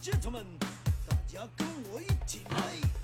[0.00, 0.44] gentlemen
[1.08, 2.97] 大家跟我一起来。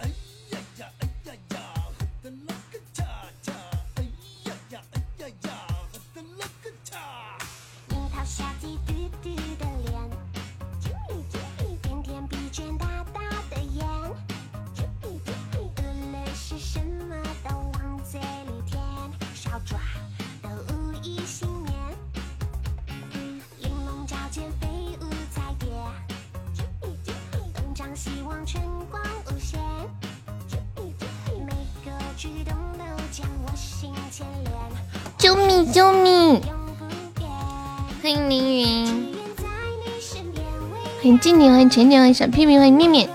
[41.05, 43.07] 欢迎静宁，欢迎浅浅，欢迎小屁屁，欢迎面面。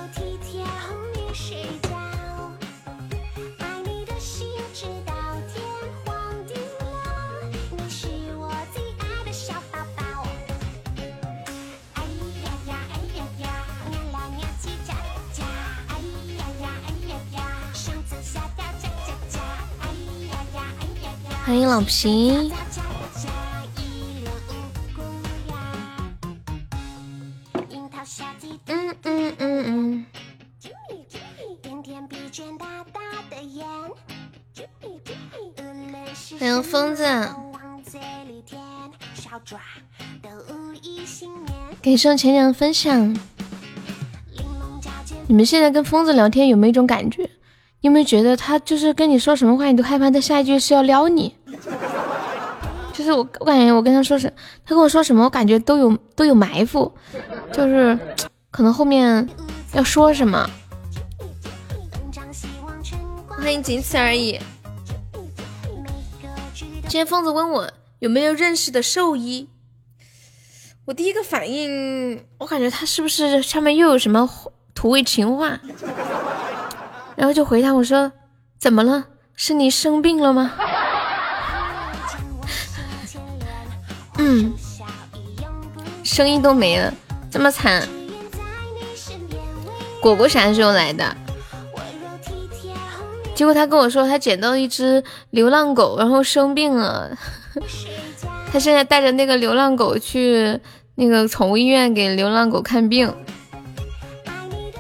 [41.90, 43.18] 感谢浅浅的分享。
[45.26, 47.28] 你们现在跟疯子聊天有没有一种感觉？
[47.81, 51.36] 有没有觉得他就是跟你说什么话，你都害怕他下一句是要撩你？
[52.94, 54.31] 就是我，我感觉我跟他说什，
[54.64, 56.94] 他跟我说什么，我感觉都有都有埋伏，
[57.52, 57.98] 就是
[58.52, 59.28] 可能后面
[59.74, 60.48] 要说什么。
[63.28, 64.40] 欢迎仅此而已。
[66.53, 69.48] 今天疯子问我有没有认识的兽医，
[70.90, 74.28] 我第一个反应，我感觉他是不是上面又有什么
[74.73, 75.59] 土味情话？
[77.16, 78.12] 然后就回他我说，
[78.58, 79.06] 怎么了？
[79.36, 80.52] 是你生病了吗？
[84.18, 84.52] 嗯，
[86.03, 86.92] 声音都没了，
[87.30, 87.88] 这么惨。
[90.02, 91.16] 果果啥时候来的？
[93.36, 97.16] 结果他跟我说，他捡到一只流浪狗，然后生病了。
[98.52, 100.59] 他现在带着那个流浪狗去
[101.00, 103.12] 那个宠物医院给流浪狗看病。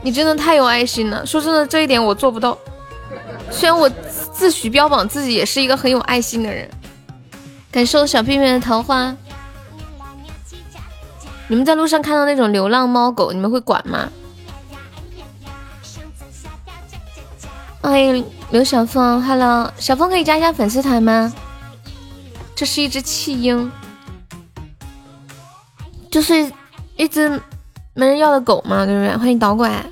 [0.01, 2.57] 你真的太有爱心了，说真的，这一点我做不到。
[3.49, 6.69] 虽然我自诩标榜自己也是一个很有爱心的人。
[7.71, 9.15] 感受小屁屁的桃花。
[11.47, 14.09] 你们在路上看到那种流浪猫狗，你们会管吗？
[17.81, 21.33] 欢迎刘小峰，Hello，小峰可以加一下粉丝团吗？
[22.55, 23.71] 这是一只弃婴，
[26.11, 26.51] 就是
[26.95, 27.29] 一只
[27.93, 29.17] 没人要的狗嘛，对不对？
[29.17, 29.85] 欢迎导拐，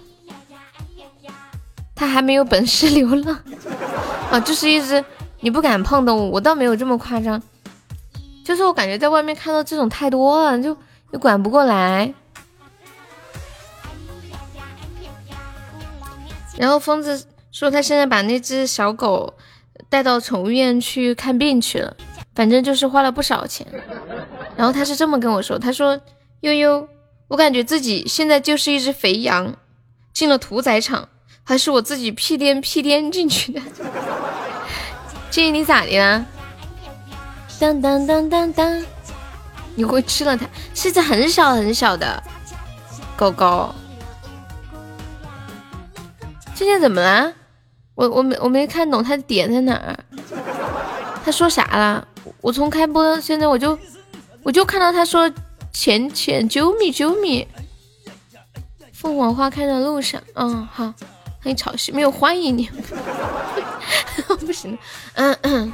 [1.96, 3.40] 他还没有本事流浪
[4.32, 5.04] 啊，就是一只
[5.40, 7.42] 你不敢碰动物，我倒没有这么夸张，
[8.46, 10.76] 就是我感觉在外面看到这种太多了，就。
[11.12, 12.14] 又管不过来，
[16.58, 19.34] 然后疯子说他现在把那只小狗
[19.88, 21.96] 带到宠物医院去看病去了，
[22.38, 23.66] 反正就是花了不少钱。
[24.56, 26.00] 然后他是这么跟我说，他说
[26.42, 26.88] 悠悠，
[27.30, 29.56] 我感觉自己现在就是一只肥羊
[30.14, 31.10] 进了屠宰场，
[31.44, 33.60] 还是我自己屁颠屁颠进去的。
[35.32, 36.24] 建议你咋的啦？
[37.60, 38.86] 当当当当当。
[39.74, 40.46] 你会吃了它，
[40.76, 42.22] 是只很小很小的
[43.16, 43.74] 狗狗。
[46.54, 47.34] 今天怎么了？
[47.96, 49.98] 我我没我没看懂他的点在哪儿。
[51.26, 52.08] 他说啥了？
[52.42, 53.78] 我从开播到现在我就
[54.44, 55.32] 我就看到他说
[55.72, 57.48] 浅浅啾咪啾咪。
[58.94, 60.86] 凤凰花开的路上，嗯好，
[61.40, 62.68] 欢迎潮汐，没有欢迎你，
[64.46, 64.76] 不行，
[65.14, 65.72] 嗯嗯，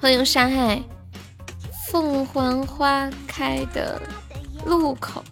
[0.00, 0.80] 欢迎山海。
[1.88, 4.00] 凤凰花开的
[4.64, 5.22] 路口，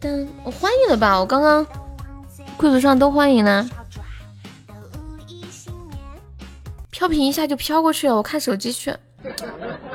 [0.00, 1.20] 噔，我欢迎了吧？
[1.20, 1.64] 我刚刚
[2.56, 3.68] 柜子上都欢迎了，
[6.98, 8.16] 飘屏一下就飘过去了。
[8.16, 8.92] 我看手机去，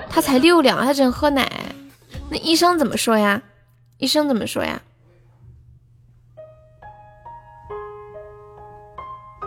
[0.10, 1.46] 他才六两，他只能喝奶。
[2.30, 3.42] 那医生怎么说呀？
[3.98, 4.82] 医生怎么说呀？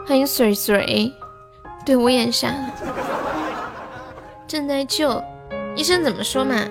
[0.06, 1.11] 欢迎水水，
[1.87, 2.53] 对我眼瞎，
[4.47, 5.25] 正在救。
[5.75, 6.62] 医生怎么说嘛？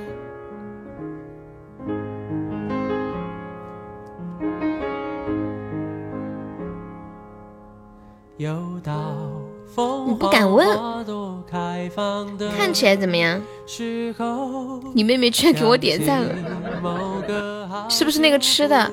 [8.37, 8.93] 又到
[10.07, 10.67] 你不敢问？
[12.57, 13.41] 看起来怎么样？
[14.93, 16.33] 你妹妹居然给我点赞了，
[17.89, 18.91] 是不是那个吃的？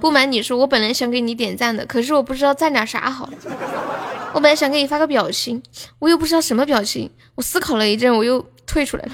[0.00, 3.28] 不瞒你说，我本来想给你点赞的，可是我不知道赞点啥好。
[4.34, 5.62] 我本来想给你发个表情，
[5.98, 7.10] 我又不知道什么表情。
[7.34, 9.12] 我思考了一阵，我又退出来了。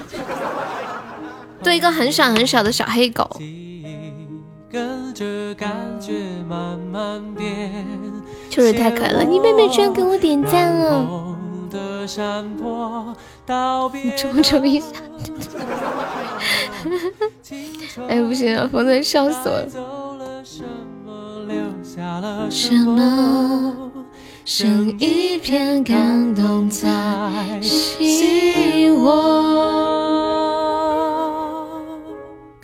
[1.62, 3.28] 对一个很小很小的小黑狗。
[8.50, 11.36] 就是太可爱了，你妹妹居然给我点赞了。
[13.92, 14.86] 你瞅瞅一下，
[18.08, 19.58] 哎不行笑死我了。
[22.50, 23.74] 什么
[24.44, 26.90] 剩一片感动在
[27.62, 30.73] 心窝？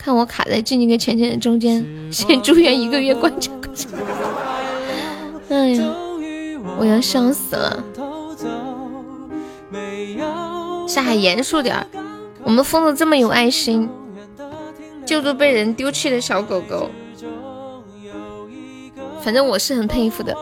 [0.03, 3.87] 看我卡在静静跟浅浅的中间， 先住院一个月，关键关键。
[5.49, 5.93] 哎呀，
[6.79, 7.83] 我要笑死了。
[10.87, 11.85] 下海严肃点儿，
[12.43, 13.87] 我们疯子这么有爱心，
[15.05, 16.89] 救助被人丢弃的小狗狗，
[19.21, 20.35] 反正我是很佩服的。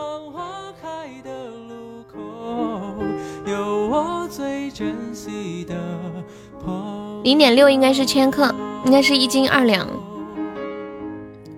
[7.22, 8.54] 零点六应该是千克，
[8.84, 9.86] 应该是一斤二两，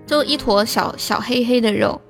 [0.07, 2.01] 就一坨小小黑黑的肉。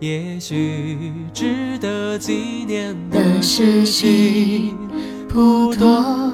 [0.00, 4.76] 也许值得纪念的事情。
[5.28, 6.32] 不多，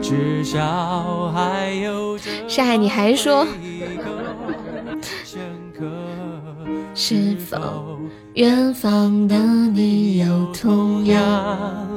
[0.00, 2.16] 至少还有
[2.48, 3.46] 上海，你还说？
[6.94, 7.98] 是否
[8.34, 11.88] 远方的你有同样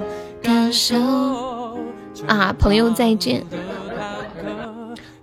[0.41, 0.97] 感受？
[2.27, 3.45] 啊，朋友再见！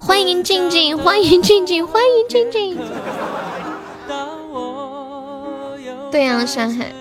[0.06, 2.78] 欢迎静静，欢迎静静，欢迎静静。
[6.10, 6.92] 对呀，上海。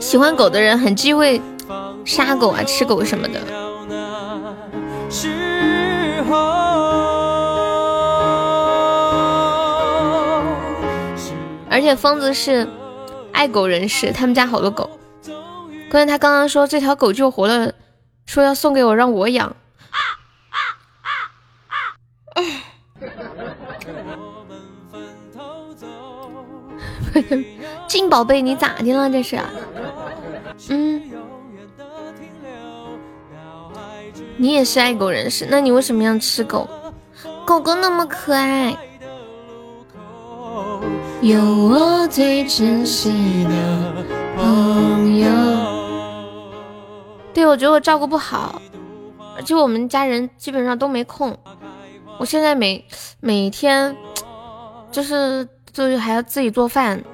[0.00, 1.40] 喜欢狗的人很忌讳
[2.06, 3.40] 杀狗啊、吃狗什么的。
[11.68, 12.66] 而且疯子是
[13.30, 14.88] 爱狗人士，他们家好多狗。
[15.90, 17.74] 关键他刚刚说这条狗救活了，
[18.24, 19.54] 说要送给我让我养。
[27.88, 29.08] 静宝贝，你咋的了？
[29.08, 29.38] 这是？
[30.68, 31.02] 嗯，
[34.36, 36.68] 你也是爱狗人士，那你为什么要吃狗？
[37.46, 38.76] 狗狗那么可爱，
[41.22, 44.04] 有我最珍惜的
[44.36, 45.26] 朋友。
[47.32, 48.60] 对，我觉得我照顾不好，
[49.36, 51.38] 而且我们家人基本上都没空。
[52.18, 52.86] 我现在每
[53.20, 53.96] 每天
[54.90, 57.04] 就是就是还要自己做饭。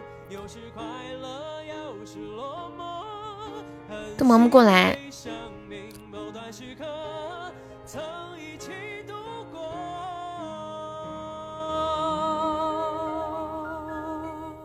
[4.17, 4.97] 都忙不过来。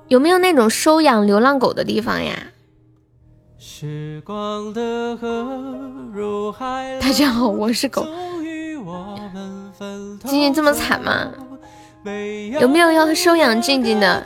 [0.07, 2.33] 有没有那种收养流浪狗的地方呀？
[7.01, 8.05] 大家好，我是狗。
[10.25, 11.27] 静静这么惨吗？
[12.59, 14.23] 有没有要收养静静的？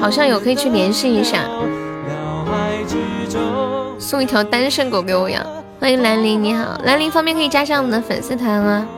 [0.00, 1.48] 好像有，可以去联系一下。
[3.98, 5.46] 送一条单身狗给我养，
[5.80, 8.88] 欢迎兰陵，你好，兰陵方便可以加上我们的粉丝团吗？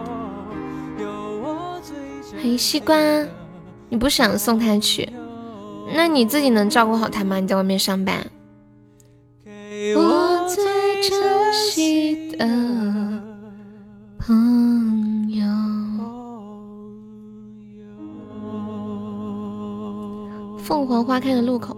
[2.33, 2.97] 欢迎西瓜，
[3.89, 5.13] 你不想送他去，
[5.95, 7.39] 那你自己能照顾好他吗？
[7.41, 8.17] 你在外面上班。
[9.95, 10.65] 我最
[11.03, 12.47] 珍惜的
[14.27, 15.47] 朋友。
[20.59, 21.77] 凤凰花开的路口。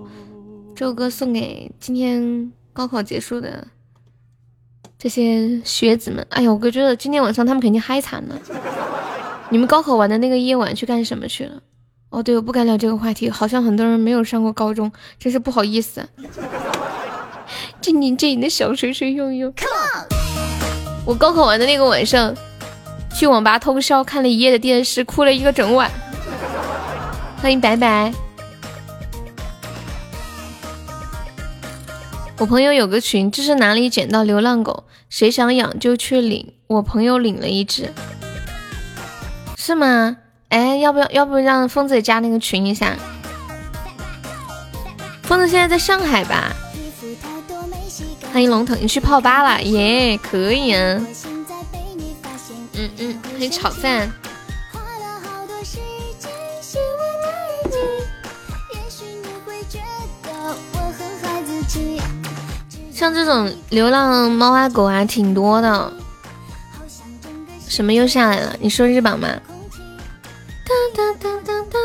[0.75, 3.69] 这首歌送给今天高考结束的
[4.99, 6.26] 这些学子们。
[6.31, 8.40] 哎呀，我觉得今天晚上他们肯定嗨惨了。
[9.50, 11.62] 你们高考完的那个夜晚去干什么去了？
[12.09, 16.09] 哦，对，我不敢聊这个话题，好像很多人没有上过高中，真是不好意思。
[17.83, 19.52] 静静静的小锤锤用用。
[21.09, 22.35] 我高考完的那个晚上，
[23.17, 25.91] 去网吧通宵看了一夜的电视，哭了一个整晚。
[27.41, 28.12] 欢迎白白。
[32.37, 36.53] 我朋友有个群，这是哪里捡到流浪狗，谁想养就去领。
[36.67, 37.91] 我朋友领了一只，
[39.57, 40.19] 是吗？
[40.50, 42.95] 哎，要不要要不让疯子也加那个群一下？
[45.23, 46.53] 疯子现在在上海吧？
[48.32, 49.62] 欢迎龙腾，你去泡吧了？
[49.62, 51.00] 耶，可以啊。
[52.75, 54.11] 嗯嗯，欢迎炒饭。
[62.92, 65.92] 像这种流浪猫啊狗啊挺多的，
[67.66, 68.56] 什么又下来了？
[68.61, 69.28] 你说日榜吗？
[70.66, 71.80] 当当当当当，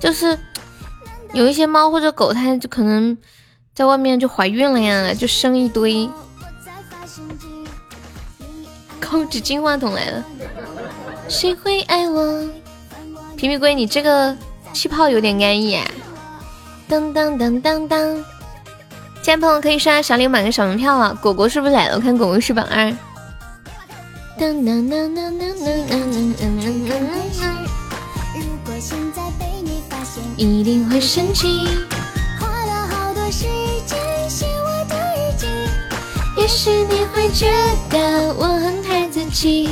[0.00, 0.38] 就是
[1.32, 3.16] 有一些猫或者狗，它就可能
[3.74, 6.08] 在外面就怀孕了呀，就生一堆。
[9.00, 10.24] 控制金话筒来了，
[11.28, 12.48] 谁会爱我？
[13.36, 14.36] 皮皮龟，你这个
[14.72, 15.80] 气泡有点安逸。
[16.86, 18.24] 当当当当当，
[19.22, 21.14] 亲爱朋友可以刷小礼物买个小门票了。
[21.22, 21.96] 果果是不是来了？
[21.96, 22.94] 我看果果是榜二。
[24.38, 27.00] 当当当当当当当当当当。
[30.36, 31.66] 一定会生气。
[36.62, 37.50] 许你会觉
[37.88, 39.70] 得我很孩子气。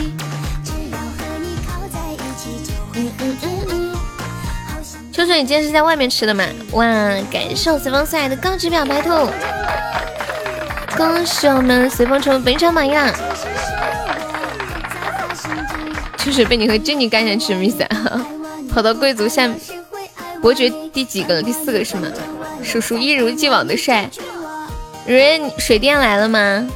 [0.64, 3.97] 只要和你靠在一起，就会嗯嗯嗯。
[5.12, 6.42] 秋水，你今天是在外面吃的吗？
[6.73, 6.87] 哇，
[7.30, 9.11] 感谢我随风送来的高级表白兔，
[10.97, 13.07] 恭喜我们随风成为本场榜样。
[16.16, 18.26] 秋水被你和珍妮干下去什么意思啊？
[18.73, 19.47] 跑到贵族下。
[20.40, 21.42] 伯爵第几个了？
[21.42, 22.09] 第四个是吗？
[22.64, 24.09] 叔叔一如既往的帅。
[25.09, 26.69] 蕊水电来了吗？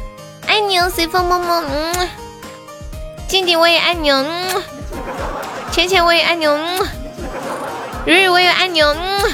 [0.46, 1.62] 爱你哦，随风么么。
[1.70, 2.08] 嗯。
[3.28, 4.24] 静静我也爱你哦。
[4.26, 4.62] 嗯。
[5.70, 6.58] 浅浅我也爱你哦。
[6.58, 6.78] 嗯。
[8.06, 8.96] 蕊蕊我也爱你哦。
[8.98, 9.32] 嗯。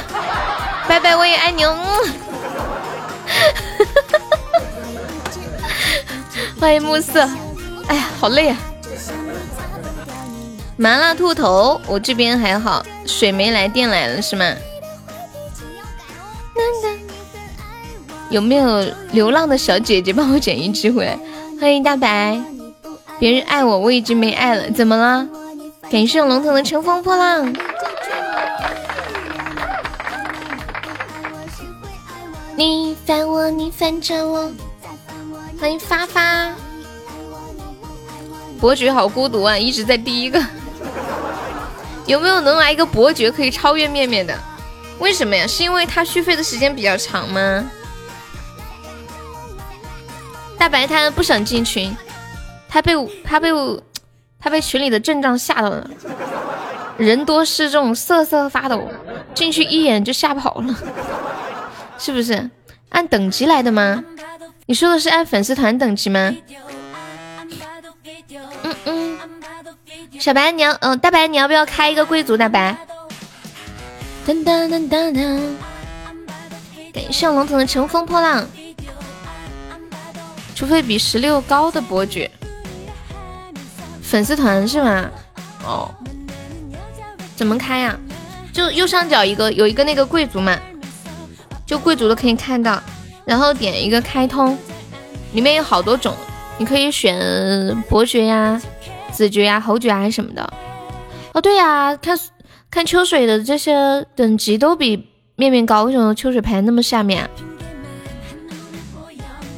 [0.89, 1.79] 拜拜我也爱你哦。
[1.79, 2.13] 嗯。
[6.61, 7.21] 欢迎暮色。
[7.87, 8.57] 哎呀，好累啊。
[10.77, 14.53] 麻辣兔头，我这边还好，水没来电来了是吗？
[18.31, 21.19] 有没有流浪的小姐姐帮我捡一只回来？
[21.59, 22.39] 欢迎大白，
[23.19, 25.27] 别人爱我，我已经没爱了，怎么了？
[25.91, 27.53] 感谢龙腾的乘风破浪。
[32.55, 34.51] 你烦我，你烦着我。
[35.59, 36.53] 欢迎发发，
[38.61, 40.45] 伯爵好孤独啊，一直在第一个。
[42.05, 44.37] 有没有能来一个伯爵可以超越面面的？
[44.99, 45.47] 为什么呀？
[45.47, 47.65] 是因为他续费的时间比较长吗？
[50.59, 51.97] 大白他不想进群，
[52.69, 52.93] 他被
[53.25, 53.51] 他被
[54.41, 55.89] 他被群里的阵仗吓到了，
[56.97, 58.91] 人多势众，瑟瑟发抖，
[59.35, 60.75] 进去一眼就吓跑了，
[61.99, 62.51] 是不是？
[62.91, 64.05] 按等级来的吗？
[64.67, 66.35] 你说的是按粉丝团等级吗？
[68.63, 69.19] 嗯嗯。
[70.19, 72.37] 小白，你要嗯，大白，你要不要开一个贵族？
[72.37, 72.77] 大白，
[74.27, 75.41] 噔噔噔噔噔，
[76.93, 78.45] 感谢龙腾的乘风破浪。
[80.59, 82.29] 除非比十六高的伯爵，
[84.03, 85.09] 粉丝团是吗？
[85.65, 85.89] 哦，
[87.37, 87.97] 怎么开呀？
[88.53, 90.59] 就右上角一个有一个那个贵族嘛，
[91.65, 92.83] 就贵族的可以看到，
[93.25, 94.59] 然后点一个开通，
[95.33, 96.13] 里面有好多种，
[96.59, 98.61] 你可以选伯爵呀。
[99.13, 100.53] 子爵呀、侯爵啊什么的，
[101.35, 102.19] 哦对呀，看
[102.69, 107.31] 看秋水的这些等级都比面面高，为什么秋水排那么下面？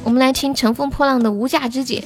[0.03, 2.03] 我们来听《乘风破浪的无价之姐》。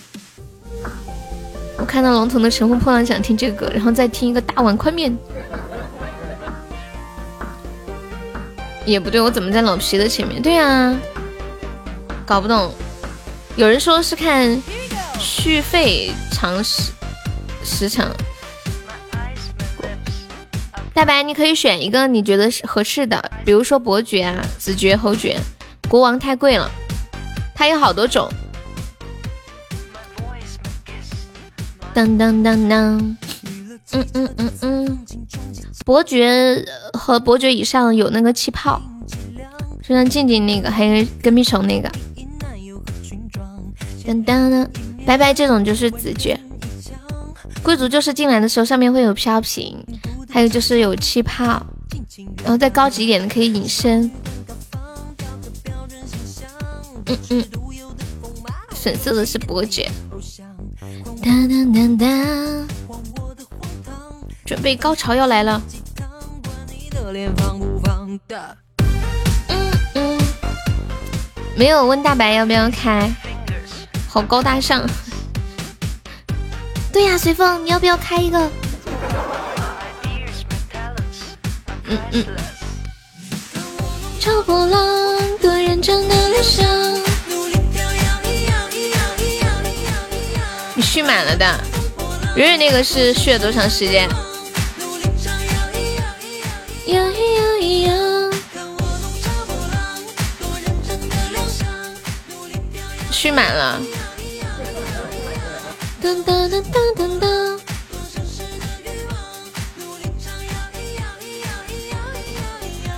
[1.77, 5.15] 我看到龙腾的《乘风破浪》，想听这个歌，然后再听一个大碗宽面。
[8.85, 10.41] 也不对，我怎么在老皮的前面？
[10.41, 10.95] 对啊，
[12.25, 12.71] 搞不懂。
[13.55, 14.61] 有人说是看
[15.19, 16.91] 续费长时。
[17.67, 18.11] 时长，
[20.93, 25.39] 大白，你可以选一个你觉得合适的，比如说伯爵啊、子爵、侯爵，
[25.89, 26.69] 国王太贵了，
[27.55, 28.29] 它有好多种。
[31.93, 33.17] 当当当当，
[33.93, 34.99] 嗯嗯嗯嗯，
[35.85, 38.81] 伯爵和伯爵以上有那个气泡，
[39.81, 41.89] 就像静静那个，还有跟屁虫那个。
[44.05, 44.69] 当当当，
[45.05, 46.37] 拜拜，这种就是子爵。
[47.63, 49.81] 贵族就是进来的时候上面会有飘屏，
[50.29, 51.65] 还有就是有气泡，
[52.43, 54.11] 然后再高级一点的可以隐身。
[57.07, 57.45] 嗯嗯，
[58.71, 59.89] 粉色的是伯爵。
[61.23, 62.67] 当当当当，
[64.45, 65.61] 准备高潮要来了。
[69.47, 70.19] 嗯嗯，
[71.55, 73.09] 没有问大白要不要开，
[74.07, 74.83] 好高大上。
[76.91, 78.49] 对呀，随风，你要不要开一个？
[81.87, 82.25] 嗯嗯。
[84.25, 86.65] 超波浪，多认真的理想。
[90.73, 91.45] 你续满了的，
[92.35, 94.09] 蕊蕊那个是续了多长时间？
[103.11, 103.79] 续满了。
[106.01, 107.59] 噔噔噔噔噔噔。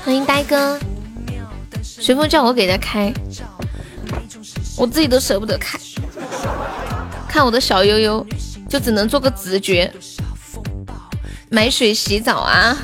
[0.06, 0.80] 欢迎呆哥，
[2.08, 3.14] 随风叫我给他开，
[4.78, 5.78] 我自己都舍不得开。
[7.28, 8.26] 看我的小悠悠，
[8.70, 9.94] 就只能做个直觉。
[11.50, 12.78] 买水洗澡啊？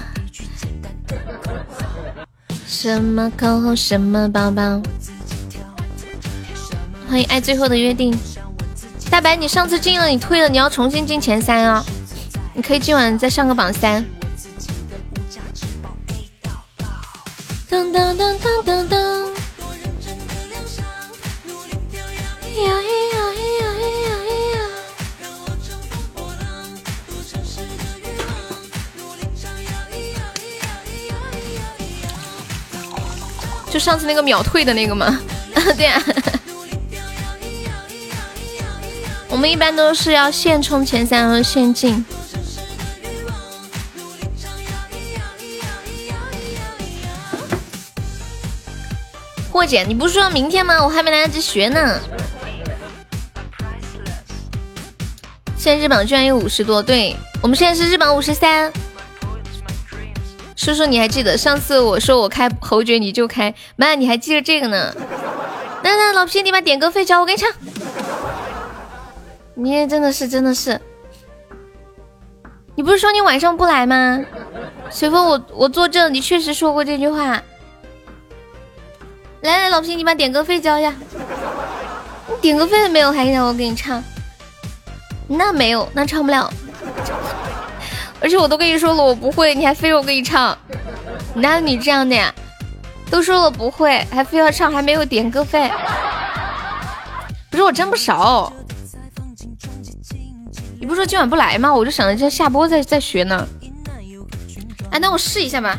[2.67, 3.73] 什么口红？
[3.73, 4.81] 什么包包？
[7.07, 8.13] 欢迎爱最后的约定。
[9.09, 11.81] 大白，你上次进了，你退了，你要重新进前三啊！
[12.53, 14.05] 你可以今晚再上个榜三。
[34.13, 35.19] 那个秒退的那个吗？
[35.75, 35.99] 对呀。
[39.27, 42.05] 我们一般都是要现充前三和现进。
[49.51, 50.83] 霍姐，你不是说明天吗？
[50.83, 51.99] 我还没来得及学呢。
[55.57, 58.71] 现在日榜居然有五十多，对我们现在是日榜五十三。
[60.63, 64.95] 叔叔，你还记得上次我说我开侯爵你就开，妈，你还记得这个呢？
[65.83, 67.51] 那那老皮，你把点歌费交我给你唱。
[69.55, 70.79] 你也真的是真的是，
[72.75, 74.21] 你不是说你晚上不来吗？
[74.89, 77.43] 随风，我我作证，你确实说过这句话。
[79.41, 80.93] 来来，老皮，你把点歌费交一下。
[82.29, 84.01] 你点歌费都没有，还让我给你唱？
[85.27, 86.49] 那没有，那唱不了。
[88.23, 90.57] 而且我都跟你说了，我不会，你还非让我给你唱？
[91.35, 92.33] 哪有你这样的呀？
[93.11, 95.69] 都说了不会，还非要唱，还没有点歌费。
[97.51, 98.51] 不是我真不熟。
[100.79, 101.73] 你不说今晚不来吗？
[101.73, 103.45] 我就想着这下播再再学呢。
[104.89, 105.77] 哎，那我试一下吧。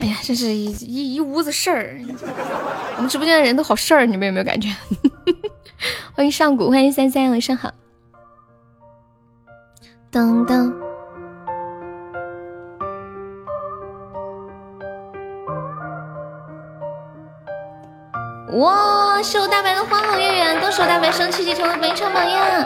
[0.00, 2.00] 哎呀，真是一一一屋子事儿。
[2.96, 4.74] 我们直播间的人都好事儿，你们有没有感觉？
[6.16, 7.70] 欢迎上古，欢迎三三，晚上好。
[10.14, 10.72] 等等。
[18.60, 19.20] 哇！
[19.24, 22.64] 守大白的花好月圆，恭喜大白升七级成为本场榜样。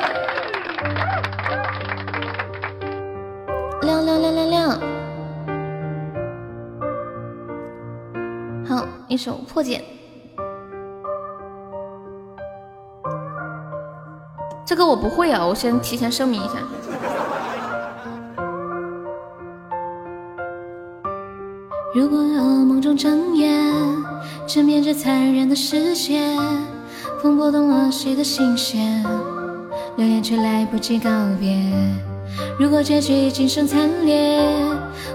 [3.80, 4.70] 亮亮亮亮亮。
[8.68, 9.82] 好，一首破茧。
[14.66, 16.58] 这个我不会啊，我先提前声明一下。
[21.94, 23.72] 如果噩梦中睁眼，
[24.46, 26.20] 直面这残忍的世界，
[27.22, 29.02] 风拨动了谁的心弦，
[29.96, 31.08] 留恋却来不及告
[31.40, 31.58] 别。
[32.60, 34.38] 如果结局今生惨烈，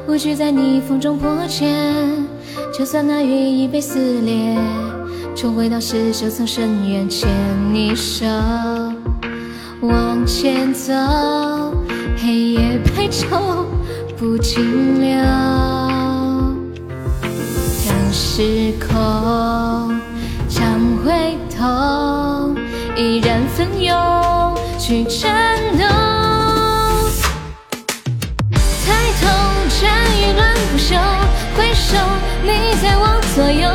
[0.07, 1.71] 无惧在逆风中破茧。
[2.75, 4.57] 就算那羽翼被撕裂，
[5.35, 7.29] 重回到十九层深渊牵
[7.71, 8.25] 你手，
[9.81, 10.91] 往前走，
[12.17, 13.27] 黑夜白昼
[14.17, 15.13] 不停留，
[18.13, 19.99] 时空
[20.47, 22.55] 想回头，
[22.95, 25.83] 依然奋勇去战斗，
[28.85, 29.25] 抬头
[29.81, 30.95] 战役乱不休，
[31.57, 31.97] 回首。
[32.43, 32.49] 你
[32.83, 33.67] 在我左右，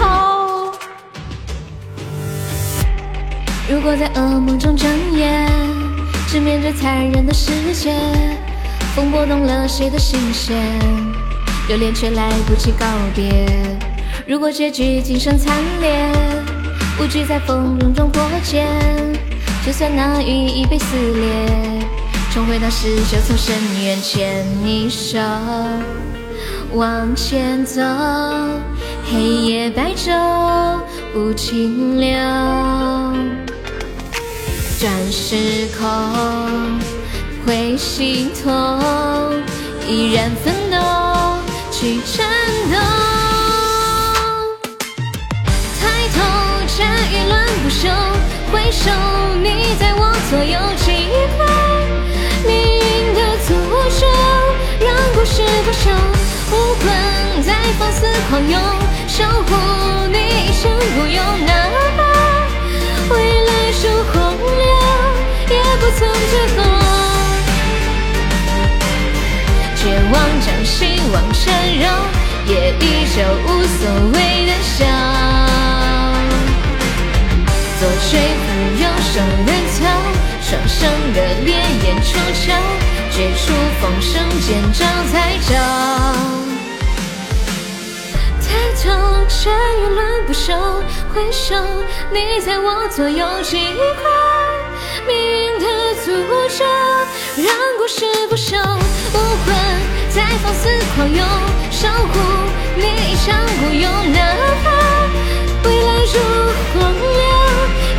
[0.00, 0.72] 后。
[3.68, 5.50] 如果在噩梦中睁眼，
[6.26, 7.94] 直面这残忍的世界，
[8.94, 10.56] 风拨动了谁的心弦？
[11.68, 13.46] 留恋却来不及告别。
[14.26, 16.10] 如果结局仅剩惨烈，
[16.98, 18.66] 无惧在风浪中破茧。
[19.66, 21.86] 就算那羽翼被撕裂，
[22.32, 25.18] 重回到十九层深渊牵你手，
[26.72, 27.82] 往前走。
[29.10, 30.12] 黑夜白昼
[31.12, 32.10] 不停留，
[34.78, 36.78] 转时空
[37.46, 38.52] 会心痛，
[39.88, 40.76] 依然奋斗。
[41.70, 42.26] 去战
[42.72, 42.76] 斗，
[45.78, 46.16] 抬头
[46.76, 46.78] 战
[47.12, 47.88] 役乱不休，
[48.50, 48.90] 回首
[49.40, 49.46] 你
[49.78, 50.86] 在我左右，击
[51.38, 51.40] 败
[52.44, 53.48] 命运的诅
[54.00, 54.02] 咒，
[54.84, 55.86] 让故事不朽，
[56.50, 56.84] 无魂
[57.44, 58.58] 再放肆狂涌，
[59.18, 59.50] 守护
[60.12, 61.52] 你一生不用，哪
[61.96, 62.00] 怕
[63.12, 63.16] 未
[63.48, 63.80] 来是
[64.12, 64.70] 洪流。
[65.98, 66.58] 曾退后。
[69.74, 69.80] 绝
[70.12, 71.42] 望将希望缠
[71.80, 71.84] 绕，
[72.46, 72.82] 也依
[73.16, 74.76] 旧无所谓的笑。
[77.80, 78.46] 左吹拂
[78.80, 79.78] 右手的草，
[80.42, 80.78] 双生
[81.12, 81.48] 的烈
[81.84, 82.46] 焰出鞘，
[83.10, 83.42] 绝处
[83.80, 84.12] 逢生
[84.46, 85.12] 见招才
[85.50, 86.47] 招。
[88.58, 88.90] 抬头
[89.28, 90.52] 却欲论不休，
[91.14, 91.54] 回首
[92.12, 94.10] 你在我左右，几块
[95.06, 95.66] 命运的
[96.04, 96.06] 诅
[96.58, 96.64] 咒，
[97.36, 98.56] 让故事不朽。
[99.14, 99.54] 无魂
[100.10, 101.24] 在放肆狂涌，
[101.70, 102.18] 守护
[102.74, 104.18] 你一腔孤勇，哪
[104.64, 104.66] 怕
[105.68, 106.18] 未来如
[106.74, 107.30] 荒凉，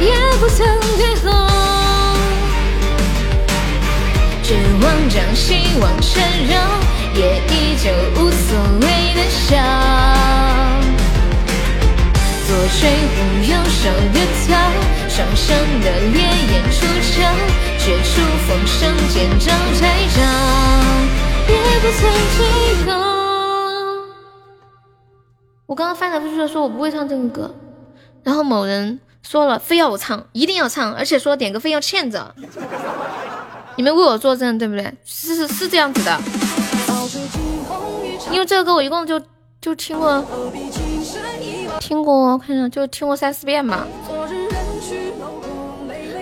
[0.01, 0.67] 也不曾
[0.97, 1.47] 退后。
[4.43, 6.53] 绝望将希望缠绕，
[7.13, 10.48] 也依旧无所谓的笑。
[12.49, 14.57] 左吹拂右手的草，
[15.07, 16.19] 双生的烈
[16.51, 17.21] 焰出鞘，
[17.77, 18.09] 绝处
[18.47, 18.79] 逢生
[19.13, 19.81] 见招拆
[20.15, 20.19] 招。
[25.67, 27.53] 我刚刚翻来覆去的说，我不会唱这个歌，
[28.23, 32.33] 然后某人说了，非要我唱，一定要唱，而且说点歌费要欠着。
[33.75, 34.91] 你们为我作证，对不对？
[35.05, 36.19] 是是是这样子的。
[38.31, 39.21] 因为这个歌我一共就
[39.61, 40.25] 就听过，
[41.79, 43.87] 听过，看一下就听过三四遍吧。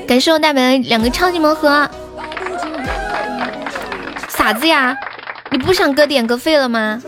[0.08, 1.90] 感谢我大白两个超级盲盒。
[4.30, 4.96] 傻子呀！
[5.50, 7.02] 你不想哥点歌费了吗？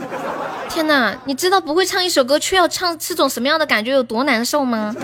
[0.67, 4.95] 天哪，你知道不会唱一首歌却要唱是种什么样的感觉有多难受吗？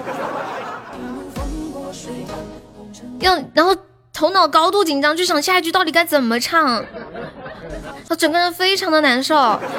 [3.19, 3.75] 要然后
[4.11, 6.83] 头脑高度紧张，就想下一句到底该怎么唱，
[8.09, 9.35] 我整个人非常的难受，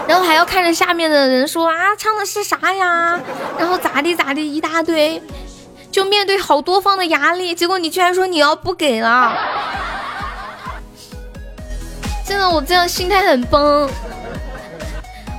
[0.09, 3.19] 然后还要看着下面的人说啊唱的是啥呀，
[3.59, 5.23] 然后咋地咋地一大堆，
[5.91, 9.33] 就面对好多方的压力，结果你居然说你要不给了。
[12.27, 13.89] 真的，我这样心态很崩。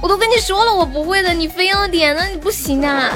[0.01, 3.11] 我都跟你说了我不会的，你非要点，那你不行啊。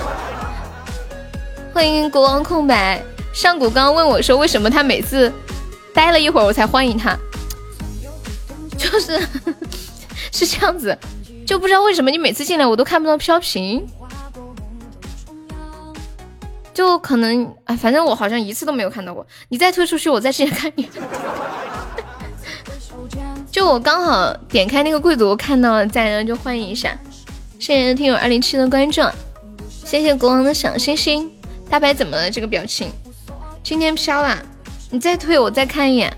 [1.74, 3.02] 欢迎国王空白。
[3.34, 5.32] 上古刚刚问我说，为什么他每次
[5.94, 7.18] 待了一会儿我才欢迎他？
[8.92, 9.20] 就是
[10.32, 10.98] 是这样子，
[11.48, 13.86] 就不知道为什么你每次进来我都看不到飘屏，
[16.74, 19.26] 就可能哎，反正我好像一次都没有看到过。
[19.50, 20.90] 你再退出去，我再进来看你。
[23.50, 26.98] 就我刚好点开那个贵族，看到了在呢，就欢迎一下。
[27.60, 29.02] 谢谢听友二零七的关注，
[29.70, 31.32] 谢谢国王的小星星。
[31.70, 32.30] 大白怎么了？
[32.30, 32.92] 这个表情，
[33.64, 34.38] 今天飘了。
[34.90, 36.12] 你再退，我再看一眼。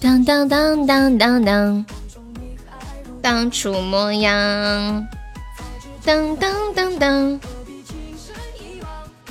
[0.00, 1.84] 当当当当当当，
[3.20, 5.06] 当初模样。
[6.02, 7.40] 当当当当，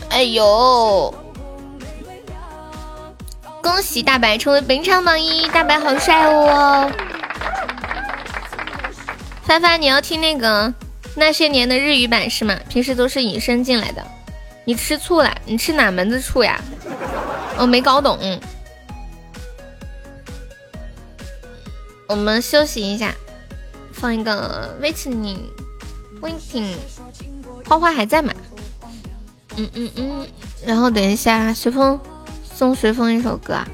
[0.10, 1.12] 哎呦！
[3.63, 6.91] 恭喜大白成为本场榜一，大白好帅哦！
[9.41, 10.71] 发发，你要听那个
[11.15, 12.55] 那些年的日语版是吗？
[12.69, 14.05] 平时都是隐身进来的。
[14.65, 15.36] 你吃醋了？
[15.45, 16.62] 你吃哪门子醋呀？
[17.58, 18.19] 我没搞懂。
[22.09, 23.13] 我们休息一下，
[23.93, 26.75] 放一个 waiting，waiting，
[27.67, 28.33] 花花还在吗？
[29.57, 30.27] 嗯嗯嗯，
[30.65, 31.99] 然后等一下随风。
[32.51, 33.67] 送随风一首歌啊！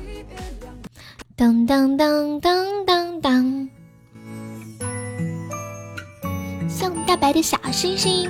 [1.36, 3.70] 当当当当当当，
[6.70, 8.30] 送大白的小星星。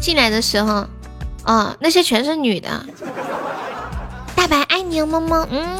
[0.00, 0.86] 进来的时候，
[1.44, 2.86] 哦，那些全是女的。
[4.36, 5.76] 大白爱你哦，么么，嗯。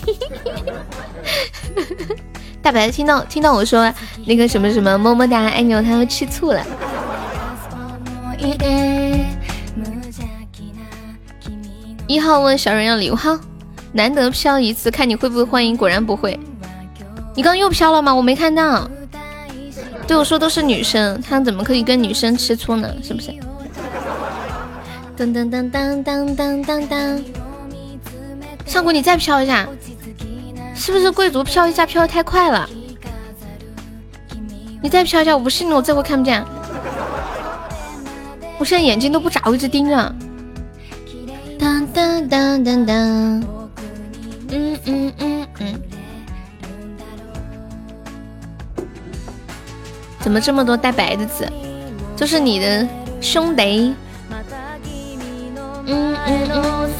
[2.62, 3.92] 大白听到听到我说
[4.24, 6.62] 那个什么什么么么哒爱你，他要吃醋了。
[12.06, 13.38] 一号问小人要礼物，哈，
[13.92, 16.38] 难得飘一次，看你会不会欢迎，果然不会。
[17.34, 18.14] 你刚又飘了吗？
[18.14, 18.88] 我没看到。
[20.06, 22.94] 对我说都是女生，他怎么可以跟女生吃醋呢？
[23.02, 23.32] 是不是？
[25.16, 27.24] 噔噔噔噔噔噔噔噔。
[28.66, 29.66] 上古你再飘一下，
[30.76, 32.68] 是不是贵族飘一下飘的太快了？
[34.82, 36.44] 你再飘一下，我不信了，我这回看不见。
[38.58, 40.14] 我现在眼睛都不眨，我一直盯着。
[41.58, 42.96] 当当当当当，
[44.50, 45.74] 嗯嗯嗯嗯，
[50.20, 51.50] 怎么这么多带白的字？
[52.14, 52.86] 这是你的
[53.20, 53.94] 兄弟？
[55.86, 56.90] 嗯嗯嗯，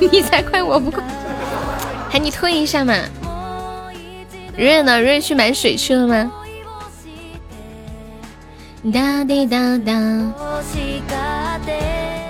[0.12, 1.02] 你才怪我不快，
[2.18, 2.94] 你退一下嘛。
[4.56, 5.00] 瑞呢？
[5.00, 6.32] 瑞去买水去了吗？
[8.92, 9.92] 哒滴哒哒。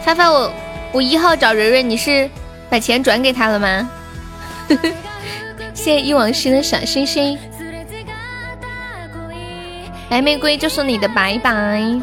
[0.03, 0.51] 发发我
[0.93, 2.31] 我一号找蕊蕊，你是
[2.71, 3.91] 把钱转给他了吗？
[5.75, 7.39] 谢谢一往昔的小星星，
[10.09, 12.01] 白玫瑰就是你的拜拜。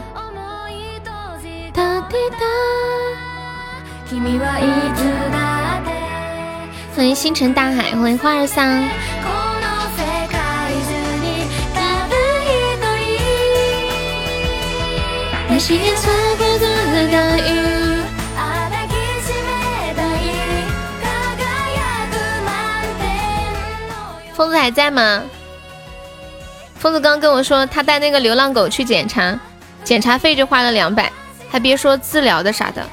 [6.96, 8.88] 欢迎星辰大海，欢迎花儿香。
[24.36, 25.24] 疯子还在吗？
[26.78, 29.40] 疯子刚跟我说，他带那个流浪狗去检查，
[29.84, 31.12] 检查费就花了两百，
[31.50, 32.86] 还别说治疗的啥的。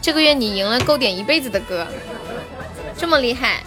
[0.00, 1.86] 这个月你赢了，够点一辈子的歌，
[2.96, 3.62] 这么厉害，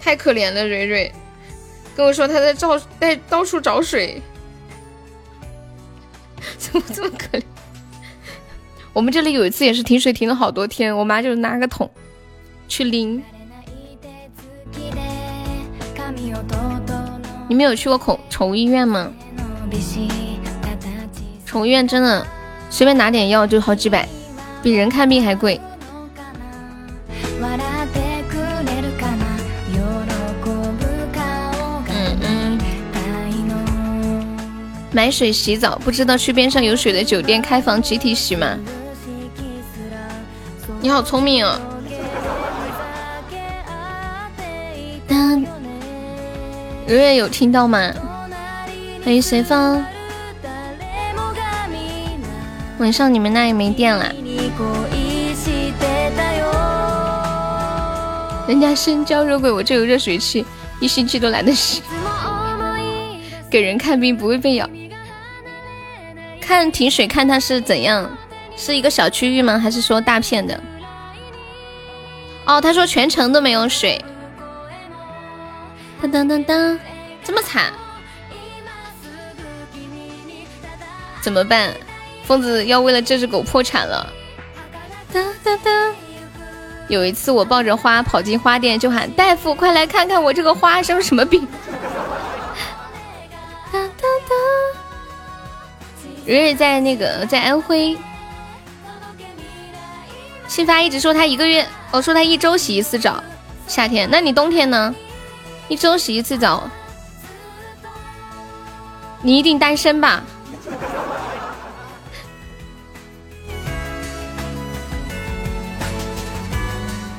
[0.00, 1.12] 太可怜了，蕊蕊。
[1.96, 4.22] 跟我说他在找在到处找水，
[6.58, 7.42] 怎么这么可怜？
[8.92, 11.90] 我们这里有一次也是停水停了好多天，我妈就拿个桶
[12.68, 13.22] 去拎。
[17.48, 19.12] 你们有去过宠宠物医院吗？
[21.46, 22.26] 宠物医院真的
[22.70, 24.06] 随便拿点药就好几百，
[24.62, 25.60] 比人看病还贵。
[34.90, 38.58] 买水洗澡，不知道去边上有水的酒店开房集体洗吗？
[40.80, 41.60] 你好聪明哦！
[46.86, 47.92] 蕊蕊有听到吗？
[49.04, 49.84] 欢迎随风。
[52.78, 54.12] 晚上你们那也没电了？
[58.46, 60.44] 人家深交热鬼，我这有热水器，
[60.80, 61.82] 一星期都懒得洗。
[63.50, 64.68] 给人看病不会被咬。
[66.40, 68.10] 看停水，看它是怎样，
[68.56, 69.58] 是一个小区域吗？
[69.58, 70.58] 还是说大片的？
[72.46, 74.02] 哦，他说全程都没有水。
[76.00, 76.78] 当当当当，
[77.22, 77.70] 这么惨，
[81.20, 81.74] 怎么办？
[82.24, 84.10] 疯子要为了这只狗破产了。
[85.12, 85.70] 哒哒哒，
[86.88, 91.46] 有一次我抱着花跑进花店，就喊大夫，快来看看我这个花生什么病。
[93.72, 94.38] 当当当。
[96.26, 97.96] 蕊蕊在那个在安徽，
[100.46, 103.22] 新发一直说他一个月，我说他一周洗一次澡，
[103.66, 104.94] 夏天，那你冬天呢？
[105.68, 106.68] 一周洗一次澡，
[109.22, 110.22] 你一定单身吧？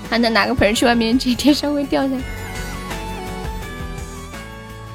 [0.10, 2.22] 还能拿个盆去外面捡，天上会掉下来。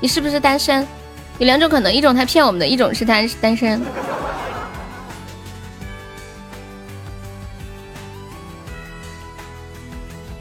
[0.01, 0.87] 你是不是单身？
[1.39, 3.81] 有两种可能，一种他骗我们的，一种是他单身。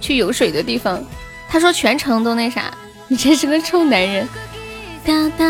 [0.01, 1.01] 去有水的地方，
[1.47, 2.73] 他说全程都那啥，
[3.07, 4.27] 你真是个臭男人。
[5.05, 5.45] 哒哒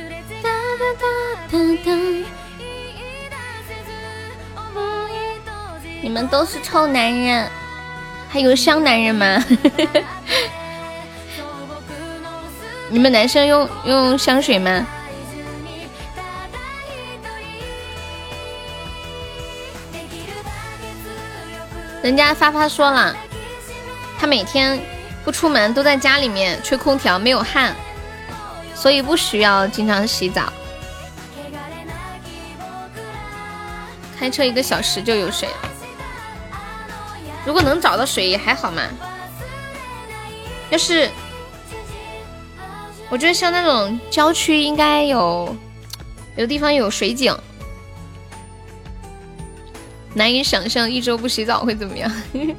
[0.00, 0.08] 哒
[0.40, 0.48] 哒
[1.50, 1.92] 哒哒，
[6.00, 7.50] 你们都是臭男人，
[8.28, 9.42] 还有香男人吗？
[12.90, 14.86] 你们男生用用香水吗？
[22.02, 23.16] 人家发发说了，
[24.18, 24.78] 他每天
[25.24, 27.74] 不出门都在家里面吹空调，没有汗，
[28.74, 30.52] 所以不需要经常洗澡。
[34.16, 35.68] 开车一个小时就有水了，
[37.46, 38.82] 如果能找到水也还好嘛。
[40.70, 41.08] 要是。
[43.08, 45.54] 我觉得像那种郊区应该有，
[46.36, 47.32] 有地方有水井。
[50.12, 52.10] 难以想象一周不洗澡会怎么样。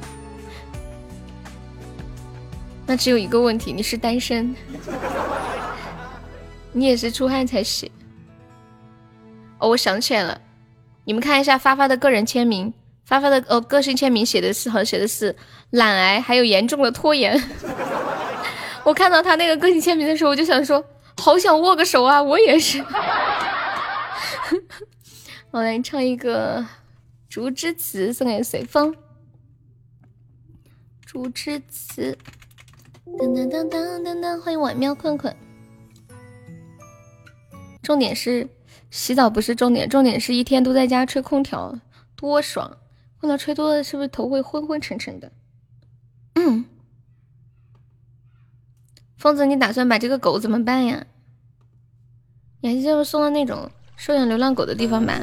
[2.86, 4.56] 那只有一个问题，你是单身，
[6.72, 7.92] 你也是出汗才洗。
[9.58, 10.40] 哦，我想起来了，
[11.04, 12.72] 你们看一下发发的个人签名，
[13.08, 15.34] 发发的哦个性签名写的是好像写的是
[15.70, 17.42] 懒癌，还有严重的拖延。
[18.84, 20.84] 我看到他那个个性签名的时候，我就想说，
[21.16, 22.22] 好想握个手啊！
[22.22, 22.84] 我也是。
[25.50, 26.60] 我来唱一个
[27.30, 28.94] 《竹之词》，送给随风。
[31.06, 32.18] 竹之词，
[33.06, 35.34] 噔噔噔噔噔噔，欢迎晚喵困困。
[37.82, 38.46] 重点是
[38.90, 41.74] 洗澡不是重点，重点是一天都在家吹空调，
[42.14, 42.76] 多爽！
[43.20, 45.32] 空调吹多了，是不是头会昏昏沉沉的？
[46.34, 46.64] 嗯。
[49.16, 51.06] 疯子，你打算把这个狗怎么办呀？
[52.60, 55.20] 你还是送到那种收养流浪狗的地方吧。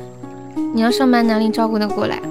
[0.73, 2.21] 你要上班，哪里照顾得过来？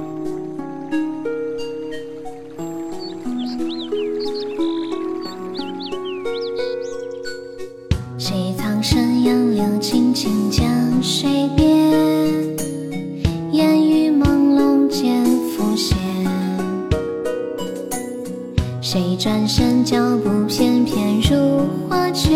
[19.85, 22.33] 脚步翩翩如画卷？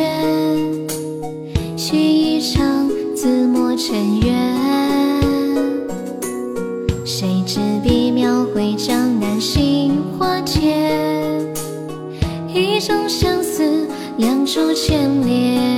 [1.79, 5.25] 须一场自墨尘缘。
[7.07, 11.43] 谁执笔描绘江南杏花天？
[12.53, 15.78] 一种相思，两处牵连。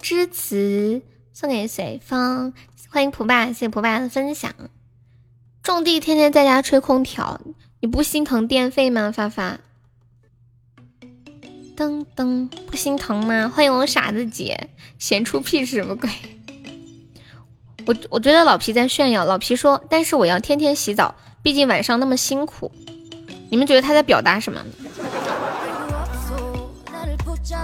[0.00, 2.52] 之词》送给随风，
[2.88, 4.52] 欢迎蒲爸，谢谢蒲爸的分享。
[5.62, 7.40] 种地天天在家吹空调，
[7.80, 9.12] 你不心疼电费吗？
[9.14, 9.58] 发发，
[11.76, 13.52] 噔噔，不心疼吗？
[13.54, 16.08] 欢迎我傻子姐，闲出屁是什么鬼？
[17.86, 19.24] 我我觉得老皮在炫耀。
[19.24, 22.72] 老皮说，但是我要天天洗澡，毕竟晚上那么辛苦。
[23.50, 24.64] 你们觉得他在表达什么？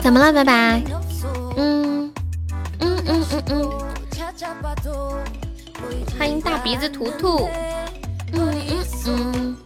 [0.02, 0.82] 怎么了，拜拜？
[1.56, 1.95] 嗯
[3.08, 3.70] 嗯嗯嗯，
[6.18, 7.48] 欢迎大鼻子图图。
[8.32, 9.56] 嗯嗯嗯，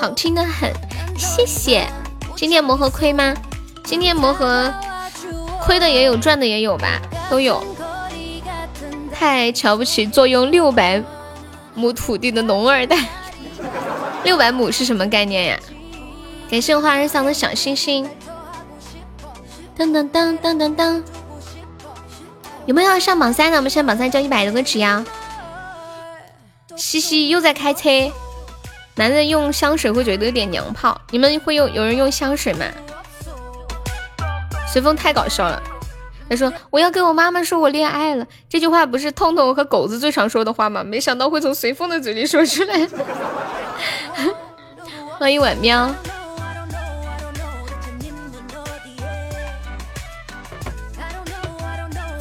[0.00, 0.72] 好听的很，
[1.16, 1.86] 谢谢。
[2.34, 3.34] 今天魔盒亏吗？
[3.84, 4.72] 今天魔盒
[5.60, 7.62] 亏的也有，赚的也有吧，都有。
[9.12, 11.02] 太瞧不起坐拥六百
[11.74, 12.96] 亩土地的农二代。
[14.24, 15.58] 六百亩是什么概念呀？
[16.50, 18.08] 感谢花儿桑的小星星。
[19.82, 21.02] 噔噔噔噔噔噔，
[22.66, 23.56] 有没有要上榜三的？
[23.56, 25.04] 我们现在榜三交一百多个值呀。
[26.76, 27.88] 嘻嘻又在开车，
[28.94, 32.64] 男人用香水会觉得有点娘炮，你们会用有人用香水吗？
[34.72, 35.60] 随风太搞笑了，
[36.30, 40.84] 他说我要跟我妈妈说我恋爱了，这句话不是痛痛和狗子最常说的话吗？
[40.84, 42.88] 没想到会从随风的嘴里说出来。
[45.18, 45.92] 欢迎晚喵。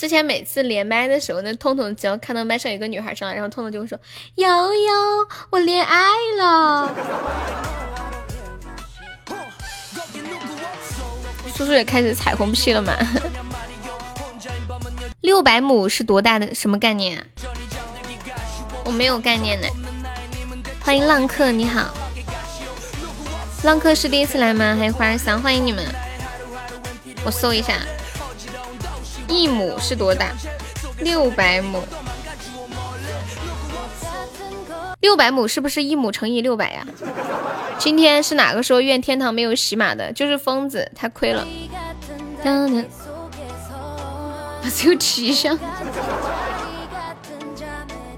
[0.01, 3.95] 之前每次连麦的时候，那彤彤只要看到麦上有个女孩上来，然后彤彤就会说
[4.33, 4.91] ：“瑶瑶，
[5.51, 6.91] 我恋爱了。”
[11.55, 12.97] 叔叔也开始彩虹屁了嘛？
[15.21, 16.55] 六百亩是多大的？
[16.55, 17.23] 什么概念？
[18.83, 19.67] 我没有概念呢。
[20.79, 21.93] 欢迎浪客，你好。
[23.61, 24.75] 浪客是第一次来吗？
[24.79, 25.85] 还有花儿香，欢迎你们。
[27.23, 27.77] 我搜一下。
[29.31, 30.31] 一亩是多大？
[30.99, 31.81] 六百亩。
[34.99, 36.85] 六百亩是不是一亩乘以六百呀？
[37.79, 40.11] 今天是哪个说愿天堂没有喜马的？
[40.13, 41.47] 就是疯子，太亏了。
[44.75, 45.57] 只有七箱。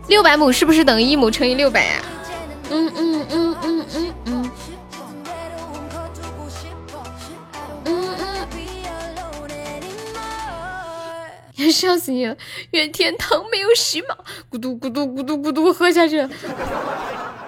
[0.08, 2.02] 六百亩是不是等于一亩乘以六百呀？
[2.70, 4.14] 嗯嗯嗯嗯嗯嗯。
[4.23, 4.23] 嗯
[11.72, 12.36] 笑死你了！
[12.72, 14.16] 愿天堂没有喜马，
[14.52, 16.28] 咕嘟咕嘟咕嘟咕嘟喝下去。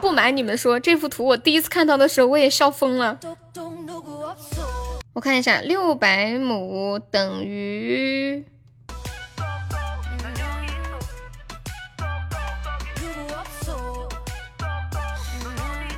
[0.02, 3.20] 不瞒你们说，这幅图我第一次看到的时候，我也笑疯了。
[5.14, 8.46] 我看一下，六百亩等于。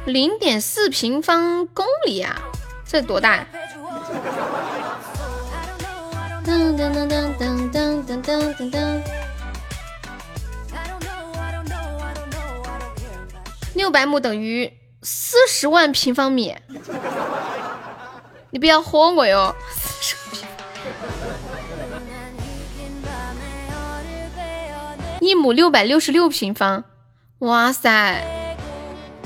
[0.06, 2.42] 零点四平方公里啊，
[2.86, 3.46] 这多大？
[6.48, 9.02] 噔噔噔噔噔噔噔噔噔。
[13.74, 14.72] 六百亩等于
[15.04, 16.56] 四十万平方米，
[18.52, 19.54] 你不要唬我哟！
[25.20, 26.86] 一亩六百六十六平方，
[27.40, 28.24] 哇塞！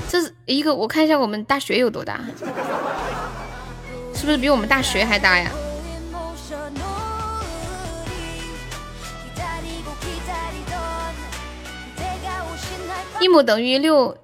[0.09, 2.19] 这是一个，我看一下我们大学有多大，
[4.15, 5.51] 是不是比我们大学还大呀？
[13.21, 14.17] 一亩等于六，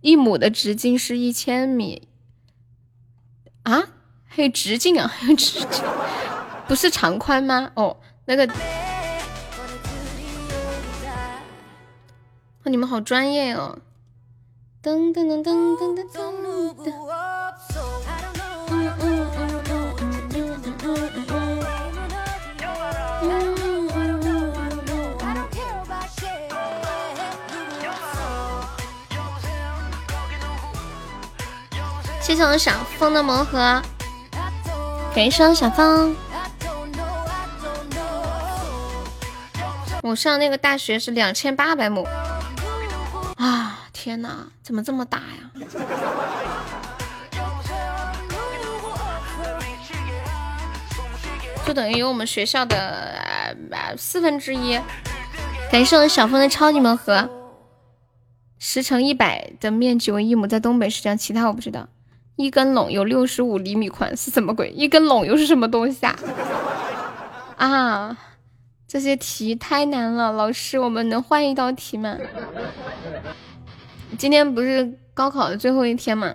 [0.00, 2.08] 一亩的直径是一千米
[3.64, 3.90] 啊？
[4.24, 5.06] 还有直径啊？
[5.14, 5.84] 还有直径，
[6.66, 7.70] 不是长宽吗？
[7.74, 8.48] 哦，那个，
[12.64, 13.78] 你们好专业哦。
[14.82, 17.39] 噔噔噔噔噔噔噔。
[32.30, 33.82] 谢谢我小风的魔盒，
[35.12, 36.14] 感谢我小风。
[40.00, 42.06] 我上那个大学是两千八百亩
[43.34, 43.80] 啊。
[43.92, 45.50] 天哪，怎么这么大呀？
[51.66, 53.56] 就等于有我们学校的
[53.98, 54.78] 四分之一。
[55.72, 57.28] 感谢我小峰的超级盲盒，
[58.60, 61.88] 十乘一百的面积为一亩，在东北是这样，其他我不知道。
[62.40, 64.70] 一根垄有六十五厘米宽，是什么鬼？
[64.70, 66.16] 一根垄又是什么东西啊？
[67.58, 68.18] 啊，
[68.88, 72.16] 这些题太难了，老师，我们能换一道题吗？
[74.16, 76.34] 今天不是高考的最后一天嘛？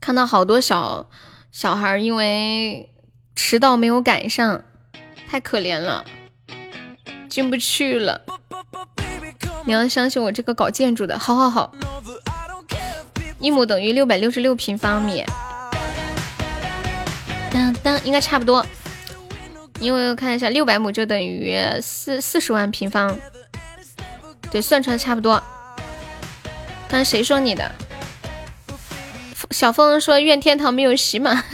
[0.00, 1.10] 看到好多小
[1.52, 2.90] 小孩因为
[3.36, 4.64] 迟到没有赶上，
[5.28, 6.06] 太可怜了，
[7.28, 8.22] 进不去了。
[9.66, 11.74] 你要相信我这个搞建筑的，好好好。
[13.44, 15.22] 一亩等于六百六十六平方米，
[17.52, 18.64] 当当应该差不多。
[19.80, 23.14] 因为我看一下，六百亩就等于四四十万平方，
[24.50, 25.42] 对，算出来差不多。
[26.88, 27.70] 刚谁说你的？
[29.50, 31.44] 小峰说愿天堂没有喜马，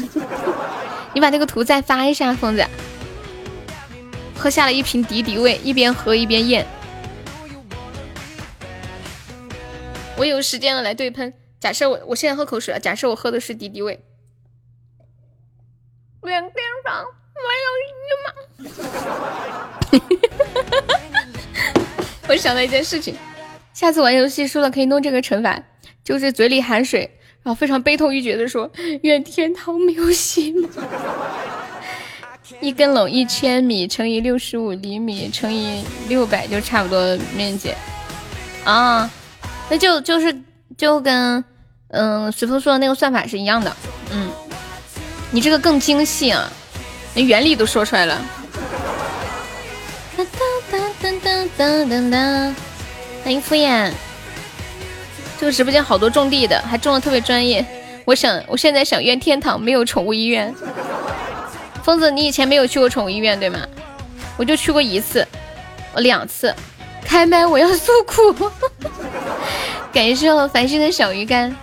[1.13, 2.65] 你把那个图再发一下，疯子。
[4.39, 6.65] 喝下了一瓶敌敌畏，一边喝一边咽。
[10.17, 11.35] 我有时间了来对喷。
[11.61, 14.01] 假设我我现在喝口水了，假设我喝的是敌敌畏。
[16.25, 16.53] 愿天
[16.85, 17.05] 堂
[17.37, 18.33] 没有喜马。
[22.29, 23.15] 我想到一件事情。
[23.75, 25.63] 下次玩游戏输了可以弄这个惩罚，
[26.03, 28.71] 就是嘴里含水，然后非常悲痛欲绝的说
[29.03, 30.69] ：“愿天堂没有喜马。”
[32.61, 37.73] 一根垄一千米乘以六十五厘米乘以六百就差不多面积
[38.65, 39.11] 啊，
[39.71, 40.43] 那就就是
[40.77, 41.43] 就跟
[41.93, 43.77] 嗯随风说的那个算法是一样的，
[44.13, 44.31] 嗯，
[45.31, 46.49] 你这个更精细啊，
[47.15, 48.21] 连原理都说出来了。
[53.23, 53.91] 欢迎敷衍，
[55.39, 57.65] 这个直播间好多种地的，还种的特别专业。
[58.05, 60.55] 我想，我现在想怨天堂没有宠物医院。
[61.83, 63.61] 疯子，你以前没有去过宠物医院对吗？
[64.39, 65.27] 我就去过一次，
[65.93, 66.55] 我两次。
[67.05, 68.51] 开麦，我要诉苦。
[69.93, 71.55] 感谢我繁星的小鱼干。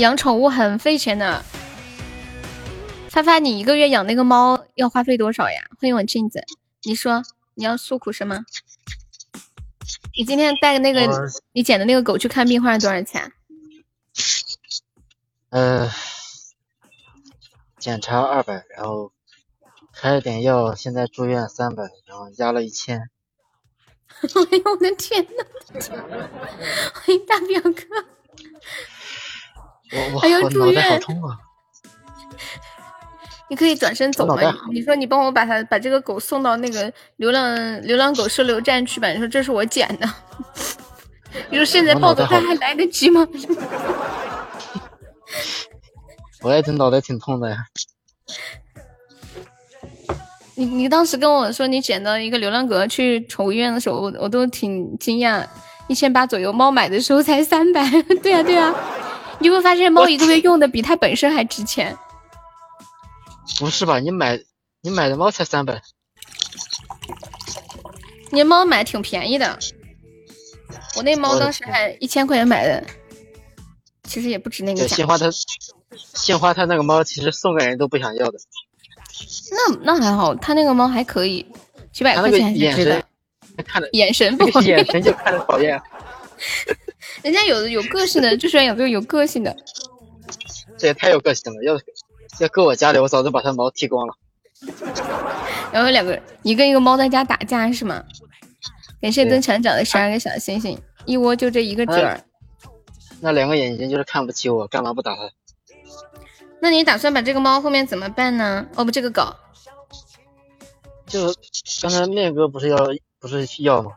[0.00, 1.44] 养宠物很费钱的。
[3.10, 5.60] 发发，你一个月养那个猫要花费多少呀？
[5.78, 6.42] 欢迎我镜子，
[6.84, 7.22] 你说
[7.54, 8.44] 你要诉苦什么？
[10.16, 13.32] 你今天带那个你捡的那个狗去看病花了多少钱？
[15.50, 15.90] 呃，
[17.78, 19.12] 检查二百，然后
[19.92, 23.10] 开了点药，现在住院三百，然后压了一千。
[24.22, 25.44] 哎呦我的天呐！
[26.94, 28.06] 欢迎大表哥。
[29.92, 31.38] 我我还要我脑袋住院好痛啊！
[33.48, 34.68] 你可以转身走吗我脑袋好？
[34.72, 39.08] 你说你帮我把它把这个狗送到那个流浪流浪狗收留站去吧。
[39.08, 40.08] 你说这是我捡的。
[41.50, 43.26] 你说现在抱走它还来得及吗？
[46.42, 47.66] 我也挺脑袋挺痛的呀。
[50.54, 55.44] 你你当时跟我说你捡到一个流浪狗去宠物医院的时候，我我都挺惊讶，
[55.88, 57.88] 一千八左右，猫买的时候才三百。
[58.22, 58.74] 对呀、对呀、
[59.40, 61.98] 你就会发现猫一个月用的比它本身还值钱。
[63.58, 63.98] 不是吧？
[63.98, 64.38] 你买
[64.80, 65.82] 你买的猫才三百，
[68.30, 69.58] 你猫买挺便宜的，
[70.96, 72.86] 我那猫当时还一千块钱买的，
[74.04, 74.96] 其实也不值那个对，价。
[74.96, 75.26] 杏花它
[76.14, 78.38] 鲜花它那个猫其实送给人都不想要的，
[79.50, 81.44] 那那还好，它那个猫还可以，
[81.92, 83.04] 几百块钱还是眼神值的。
[83.66, 85.78] 看着眼神不好眼神就看着讨厌。
[87.22, 89.54] 人家有的有个性的，就喜欢养这种有个性的。
[90.78, 91.78] 这也太有个性了，要
[92.38, 94.14] 要搁我家里，我早就把它毛剃光了。
[95.72, 98.04] 然后两个一个一个猫在家打架是吗？
[99.00, 102.20] 感谢对登船长的十二个小星星，一窝就这一个褶儿。
[103.20, 105.30] 那两个眼睛就是看不起我，干嘛不打它？
[106.60, 108.66] 那你打算把这个猫后面怎么办呢？
[108.74, 109.34] 哦不，这个狗
[111.06, 111.34] 就
[111.80, 112.76] 刚才面哥不是要
[113.18, 113.92] 不是要吗？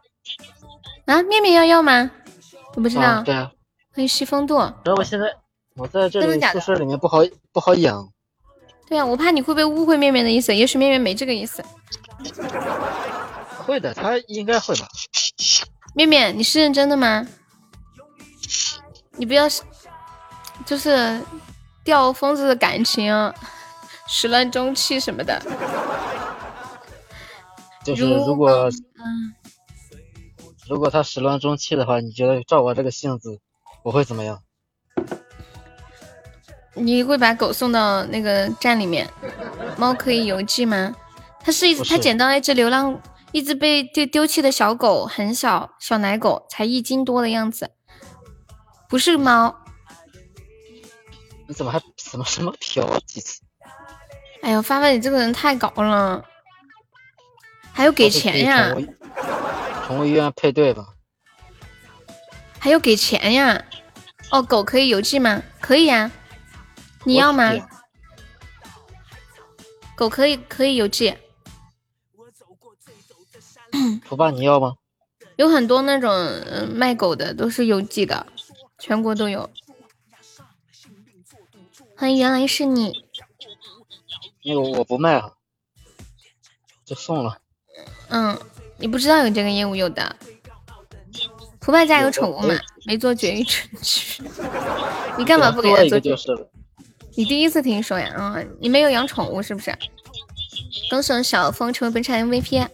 [1.05, 2.09] 啊，面面要要吗？
[2.75, 3.01] 我不知道。
[3.03, 3.51] 啊，对啊。
[3.95, 4.57] 欢迎西风渡。
[4.57, 5.27] 然后我现在
[5.75, 7.19] 我在这里宿舍里面不好
[7.51, 8.09] 不好养，
[8.87, 11.63] 对啊，我怕你会不会误会面面的意思，也许面面没这个意思。
[13.65, 14.87] 会的，他应该会吧？
[15.95, 17.27] 面面，你是认真的吗？
[19.15, 19.61] 你不要是
[20.65, 21.21] 就是
[21.83, 23.13] 掉疯子的感情，
[24.07, 25.39] 始乱终弃什么的。
[27.83, 28.49] 就是如如果
[28.97, 29.35] 嗯，
[30.69, 33.39] 如果他始乱终弃的话，你觉得照我这个性子，
[33.83, 34.41] 我会怎么样？
[36.75, 39.07] 你会把狗送到那个站里面？
[39.77, 40.95] 猫可以邮寄吗？
[41.39, 42.99] 他是一不是他捡到了一只流浪，
[43.31, 47.71] 一只被丢丢弃的小狗，很小小奶狗，才一斤多的样子，
[48.87, 49.53] 不是猫。
[51.47, 53.41] 你怎么还什么什么嫖几次？
[54.41, 56.23] 哎呦，发发你这个人太搞了，
[57.73, 58.73] 还要给钱呀，
[59.85, 60.93] 宠物医院配对吧？
[62.59, 63.65] 还要给钱呀。
[64.31, 65.41] 哦，狗可以邮寄吗？
[65.59, 66.11] 可以呀。
[67.03, 67.51] 你要吗
[69.95, 71.17] 狗可以可以邮寄，
[74.07, 74.75] 图爸你要吗？
[75.35, 78.25] 有很多那种呃卖狗的都是邮寄的，
[78.77, 79.49] 全国都有。
[81.97, 83.05] 欢迎原来是你，
[84.43, 85.37] 那个我不卖了，
[86.85, 87.39] 就送了。
[88.13, 88.37] 嗯，
[88.77, 90.15] 你不知道有这个业务有的。
[91.59, 92.53] 图爸家有宠物吗？
[92.85, 94.21] 没做绝育程序，
[95.17, 96.11] 你干嘛不给多一他做绝育？
[96.11, 96.47] 个就是。
[97.15, 98.13] 你第一次听说呀？
[98.17, 99.73] 啊、你没有养宠物是不是？
[100.89, 102.67] 恭喜我小峰成为本场 MVP。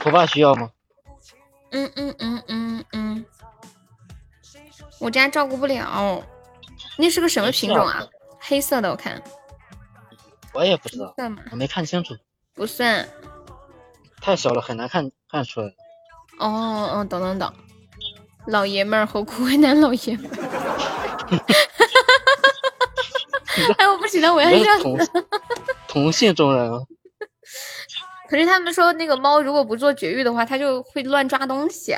[0.00, 0.70] 图爸需要吗？
[1.70, 3.24] 嗯嗯嗯嗯嗯，
[4.98, 6.24] 我家照顾不了。
[6.96, 8.06] 那是个什么品种啊？
[8.40, 9.20] 黑色的，我看
[10.56, 11.14] 我也不知道？
[11.50, 12.14] 我没看清楚，
[12.54, 13.06] 不算。
[14.22, 15.66] 太小了，很难看看出来。
[16.38, 16.48] 哦
[16.94, 17.52] 哦，懂懂懂。
[18.46, 20.36] 老爷们儿何苦为难老爷们儿？
[23.78, 24.98] 哎，我不行了，我要笑你这是同
[25.88, 26.78] 同性中人啊！
[28.28, 31.94] 可是他们说那个猫如果不做绝育的话，它就会乱抓东西、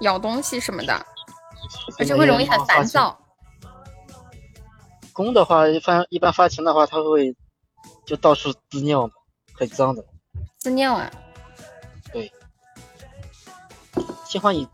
[0.00, 0.94] 咬东西什么的，
[1.98, 3.18] 而且会容易很烦躁。
[5.12, 7.34] 公的话，一般一般发情的话，它会
[8.06, 9.12] 就到处滋尿嘛，
[9.54, 10.04] 很脏的。
[10.58, 11.10] 滋尿啊！
[12.12, 12.30] 对，
[14.26, 14.66] 新欢你，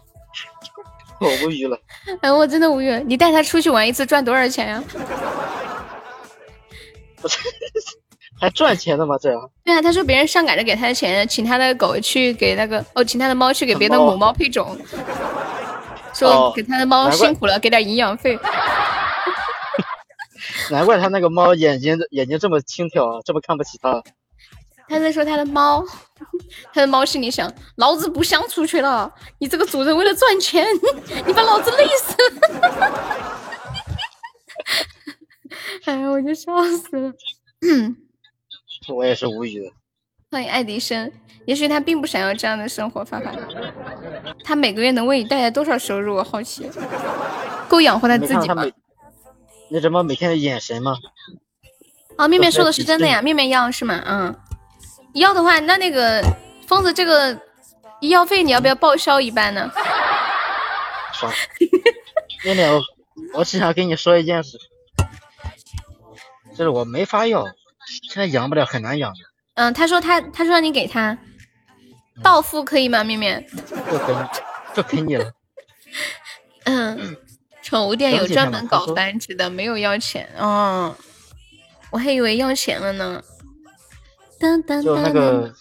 [1.20, 1.78] 我无语了。
[2.20, 3.02] 哎，我真的无语。
[3.06, 4.82] 你带他出去玩一次赚多少钱呀、
[7.20, 7.38] 不是，
[8.40, 9.16] 还赚钱的吗？
[9.20, 14.76] 这样对啊，他说别人上赶着给他的钱，请他的狗去给那个哦，请他的猫去给别的母猫配种，
[16.14, 18.38] 说哦给他的猫辛苦了，给点营养费。
[20.70, 24.02] 难怪他那个猫眼睛眼睛这么轻佻啊，这么看不起他。
[24.88, 25.84] 他在说他的猫，
[26.72, 30.66] 他的猫心里想：老子不想出去了，你这个主人为了赚钱，
[31.26, 32.92] 你把老子累死了。
[35.86, 37.12] 哎呀，我就笑死了。
[38.88, 39.72] 我也是无语。
[40.30, 41.10] 欢迎爱迪生，
[41.46, 43.32] 也许他并不想要这样的生活，发发。
[44.44, 46.14] 他每个月能为你带来多少收入？
[46.14, 46.70] 我好奇，
[47.68, 48.64] 够养活他自己吗？
[49.68, 50.96] 你怎么每天的眼神吗？
[52.16, 54.02] 啊，面面说的是真的呀，面面要是吗？
[54.06, 54.34] 嗯，
[55.14, 56.22] 要的话，那那个
[56.66, 57.38] 疯子这个
[58.00, 59.70] 医药费你要不要报销一半呢？
[61.12, 61.32] 爽。
[62.44, 62.82] 面面，我
[63.34, 64.58] 我只想跟你说一件事，
[66.56, 67.44] 就是我没法要，
[68.10, 69.12] 现在养不了，很难养。
[69.54, 71.18] 嗯，他说他他说让你给他
[72.22, 73.02] 到付可以吗？
[73.02, 73.46] 面面，
[73.90, 74.20] 就给你，
[74.74, 75.32] 就给你了。
[76.64, 77.16] 嗯，
[77.66, 80.30] 宠物店有专门搞繁殖的，没有要钱。
[80.38, 80.94] 哦。
[81.90, 83.20] 我还以为要钱了呢。
[84.80, 85.52] 就那个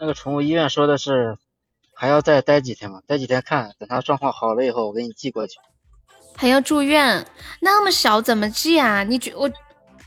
[0.00, 1.38] 那个宠物医院说的是
[1.94, 5.60] 还要再待几天嘛，待几天看，等它状况好了以后，我给你寄过去。
[6.34, 7.24] 还要住院？
[7.60, 9.04] 那么小怎么寄啊？
[9.04, 9.48] 你觉我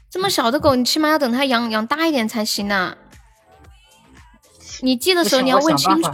[0.09, 2.97] 这么小的狗，你起码要等它养养大一点才行呢。
[4.82, 6.11] 你寄的时候你要问清楚。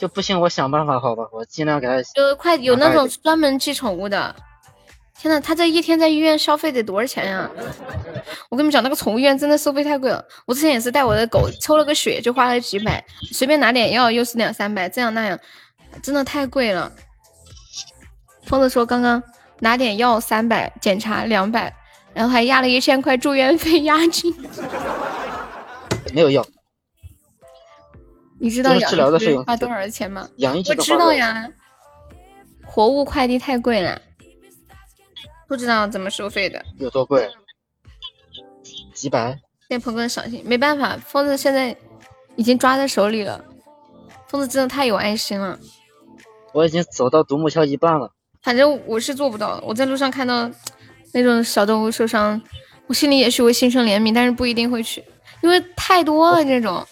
[0.00, 1.94] 就不行，我想办法，好吧，我尽量给他。
[2.14, 4.34] 有快有那种专门寄宠物的。
[5.20, 7.50] 天呐，他这一天在医院消费得多少钱呀？
[8.48, 10.24] 我跟你们讲，那个宠物医院真的收费太贵了。
[10.46, 15.38] 我之前也是带我的狗抽了个血，就花了几百，随便拿点药又是两三百，这样那样，
[16.02, 16.90] 真的太贵了。
[18.46, 19.22] 疯子说刚刚
[19.58, 21.70] 拿点药三百，检查两百，
[22.14, 24.34] 然后还压了一千块住院费押金。
[26.14, 26.42] 没有药。
[28.40, 30.26] 你知道养一只花多少钱吗？
[30.36, 31.46] 养一只我知道呀。
[32.64, 34.00] 活物快递太贵了。
[35.46, 37.28] 不知道怎么收费的，有多贵？
[38.94, 39.38] 几百。
[39.68, 41.76] 谢鹏哥的赏心，没办法，疯子现在
[42.36, 43.44] 已经抓在手里了。
[44.28, 45.58] 疯子真的太有爱心了。
[46.54, 48.10] 我已经走到独木桥一半了。
[48.42, 49.62] 反正我是做不到。
[49.66, 50.50] 我在路上看到
[51.12, 52.40] 那种小动物受伤，
[52.86, 55.04] 我心里也许会心生怜悯，但是不一定会去，
[55.42, 56.86] 因为太多了这种。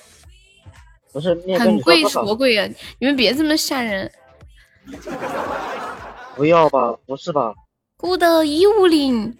[1.12, 2.68] 不是，很贵是多贵啊！
[2.98, 4.10] 你们别这么吓人。
[6.36, 6.94] 不要吧？
[7.06, 7.54] 不是吧
[7.96, 9.36] ？good 一五零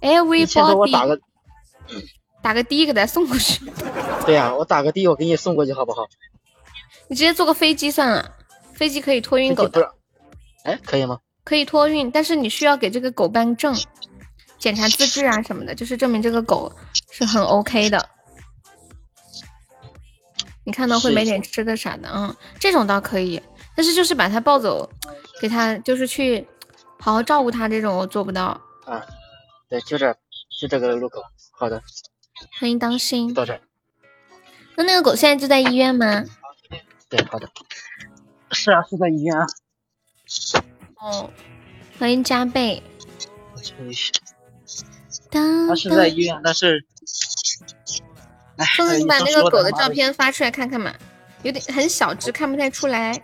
[0.00, 1.20] ，everybody，我打个
[2.42, 3.60] 打个的给他送过去。
[4.24, 6.06] 对呀，我打个的，我给你送过去好不好？
[7.08, 8.36] 你直接坐个飞机算了，
[8.72, 9.92] 飞机可以托运狗的。
[10.64, 11.18] 哎，可以吗？
[11.44, 13.74] 可以托运，但是你需要给这个狗办证，
[14.58, 16.72] 检查资质啊什么的，就是证明这个狗
[17.10, 18.08] 是很 OK 的。
[20.70, 23.42] 你看到会买点吃的啥的，嗯，这种倒可以，
[23.74, 24.88] 但是就是把它抱走，
[25.40, 26.46] 给它就是去。
[27.00, 28.60] 好好照顾它，这种我做不到。
[28.84, 29.04] 啊，
[29.68, 30.14] 对，就这，
[30.60, 31.24] 就这个路口。
[31.50, 31.82] 好的，
[32.60, 33.34] 欢迎当心。
[33.34, 33.60] 到这。
[34.76, 36.24] 那那个狗现在就在医院吗？
[37.08, 37.48] 对，好的。
[38.52, 39.46] 是啊，是在医院啊。
[41.00, 41.30] 哦，
[41.98, 42.80] 欢迎加倍。
[45.32, 46.86] 他是在医院，但是。
[48.64, 50.94] 凤子，你把那个狗的照片发出来看看嘛，
[51.42, 53.22] 有点很小只，看不太出来。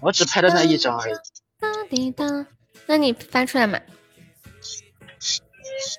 [0.00, 1.14] 我只拍了那一张而已。
[2.86, 3.78] 那你发出来嘛？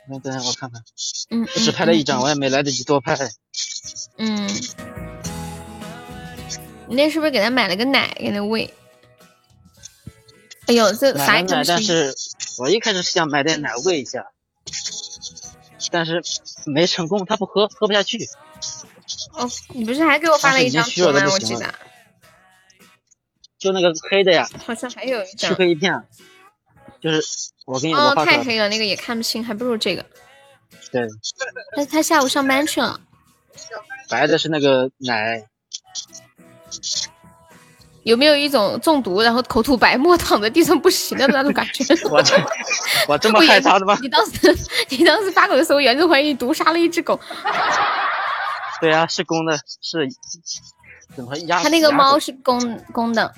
[0.09, 0.81] 那等下我看看。
[1.29, 1.47] 嗯。
[1.55, 3.15] 我只拍了一张，我也没来得及多拍。
[4.17, 4.49] 嗯。
[6.87, 8.73] 你那是不是给他买了个奶给他喂？
[10.65, 11.63] 哎呦，这啥奶？
[11.63, 12.15] 但是
[12.57, 14.25] 我一开始是想买点奶喂一下，
[15.91, 16.21] 但是
[16.65, 18.27] 没成功，他不喝，喝不下去。
[19.33, 21.21] 哦，你不是还给我发了一张图吗？
[21.31, 21.73] 我记得。
[23.57, 24.47] 就那个黑的呀。
[24.65, 25.49] 好像还有一张。
[25.49, 25.93] 吃黑一片。
[27.01, 27.21] 就是
[27.65, 30.05] 我给你哦，太黑了，那个也看不清，还不如这个。
[30.91, 31.07] 对。
[31.75, 32.99] 他他下午上班去了。
[34.09, 35.45] 白的是那个奶。
[38.03, 41.83] 有没有一种中毒，然后口吐白沫，躺在地上不行的那种感觉？
[42.09, 42.35] 我这
[43.07, 43.97] 我这么害臊的吗？
[44.01, 44.57] 你当时
[44.89, 47.19] 你当时发狗的时候，严重怀疑毒杀了一只狗。
[48.81, 50.09] 对啊，是公的，是
[51.15, 51.61] 怎么压？
[51.61, 53.33] 它那个猫是公公的。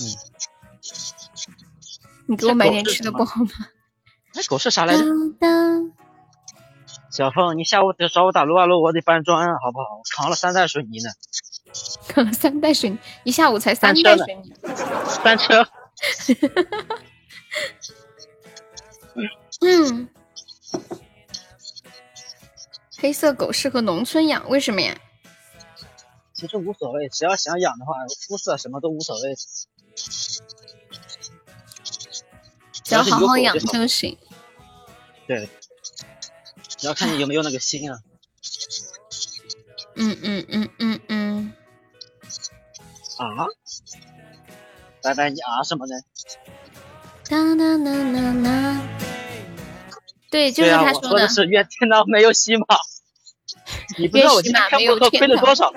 [0.00, 0.06] 嗯。
[2.26, 3.50] 你给我买点吃的不好吗？
[4.34, 5.04] 那狗是啥来着？
[7.10, 10.00] 小凤，你下午得找我打撸啊撸，我得搬砖，好不好？
[10.16, 11.10] 扛了三袋水泥呢。
[12.08, 14.52] 扛了三袋水泥，一下午才三袋水泥。
[15.22, 15.68] 三车。
[19.60, 20.08] 嗯。
[23.04, 24.96] 黑色狗适合农村养，为什么呀？
[26.32, 27.92] 其实无所谓，只要想养的话，
[28.26, 29.34] 肤色什么都无所谓。
[32.82, 34.16] 只要好好养就行。
[35.26, 35.50] 对，
[36.78, 37.98] 只要看你有没有那个心啊。
[39.96, 41.52] 嗯嗯嗯嗯嗯。
[43.18, 43.44] 啊？
[45.02, 45.94] 拜拜，你啊什么呢？
[47.28, 48.80] 哒哒哒哒哒。
[50.30, 51.08] 对，就是他说的。
[51.08, 52.64] 我说的是愿天堂没有喜马。
[53.96, 55.72] 你不知道我今天开播课亏了多少？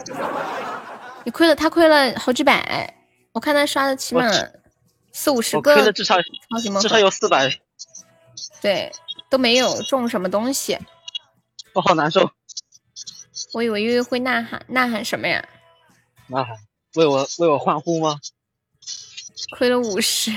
[1.24, 2.93] 你亏了，他亏了好几百。
[3.34, 4.32] 我看他刷的起码
[5.11, 5.74] 四五十个。
[5.74, 6.15] 亏了至少
[6.82, 7.51] 至少有四百。
[8.61, 8.91] 对，
[9.30, 10.78] 都没有中什么东西。
[11.74, 12.32] 我好难受。
[13.53, 15.43] 我以为悠悠会呐喊，呐喊什么呀？
[16.28, 16.55] 呐喊，
[16.95, 18.20] 为我为我欢呼吗？
[19.57, 20.32] 亏了五十，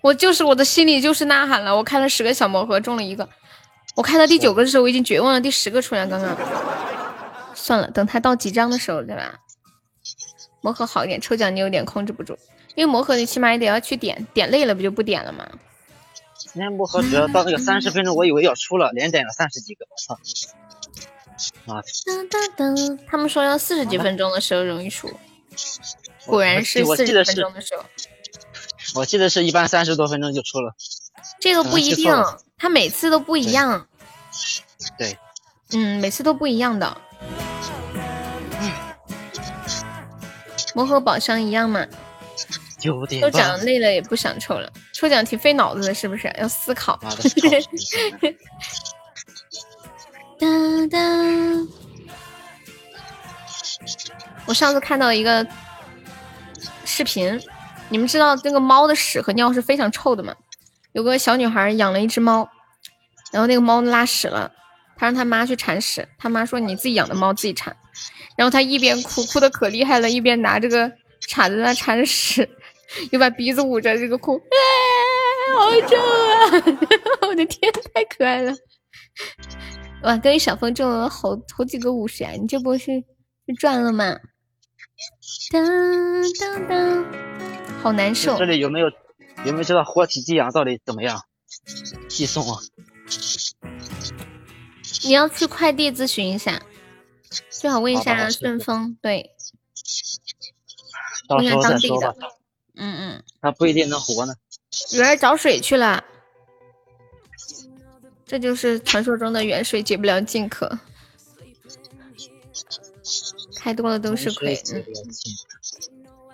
[0.00, 1.76] 我就是我的心里就是呐喊了。
[1.76, 3.28] 我开了十个小魔盒，中了一个。
[3.94, 5.40] 我开到第九个的时候，我已经绝望了。
[5.40, 6.36] 第十个出来，刚刚。
[7.62, 9.38] 算了，等他到几张的时候，对吧？
[10.60, 12.36] 魔盒好一点，抽奖你有点控制不住，
[12.74, 15.48] 因为魔盒你起码也得要去点，点累了不就不点了吗？
[16.36, 20.18] 今天魔盒只要到那个三十分钟，我以为要出了，连点了三十几个，我操！
[21.72, 21.82] 啊！
[23.08, 25.08] 他们说要四十几分钟的时候容易出，
[26.26, 27.84] 果然是四十几分钟的时候。
[28.96, 30.74] 我记得是一般三十多分钟就出了。
[31.40, 32.12] 这个不一定，
[32.58, 33.86] 他每次都不一样。
[34.98, 35.16] 对。
[35.72, 37.00] 嗯，每次都不一样的。
[40.74, 41.86] 魔盒宝箱一样嘛？
[42.78, 43.22] 九点。
[43.22, 46.32] 抽奖累了也不想抽了，抽奖挺费脑子的，是不是？
[46.38, 46.98] 要思考。
[50.38, 50.46] 哒
[50.90, 50.98] 哒。
[54.46, 55.46] 我上次看到一个
[56.84, 57.40] 视频，
[57.88, 60.34] 你们知道那个猫的屎和尿是非常臭的吗？
[60.92, 62.48] 有个小女孩养了一只猫，
[63.30, 64.50] 然后那个猫拉屎了，
[64.96, 67.76] 她让她妈去铲屎，她妈说你自己养的猫自己铲，
[68.36, 70.90] 然后他一边哭哭的可厉害了，一边拿这个
[71.28, 72.48] 铲子在铲屎，
[73.10, 74.40] 又把鼻子捂着这个哭，
[75.56, 77.22] 好重啊！
[77.28, 78.54] 我的天，太可爱了。
[80.02, 82.32] 哇，各位小峰中了好好几个五十啊！
[82.32, 82.86] 你这波是
[83.46, 84.16] 是赚了吗？
[85.52, 85.64] 当
[86.40, 87.04] 当当，
[87.82, 88.36] 好难受。
[88.38, 88.86] 这里有没有
[89.44, 91.20] 有没有知道活体寄养到底怎么样？
[92.08, 92.58] 寄送啊？
[95.04, 96.62] 你要去快递咨询一下，
[97.62, 98.98] 最好问一下顺丰。
[99.00, 99.30] 对，
[101.28, 102.12] 到时候再说吧。
[102.74, 103.22] 嗯嗯。
[103.40, 104.34] 他不一定能活呢。
[104.92, 106.02] 鱼儿找水去了。
[108.26, 110.76] 这就是传说中的远水解不了近渴，
[113.54, 114.60] 开多了都是亏。
[114.72, 114.84] 嗯，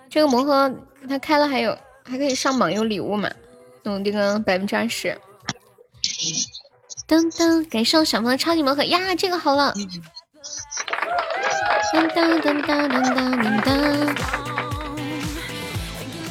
[0.09, 0.73] 这个魔盒
[1.07, 3.29] 它开了还有还可以上榜有礼物嘛？
[3.83, 5.15] 弄这个百分之二十。
[7.07, 9.75] 噔噔，感谢我小峰的超级魔盒呀，这个好了。
[11.93, 13.69] 噔噔噔噔噔噔噔，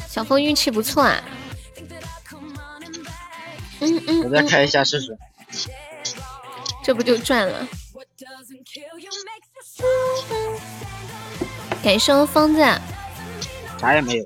[0.07, 1.21] 小峰运气不错啊。
[3.81, 5.17] 嗯嗯，我再开一下试试。
[6.83, 7.67] 这不就赚了？
[11.83, 12.61] 感谢我疯子，
[13.79, 14.25] 啥也没有。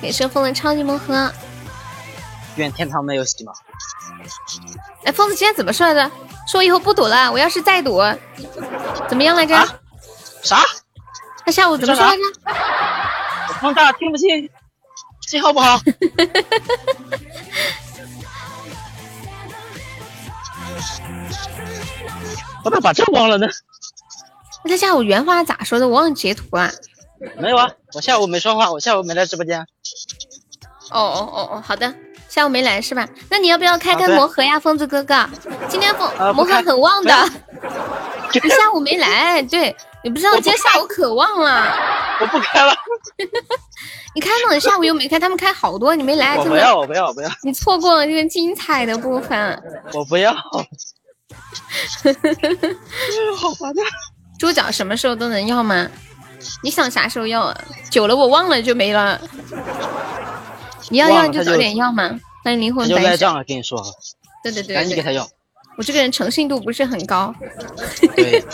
[0.00, 1.32] 感谢疯的超级魔盒。
[2.58, 3.52] 愿天堂没有洗吗？
[5.04, 6.10] 哎，疯子今天怎么说来着？
[6.46, 8.00] 说以后不赌了，我要是再赌，
[9.08, 9.54] 怎么样来着？
[10.42, 10.62] 啥？
[11.44, 12.22] 他下午怎么说来着？
[13.60, 14.48] 放大听不清，
[15.26, 15.80] 信号不好。
[22.64, 23.46] 我咋把这忘了呢？
[24.64, 25.88] 那他下午原话咋说的？
[25.88, 26.70] 我忘截图啊。
[27.36, 29.60] 没有啊，我下午没说话，我下午没来直播间。
[30.90, 31.94] 哦哦哦哦，好的，
[32.28, 33.08] 下午没来是吧？
[33.30, 35.28] 那你要不要开开魔盒呀，疯子哥哥？
[35.68, 37.28] 今天疯魔盒很旺的。
[38.42, 39.74] 你下午没来，对
[40.04, 41.74] 你不知道今天下午可旺了。
[42.20, 42.74] 我不开了。
[44.14, 47.30] 你开了，下午又没开，他们开好多，你没来，不要，我不要，不要。
[47.42, 49.62] 你错过了这个精彩的部分。
[49.94, 50.32] 我不要。
[53.36, 53.82] 好烦的。
[54.38, 55.88] 猪脚什么时候都能要吗？
[56.62, 57.60] 你想啥时候要啊？
[57.90, 59.20] 久了我忘了就没了。
[60.90, 62.18] 你要要就早点要嘛。
[62.44, 62.88] 欢迎灵魂。
[62.88, 63.82] 就赖账了，跟你说。
[64.42, 64.74] 对对对。
[64.74, 65.28] 赶紧给他要。
[65.76, 67.34] 我这个人诚信度不是很高。
[68.16, 68.44] 对。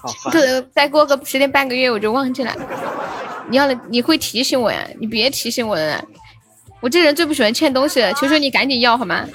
[0.00, 2.54] 好可再过个十天半个月我就忘记了。
[3.50, 4.86] 你要了你会提醒我呀？
[5.00, 6.04] 你别提醒我了。
[6.80, 9.26] 我这人最不喜欢欠东西了，求求你赶紧要好吗？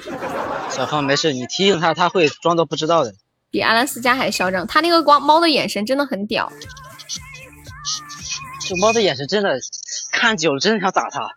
[0.70, 3.12] 小芳没事，你提醒他，他会装作不知道的。
[3.50, 6.50] 比阿拉斯加还嚣张，他那个光猫的眼神真的很屌。
[8.66, 9.50] 这猫的眼神真的，
[10.24, 11.28] 看久了真的想打他。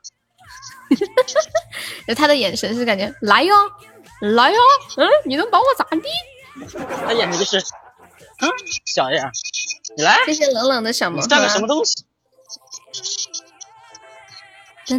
[2.07, 3.53] 就 他的眼神是感觉来哟，
[4.21, 4.57] 来哟，
[4.95, 6.07] 嗯，你能把我咋地？
[7.05, 8.49] 他眼神就是，嗯，
[8.85, 9.29] 小样，
[9.97, 10.19] 你来。
[10.25, 11.19] 谢谢冷冷的小萌。
[11.27, 12.05] 占个什么东西？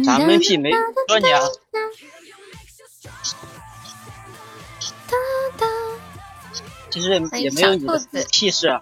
[0.05, 0.69] 咋没屁没
[1.07, 1.41] 说你啊？
[6.91, 8.79] 其实也没有你的气势。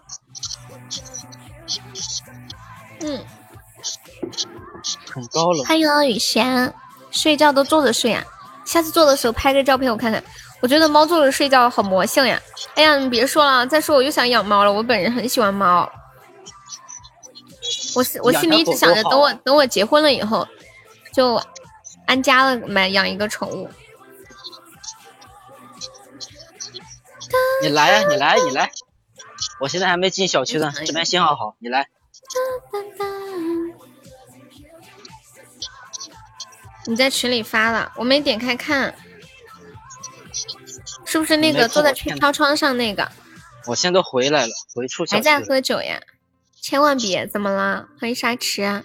[2.99, 3.23] 嗯，
[5.13, 5.63] 很高了。
[5.63, 6.73] 欢迎雨轩，
[7.11, 8.23] 睡觉都坐着睡啊？
[8.65, 10.23] 下次坐的时候拍个照片我看看。
[10.59, 12.41] 我觉得猫坐着睡觉好魔性呀！
[12.73, 14.73] 哎呀，你别说了，再说我又想养猫了。
[14.73, 15.87] 我本人很喜欢猫，
[17.95, 20.47] 我我心里一直想着，等我等我结婚了以后，
[21.13, 21.39] 就
[22.07, 23.69] 安家了买养一个宠物。
[27.61, 28.71] 你来呀，你来，你来！
[29.59, 31.87] 我现在还没进小区呢，这边信号好，你来。
[36.87, 38.95] 你在群里发了，我没点开看，
[41.05, 43.11] 是不是那个坐在飘窗上那个？
[43.67, 46.01] 我现在都回来了，回出还在喝酒呀？
[46.61, 47.27] 千万别！
[47.27, 47.89] 怎么了？
[47.99, 48.81] 欢迎沙池。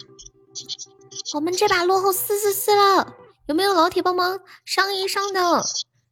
[1.33, 5.63] 我们这把落后四四四了，有没有老铁帮忙上一上的？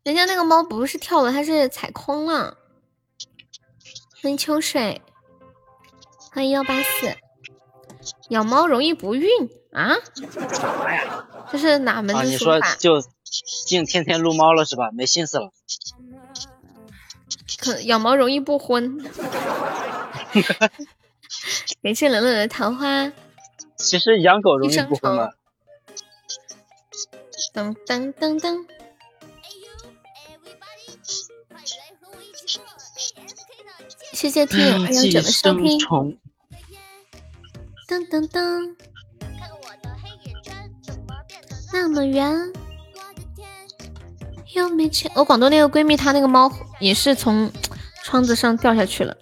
[0.04, 2.58] 人家那个猫不是跳了，它是踩空了。
[4.22, 5.02] 欢迎秋水，
[6.32, 7.18] 欢迎幺八四。
[8.32, 9.30] 养猫容易不孕
[9.74, 9.98] 啊？
[10.50, 11.28] 啥呀？
[11.52, 13.04] 这是哪门子你说就
[13.66, 14.90] 净天天撸猫了是吧？
[14.94, 15.52] 没心思了。
[17.60, 18.98] 可养猫容易不婚。
[21.84, 23.12] 感谢冷冷的桃花。
[23.76, 25.32] 其实养狗容易不婚吗？
[27.54, 28.66] 噔噔噔噔。
[34.14, 36.18] 谢谢听友二幺九的收听。
[37.92, 38.74] 噔噔噔，
[41.74, 42.34] 那么远
[44.56, 45.12] 又没钱。
[45.14, 47.52] 我广东那个闺蜜，她那个猫也是从
[48.06, 49.14] 窗子上掉下去了。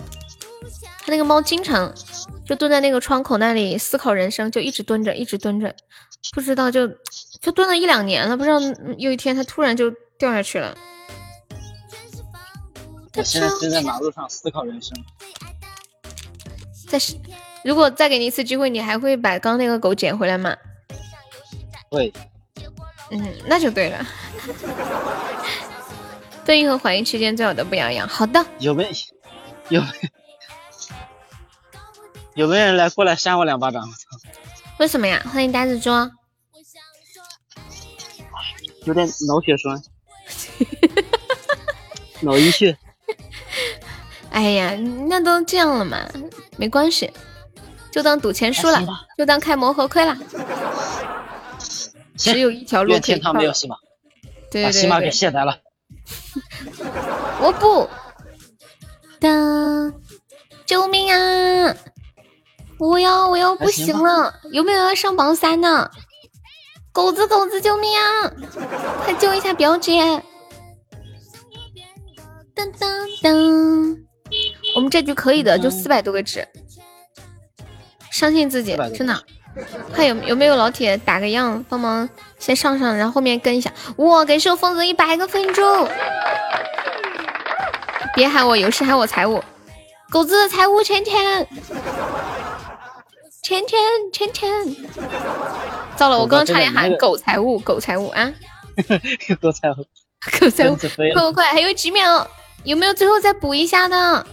[0.99, 1.91] 她那个猫经常
[2.45, 5.75] 就蹲在那个窗口那里思考人生，就一直蹲着，一直蹲着，
[6.35, 6.87] 不知道就
[7.41, 8.59] 就蹲了一两年了，不知道
[8.99, 9.89] 有一天它突然就
[10.19, 10.77] 掉下去了。
[13.15, 14.95] 我现在正在马路上思考人生，
[16.87, 16.99] 在。
[17.63, 20.55] 如果再给你一次机会，你还会把刚那个狗捡回来吗？
[21.89, 22.13] 会。
[23.11, 24.05] 嗯，那就对了。
[26.45, 28.07] 对应和怀孕期间最好的不养养。
[28.07, 28.43] 好的。
[28.59, 28.89] 有没
[29.69, 29.83] 有
[32.35, 33.87] 有没有人来过来扇我两巴掌？
[34.77, 35.21] 为什么呀？
[35.31, 35.89] 欢迎呆子猪。
[38.85, 39.81] 有点脑血栓。
[42.21, 42.77] 脑溢血。
[44.31, 44.75] 哎呀，
[45.07, 46.07] 那都这样了嘛，
[46.57, 47.11] 没关系。
[47.91, 48.85] 就当赌钱输了，
[49.17, 50.17] 就当开魔盒亏了。
[52.15, 53.75] 只有一条路可以天堂没有喜马，
[54.51, 55.57] 对对对，把喜马给卸载了。
[57.41, 57.89] 我不，
[59.19, 59.93] 当，
[60.65, 61.75] 救命啊！
[62.77, 65.91] 我要我要不行了，有没有要上榜三的？
[66.91, 68.31] 狗子狗子救命啊！
[69.03, 70.21] 快救一下表姐！
[72.55, 73.97] 噔噔噔，
[74.75, 76.45] 我们这局可以的，就四百多个纸。
[78.11, 79.23] 相信自己，真的。
[79.93, 82.07] 看有有没有老铁打个样，帮忙
[82.37, 83.71] 先上上，然后后面跟一下。
[83.97, 85.61] 哇，感谢我疯子一百个分猪！
[88.15, 89.43] 别喊我游戏，喊我财务。
[90.09, 91.47] 狗子财务钱钱，
[93.43, 93.79] 钱钱
[94.13, 94.75] 钱钱。
[95.95, 98.31] 糟了，我刚刚差点喊狗财务，狗财务啊！
[99.41, 99.85] 狗财务，
[100.39, 102.25] 狗财务， 快快快，还有几秒，
[102.63, 104.25] 有没有最后再补一下的？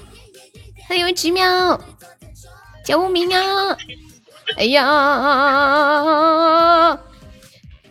[0.89, 1.81] 还有几秒。
[2.87, 3.77] 救命啊！
[4.57, 4.81] 哎呀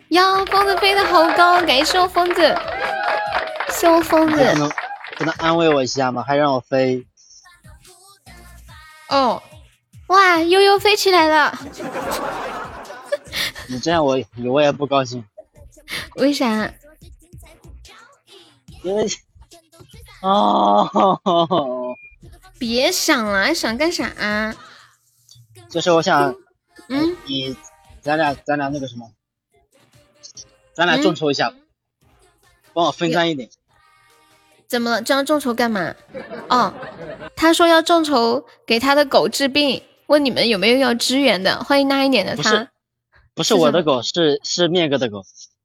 [0.08, 0.46] 呀！
[0.46, 2.58] 疯子飞得好高，感谢我疯子，
[3.70, 4.38] 谢我疯子。
[4.38, 4.72] 不能
[5.18, 6.24] 不能安慰我一下吗？
[6.26, 7.06] 还让我飞？
[9.10, 9.44] 哦，
[10.08, 11.60] 哇，悠悠飞起来了！
[13.68, 15.26] 你这样我我也不高兴。
[16.16, 16.72] 为啥？
[18.82, 19.06] 因为
[20.22, 21.98] 哦，
[22.58, 24.06] 别想了，想干啥？
[25.76, 26.34] 就是我想，
[26.88, 27.54] 嗯，你，
[28.00, 29.12] 咱俩咱俩那个什么，
[30.74, 31.54] 咱俩众筹一下，
[32.74, 33.50] 帮我分担一点。
[34.68, 35.02] 怎么了？
[35.02, 35.94] 这样众筹干嘛？
[36.48, 36.74] 哦，
[37.36, 41.62] 他说要众筹给他的狗治病，问你们有没有要支援的？
[41.66, 42.70] 欢迎那一年的他，
[43.34, 45.24] 不是我的狗，是是面哥的狗。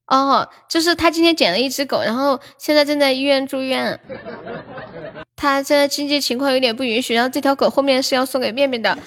[0.09, 4.01] 哦，就是他今天捡了一只狗，然后现在正在医院住院。
[5.37, 8.99] 他现在经济情况有点不允许，然后这条狗后面是要送给面面的。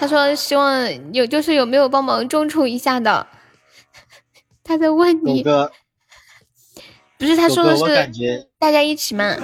[0.00, 3.26] 他说希望有，就是有没有帮忙众筹一下的？
[4.64, 5.42] 他在问你。
[5.42, 5.70] 哥。
[7.18, 9.36] 不是他说的是大家一起吗？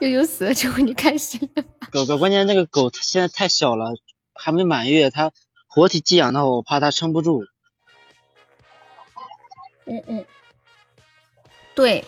[0.00, 1.62] 悠悠死了之后你开心了
[1.92, 3.94] 狗狗，关键那个狗它现在太小了，
[4.34, 5.30] 还没满月，它
[5.68, 7.44] 活体寄养的话，我怕它撑不住。
[9.84, 10.24] 嗯嗯，
[11.76, 12.04] 对。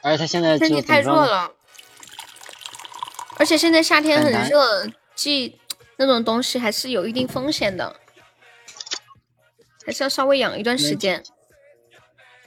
[0.00, 1.50] 而且它现在身体太弱了，
[3.44, 5.60] 而且现在夏天很热，寄
[5.98, 7.94] 那种东西还是有一定风险的，
[9.84, 11.22] 还是要稍微养一段时间。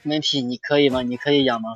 [0.02, 1.02] 没皮，你可以吗？
[1.02, 1.68] 你可以养吗？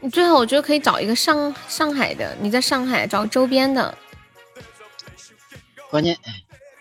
[0.00, 3.96] 你最好我觉得可以找一个上上海的，你在上海找周边的。
[5.90, 6.18] 关键，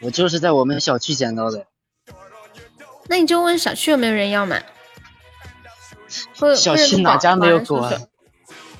[0.01, 1.67] 我就是在我们小区捡到的。
[3.05, 4.59] 那你就问小区有没有人要嘛？
[6.57, 8.01] 小区哪家没有狗啊？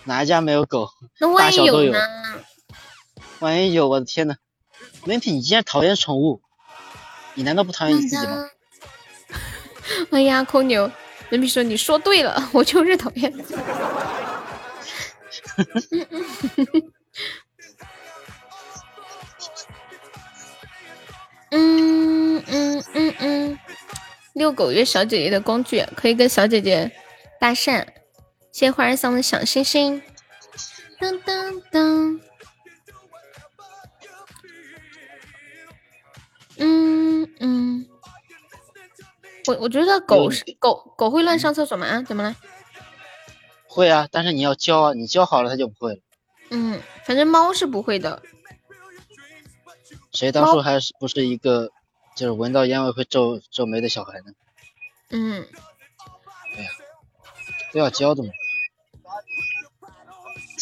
[0.06, 0.90] 哪一家没有狗？
[1.20, 2.00] 那万一有呢？
[3.40, 4.36] 万一有，我的天呐！
[5.06, 6.42] 文皮，你竟然讨厌宠物？
[7.36, 8.46] 你难道不讨厌你自己吗？
[10.12, 10.90] 哎呀，空牛，
[11.32, 13.34] 文皮说你说对了，我就是讨厌。
[21.52, 23.60] 嗯嗯嗯嗯，
[24.34, 26.92] 遛狗约小姐姐的工具，可以跟小姐姐
[27.40, 27.86] 搭讪。
[28.54, 30.00] 谢谢花儿桑的小星星。
[31.00, 32.20] 当当当。
[36.58, 37.90] 嗯嗯，
[39.48, 41.88] 我我觉得狗是狗狗会乱上厕所吗？
[41.88, 42.36] 啊，怎么了？
[43.66, 46.02] 会啊，但是你要教啊，你教好了它就不会了。
[46.52, 48.22] 嗯，反正猫是不会的。
[50.12, 51.72] 谁当初还是不是一个，
[52.16, 54.32] 就是闻到烟味会皱皱眉的小孩呢？
[55.10, 55.48] 嗯。
[56.56, 56.70] 哎呀，
[57.74, 58.30] 都要教的嘛。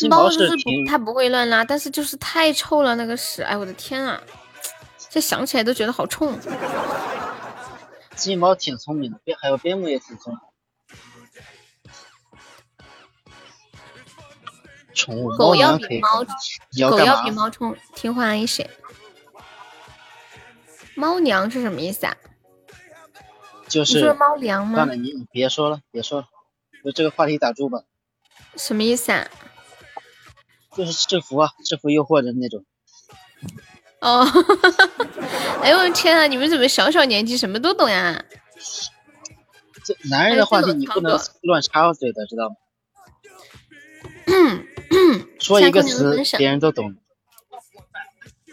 [0.09, 4.21] 猫就是不它不会乱拉，但是就是太臭了那个屎，哎我的天啊！
[5.09, 6.39] 这想起来都觉得好冲。
[8.15, 10.41] 金毛挺聪明的，边还有边牧也挺聪明。
[14.93, 16.23] 宠物狗要比猫，
[16.89, 18.69] 狗要比猫冲听话一些。
[20.95, 22.15] 猫娘是什么意思啊？
[23.67, 24.75] 就是猫粮吗？
[24.75, 26.27] 算了，你你别说了，别说了，
[26.83, 27.81] 就这个话题打住吧。
[28.57, 29.25] 什么意思啊？
[30.75, 32.63] 就是制服啊，制服诱惑的那种。
[33.99, 34.25] 哦，
[35.61, 36.25] 哎呦我天啊！
[36.27, 38.23] 你们怎么小小年纪什么都懂呀？
[39.83, 42.55] 这男人的话题你不能乱插嘴的，知道吗？
[45.39, 46.95] 说一个词，别人都懂。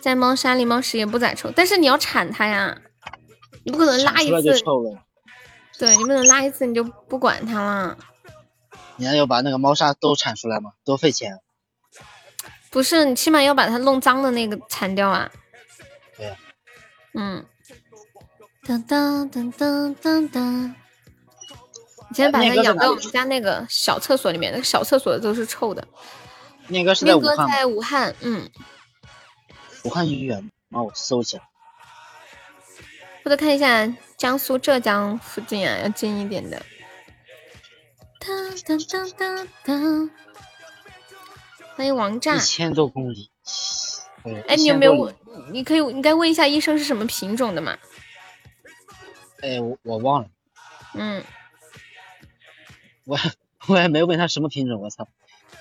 [0.03, 2.81] 在猫砂里猫屎也不咋臭，但是你要铲它呀，
[3.65, 4.63] 你不可能拉一次。
[5.79, 7.97] 对，你不能拉一次你就不管它了。
[8.97, 10.73] 你还要把那个猫砂都铲出来吗？
[10.85, 11.41] 多费钱。
[12.71, 15.31] 不是，你起码要把它弄脏的那个铲掉啊。
[16.17, 16.37] 对。
[17.15, 17.45] 嗯。
[18.67, 20.75] 当当当当当当。
[22.11, 25.87] 你先把它养到我们家那个小厕所里面，那个小厕所都是臭的。
[26.67, 27.49] 念哥是在武汉。
[27.49, 28.51] 在武汉，嗯。
[29.85, 31.39] 武汉医院，帮我搜一下。
[33.25, 36.63] 或者看一下江苏、浙江附近啊，要近一点的。
[38.21, 40.11] 当当当当当。
[41.79, 42.35] 欢迎王炸。
[42.35, 43.31] 一千多公里。
[44.49, 45.15] 哎，你有没有问？
[45.53, 47.79] 你可以，你该问一下医生是什么品种的嘛？
[49.43, 50.29] 哎，我我忘了。
[50.95, 51.23] 嗯。
[53.05, 53.17] 我
[53.69, 55.07] 我还没问他什么品种，我操！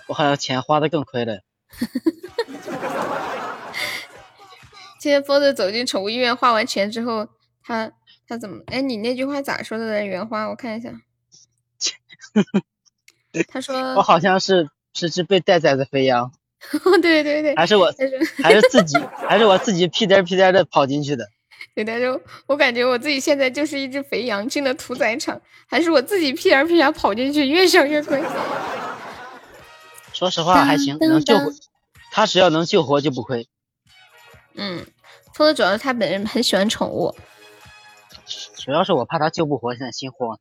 [0.07, 1.41] 我好像钱花的更亏了。
[4.99, 7.27] 今天疯子走进宠物医院，花完钱之后，
[7.61, 7.91] 他
[8.27, 8.63] 他怎么？
[8.65, 10.03] 哎，你那句话咋说的？
[10.03, 10.99] 原话我看一下。
[13.49, 16.31] 他说：“我好像是是只被带崽的肥羊。”
[17.01, 17.55] 对对对。
[17.55, 17.93] 还是我，
[18.43, 21.27] 还是自己，还是我自己屁颠屁颠的跑进去的。
[21.75, 28.21] 对，他说：“我感觉我自己现在就是一只肥羊进了屠宰场，还是我自己屁颠屁颠跑进去，越想越亏。”
[30.13, 31.51] 说实话还行，能救活
[32.11, 33.47] 他，只要能救活就不亏。
[34.55, 34.85] 嗯。
[35.35, 37.15] 说的主要是他本人很喜欢宠物，
[38.55, 40.39] 主要是我怕他救不活，现在心慌。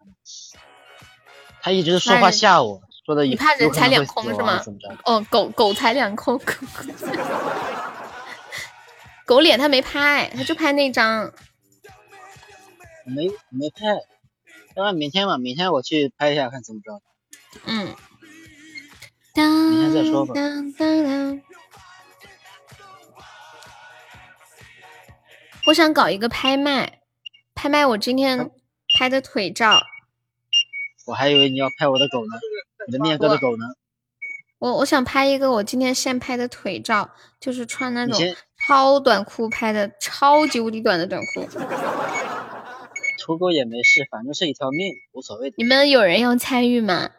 [1.61, 4.61] 他一直说话吓我，说的你怕人财两空是吗？
[5.05, 6.45] 哦，狗狗财两空，狗
[9.25, 11.33] 狗脸他没拍，他就拍那张，
[13.05, 13.87] 没没拍，
[14.75, 17.01] 要不然明天吧，明天我去拍一下看怎么着。
[17.65, 17.95] 嗯，
[19.37, 20.35] 明天再说吧。
[25.69, 26.99] 我想搞一个拍卖，
[27.55, 28.51] 拍卖我今天
[28.99, 29.81] 拍的腿照。
[31.07, 32.37] 我还以为你要拍我的狗呢，
[32.87, 33.65] 你的面哥的狗呢？
[34.59, 38.19] 我我想拍一个我今天现拍的腿照，就是穿那种
[38.67, 41.47] 超短裤拍的，超级无敌短的短裤。
[43.23, 45.53] 土狗也没事，反正是一条命，无所谓。
[45.57, 47.11] 你们有人要参与吗？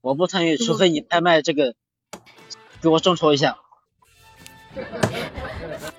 [0.00, 1.74] 我不参与，除非你拍卖这个，
[2.82, 3.56] 给我众筹一下。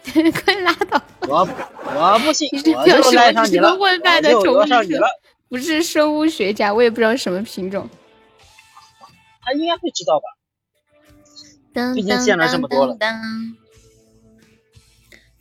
[0.04, 1.02] 快拉倒！
[1.22, 1.48] 我
[1.86, 5.08] 我不信，我就赖上你了，我就上你了。
[5.50, 7.90] 不是生物学家，我也不知道什么品种。
[9.44, 10.26] 他应该会知道吧？
[11.74, 12.98] 当毕竟见了这么多了。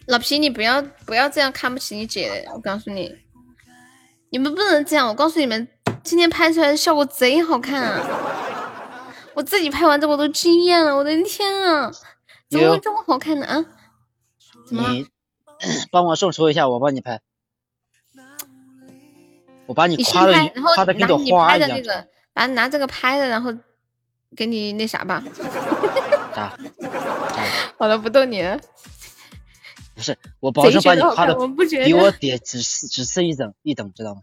[0.06, 3.16] 老皮，你不要不要这样看不起你姐，我告诉你，
[4.30, 5.06] 你们不能这样。
[5.08, 5.68] 我告诉你们，
[6.02, 9.12] 今天拍出来的效果贼好看啊！
[9.34, 11.92] 我自己拍完之后我都惊艳了，我的天啊，
[12.48, 13.46] 怎么会这么好看呢？
[13.46, 13.64] 啊？
[14.70, 15.06] 你
[15.92, 17.20] 帮我众筹一下，我帮你拍。
[19.66, 20.32] 我把你夸的
[20.74, 21.70] 夸的跟朵花一样。
[22.32, 23.52] 把拿这个拍的，然后
[24.36, 25.22] 给你那啥吧。
[26.34, 26.56] 啥？
[27.78, 28.58] 好了，不逗你了。
[29.94, 31.34] 不是，我保证把你夸的
[31.84, 34.20] 比我 点只是只次一等一等，知道吗？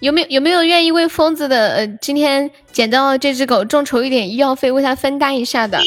[0.00, 5.80] 有没有有没有愿意为疯子的呃今天捡到这只狗众筹一点医药费，为他分担一下的？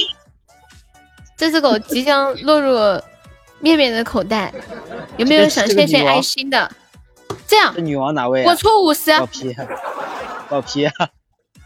[1.38, 3.00] 这只狗即将落入
[3.60, 4.52] 面面的口袋，
[5.18, 6.72] 有没有想献献爱心的？
[7.48, 8.44] 这样，这女王哪位？
[8.44, 9.12] 我出五十。
[9.12, 9.56] 老皮，
[10.50, 10.90] 老皮，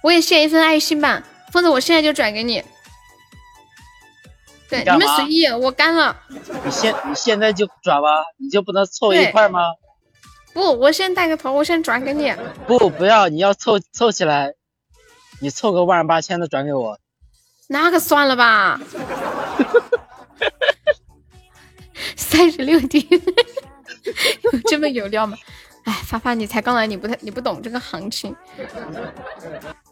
[0.01, 2.63] 我也献一份爱心吧，疯子，我现在就转给你。
[4.69, 6.17] 对，你们随意，我干了。
[6.29, 9.59] 你现你现在就转吧，你就不能凑一块吗？
[10.53, 12.33] 不，我先带个头，我先转给你。
[12.65, 14.53] 不，不要，你要凑凑起来，
[15.41, 16.99] 你凑个万八千的转给我。
[17.67, 18.79] 那可算了吧。
[22.15, 23.07] 三十六滴，
[24.41, 25.37] 有这么有料吗？
[25.83, 28.35] 哎，发发，你才刚来，你不太，你不懂这个行情。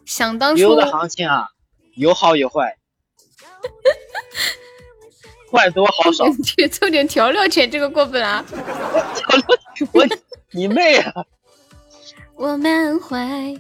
[0.09, 1.49] 想当初，油的行情啊，
[1.95, 2.75] 有好有坏，
[5.53, 6.25] 坏多好少。
[6.43, 8.43] 去凑点调料钱，这个过分啊！
[9.15, 9.45] 调料，
[9.91, 10.07] 我
[10.51, 11.13] 你妹啊！
[12.35, 13.55] 我满怀。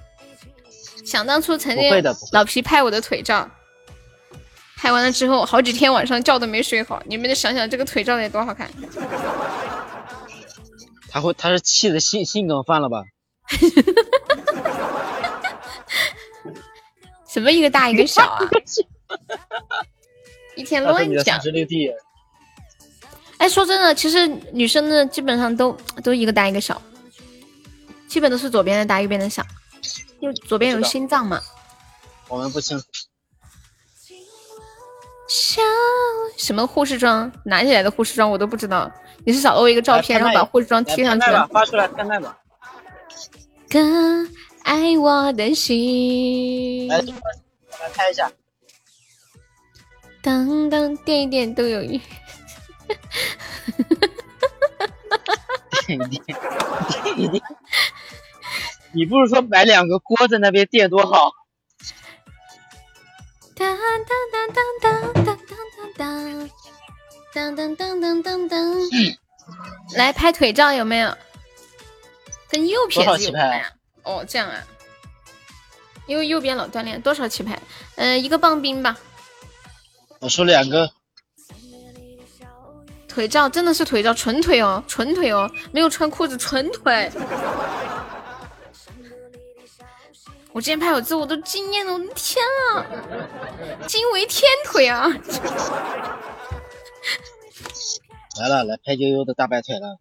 [1.05, 3.47] 想当初曾经老皮拍我的腿照，
[4.75, 6.99] 拍完了之后，好几天晚上觉都没睡好。
[7.05, 8.67] 你们就想想这个腿照得多好看。
[11.11, 13.03] 他会，他是气的心心梗犯了吧？
[17.29, 18.39] 什么一个大一个小啊？
[20.55, 21.39] 一天乱讲。
[23.37, 25.71] 哎，说真的，其实女生的基本上都
[26.03, 26.81] 都一个大一个小，
[28.07, 29.45] 基本都是左边的大，右边的小，
[30.19, 31.39] 因为左边有心脏嘛。
[32.27, 32.85] 我们不清楚。
[35.29, 35.61] 小
[36.37, 37.31] 什么护士装？
[37.45, 38.29] 哪里来的护士装？
[38.29, 38.91] 我都不知道。
[39.25, 41.47] 你是找了我一个照片，然后把护士装贴上去了。
[41.53, 42.37] 发出来看看吧。
[43.69, 43.79] 哥，
[44.69, 46.87] 爱我的心。
[46.89, 48.31] 来，来拍一下。
[50.21, 51.99] 当当，点一点都有鱼。
[55.87, 56.37] 点一点，
[57.03, 57.43] 点一点。
[58.91, 61.31] 你不是说买两个锅在那边垫多好？
[63.55, 66.49] 当当当当当当当当。
[67.33, 69.17] 噔噔噔噔噔噔，
[69.95, 71.17] 来拍腿照有没有？
[72.51, 73.73] 跟右撇子有关呀？
[74.03, 74.61] 哦，这样啊。
[76.07, 77.59] 因为右边老锻炼，多少棋牌？
[77.95, 78.97] 嗯，一个棒冰吧。
[80.19, 80.89] 我说两个。
[83.07, 87.11] 腿照真的是腿照，纯腿哦，纯腿哦，没有穿裤子，纯腿。
[90.51, 92.43] 我今天拍我自我都惊艳了，我的天
[92.73, 92.85] 啊，
[93.87, 95.07] 惊为天腿啊！
[98.39, 99.97] 来了，来拍悠悠的大白腿了。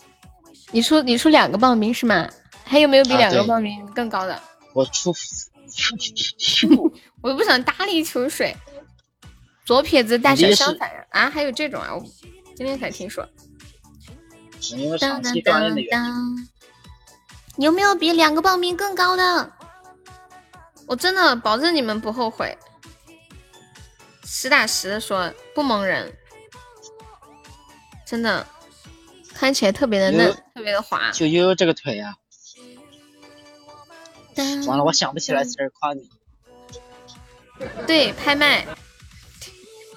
[0.72, 2.28] 你说你说两个棒冰是吗？
[2.64, 4.40] 还有没有比两个报名更高的？
[4.72, 5.12] 我出，
[7.22, 8.54] 我都不想搭理秋水。
[9.64, 11.30] 左撇子大小相反啊？
[11.30, 11.94] 还有这种啊？
[11.94, 12.04] 我
[12.56, 13.26] 今天才听说。
[14.98, 16.48] 当当当当，
[17.58, 19.52] 有没有比两个报名更高的？
[20.86, 22.56] 我真的保证你们不后悔。
[24.24, 26.14] 实打实的说，不蒙人。
[28.06, 28.46] 真的，
[29.32, 31.10] 看起来特别的嫩，特别的滑。
[31.12, 32.14] 就悠悠这个腿呀，
[34.66, 36.08] 完了，我想不起来词儿夸你。
[37.86, 38.66] 对，拍卖。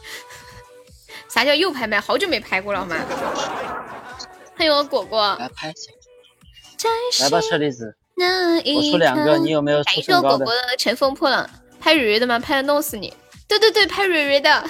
[1.30, 2.00] 啥叫又拍卖？
[2.00, 2.96] 好久没拍过了，好吗？
[4.56, 5.36] 欢迎我果果。
[5.40, 5.92] 来拍一下。
[7.24, 7.96] 来吧，车厘子。
[8.16, 10.46] 我出两个，你有没有出身高的？
[10.46, 11.48] 果果的乘风破浪，
[11.80, 12.40] 拍蕊蕊的吗？
[12.40, 13.14] 拍的弄死你！
[13.48, 14.70] 对对对，拍蕊蕊的。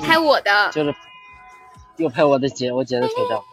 [0.00, 0.94] 拍我的，就是
[1.96, 3.44] 又拍我的姐，我姐的腿照。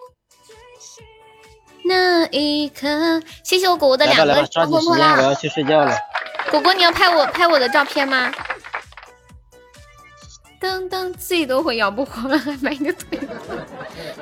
[1.87, 4.25] 那一刻，谢谢我果果的两个。
[4.25, 5.95] 来吧来吧，抓紧时间，我要去睡觉了。
[6.49, 8.31] 果果，你要拍我拍我的照片吗？
[10.59, 13.19] 噔噔，自己都会养不活了，还买个腿？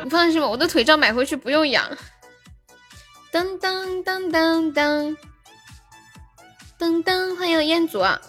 [0.03, 1.85] 你放心吧，我的腿照买回去不用养。
[3.31, 5.15] 噔噔噔噔噔
[6.77, 8.19] 噔噔，欢迎彦祖啊！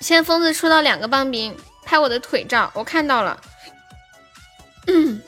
[0.00, 1.54] 现在疯子出到两个棒冰。
[1.84, 3.38] 拍我的腿照，我看到了。
[4.86, 5.20] 嗯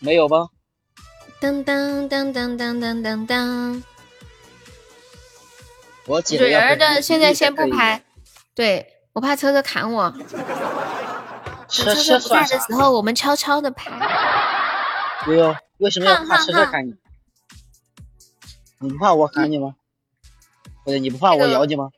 [0.00, 0.48] 没有吧？
[1.42, 3.82] 当当当当当当当当。
[6.06, 8.04] 我姐蕊儿的现在先不拍，
[8.54, 10.14] 对我怕车车砍我。
[11.68, 13.90] 车车不在的时候，我们悄悄的拍。
[15.26, 16.94] 悠悠，为什么要怕车车砍你？
[18.78, 19.74] 你不怕我砍你吗？
[20.84, 21.90] 不是你不怕我咬你吗？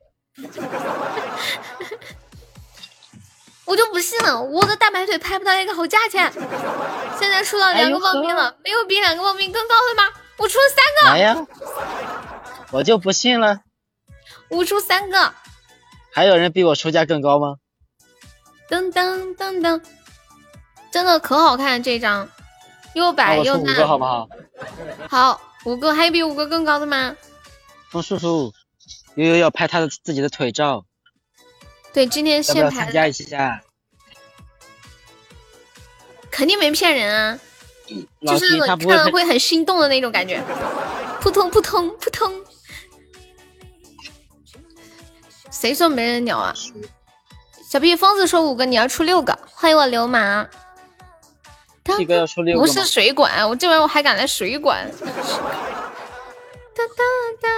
[3.66, 6.32] 我就不信了，我的大白腿拍不到一个好价钱。
[7.18, 10.10] 现在出到两个报名了，没有比两个报名更高的吗？
[10.36, 11.10] 我出了三个。
[11.10, 11.36] 来呀！
[12.70, 13.60] 我就不信了。
[14.48, 15.32] 我出三个。
[16.12, 17.56] 还有人比我出价更高吗？
[18.68, 19.82] 噔噔噔噔，
[20.90, 22.28] 真的可好看这张，
[22.94, 23.74] 又白又嫩。
[23.74, 24.28] 五个好不好？
[25.08, 27.16] 好，五个，还有比五个更高的吗？
[27.90, 28.52] 风叔叔，
[29.16, 30.84] 悠悠要拍他的自己的腿照。
[31.94, 32.84] 对，今天先拍。
[32.84, 33.62] 参加一下。
[36.28, 37.38] 肯定没骗人啊，
[38.26, 40.42] 就是看了会很心动的那种感觉，
[41.20, 42.44] 扑通扑通扑通。
[45.52, 46.52] 谁说没人鸟啊？
[47.70, 49.38] 小屁疯子说五个，你要出六个。
[49.52, 50.48] 欢迎我流氓。
[51.96, 52.60] 七个要出六个。
[52.60, 54.90] 不是水管，我这玩意我还敢来水管。
[56.74, 57.04] 哒哒
[57.40, 57.48] 哒。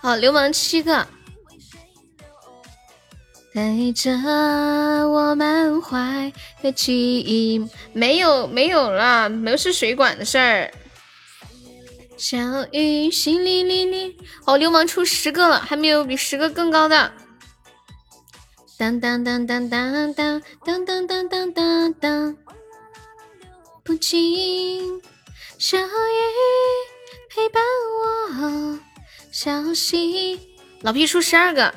[0.00, 1.06] 好，流氓七个。
[3.54, 4.12] 带着
[5.08, 10.70] 我满怀的记忆，没有没有了，没有是水管的事儿。
[12.16, 12.36] 小
[12.72, 14.14] 雨淅沥沥沥，
[14.44, 17.12] 好，流氓出十个了，还没有比十个更高的。
[18.76, 22.36] 当当当当当当当当当当当当，
[23.82, 25.00] 不经
[25.58, 25.88] 小雨
[27.30, 27.62] 陪伴
[28.42, 28.78] 我，
[29.32, 30.38] 小溪。
[30.82, 31.74] 老皮出十二个。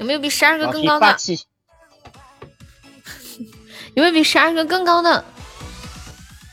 [0.00, 1.16] 有没有比十二个更高的？
[3.94, 5.22] 有没有比十二个更高的？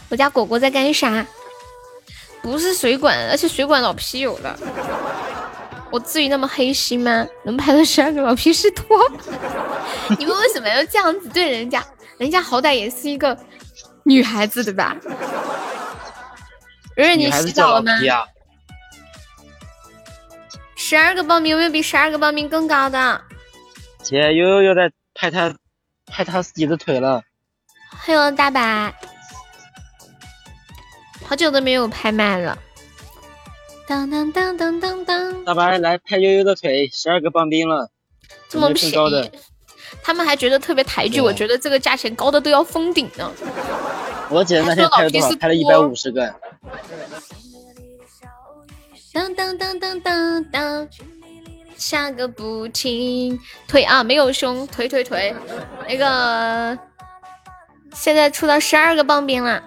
[0.10, 1.26] 我家果果在干啥？
[2.42, 4.60] 不是水管，而且水管老皮有了。
[5.90, 7.26] 我至于那么黑心吗？
[7.46, 9.00] 能拍到十二个老皮是托？
[10.20, 11.82] 你们为什么要这样子对人家？
[12.18, 13.38] 人家好歹也是一个
[14.04, 14.94] 女孩子对吧？
[16.98, 17.94] 蕊蕊，你洗澡了吗？
[20.76, 23.22] 十二个报名有没有比十二个报名更高的？
[24.08, 25.54] 姐悠悠又在拍他
[26.06, 27.24] 拍他自己的腿了。
[27.90, 28.96] 欢迎大白，
[31.26, 32.58] 好久都没有拍卖了。
[33.86, 35.44] 当当当当当当。
[35.44, 37.90] 大白来拍悠悠的腿，十二个棒冰了，
[38.48, 39.32] 这么便宜，
[40.02, 43.30] 他们还觉得特别抬举，我觉得这个价钱高的都要封顶呢。
[44.30, 45.36] 我姐那天拍了多少？
[45.36, 46.34] 拍了一百五十个。
[49.12, 50.88] 当当当当当当。
[51.78, 55.34] 下个不停腿啊，没有胸，腿腿腿，
[55.88, 56.78] 那个
[57.94, 59.62] 现在出到十二个棒冰了。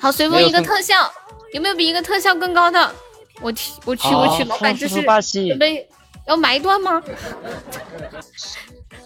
[0.00, 1.12] 好，随风一个特效，
[1.52, 2.94] 有没有比一个特效更高的？
[3.40, 5.88] 我去，我去，我去，老板这是准备
[6.26, 7.02] 要埋断吗？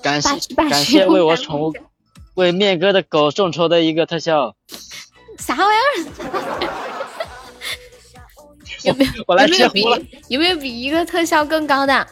[0.02, 1.72] 感谢 感谢为我宠物
[2.34, 4.55] 为面哥的狗众筹的一个特效。
[5.38, 6.95] 啥玩意儿？
[8.86, 9.10] 有没有？
[9.36, 9.82] 有没有比
[10.28, 12.06] 有没有比一个特效更高的？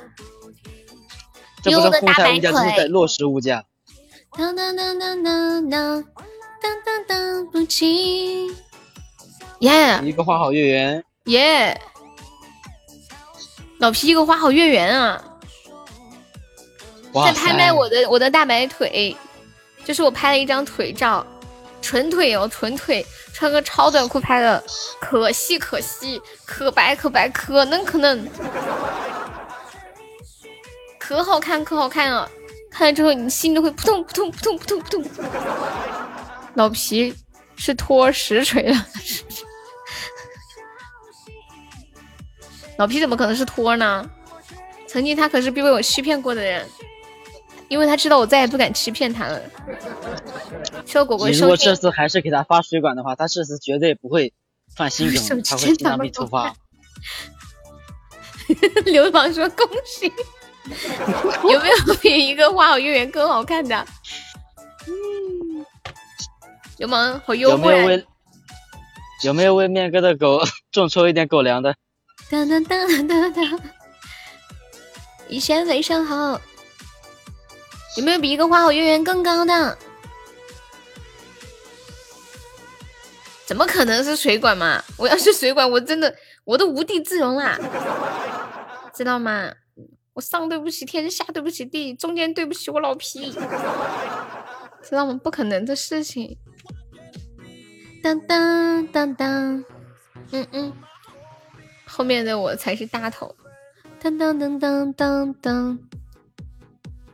[1.63, 3.65] 这不是互相物价，这是在落实物价。
[4.37, 6.05] 当当当当当当
[6.61, 8.49] 当当当不起。
[9.61, 9.99] 耶！
[10.05, 11.03] 一个花好月圆。
[11.27, 11.81] 耶！
[13.79, 15.25] 老皮一个花好月圆啊！
[17.15, 19.17] 在拍卖我的我的大白腿，
[19.85, 21.27] 就是我拍了一张腿照，
[21.81, 23.07] 纯腿哦，纯腿。
[23.35, 24.65] 穿个超短裤拍的，
[25.01, 28.31] 可细可细，可白可白，可嫩可嫩，
[30.99, 32.27] 可好看可好看啊！
[32.71, 35.05] 看了之后你心都会扑通扑通扑通扑通扑通。
[36.55, 37.15] 老皮
[37.57, 38.87] 是托实锤了，
[42.79, 44.09] 老皮怎么可能是托呢？
[44.87, 46.67] 曾经他可是被我欺骗过的人。
[47.69, 49.41] 因为他知道我再也不敢欺骗他了。
[50.87, 54.33] 说果果，如果这次还是给他发水管的话，他这次绝对不会
[54.75, 56.55] 犯心梗， 他会经常被突发。
[58.85, 60.13] 流氓说恭喜，
[61.51, 63.87] 有没有比一个花好月圆更好看的？
[64.87, 65.65] 嗯，
[66.77, 67.73] 流氓好幽默。
[67.73, 68.07] 有没有为
[69.23, 71.75] 有没有为面哥的狗 众筹一点狗粮的？
[72.31, 73.61] 当当当当当，
[75.29, 76.39] 一切非常好。
[77.97, 79.79] 有没有比一个花好月圆更高的？
[83.47, 84.83] 怎么可能是水管嘛？
[84.97, 86.15] 我要是水管，我真的
[86.45, 87.59] 我都无地自容啦，
[88.95, 89.53] 知道吗？
[90.15, 93.33] 我上对不起天，下对不起地，中间对不起我老皮，
[94.83, 95.21] 知道吗？
[95.23, 96.39] 不可能的事情。
[98.03, 99.65] 当当当当，
[100.31, 100.73] 嗯嗯，
[101.87, 103.35] 后面的我才是大头。
[104.01, 105.79] 当当当当当当，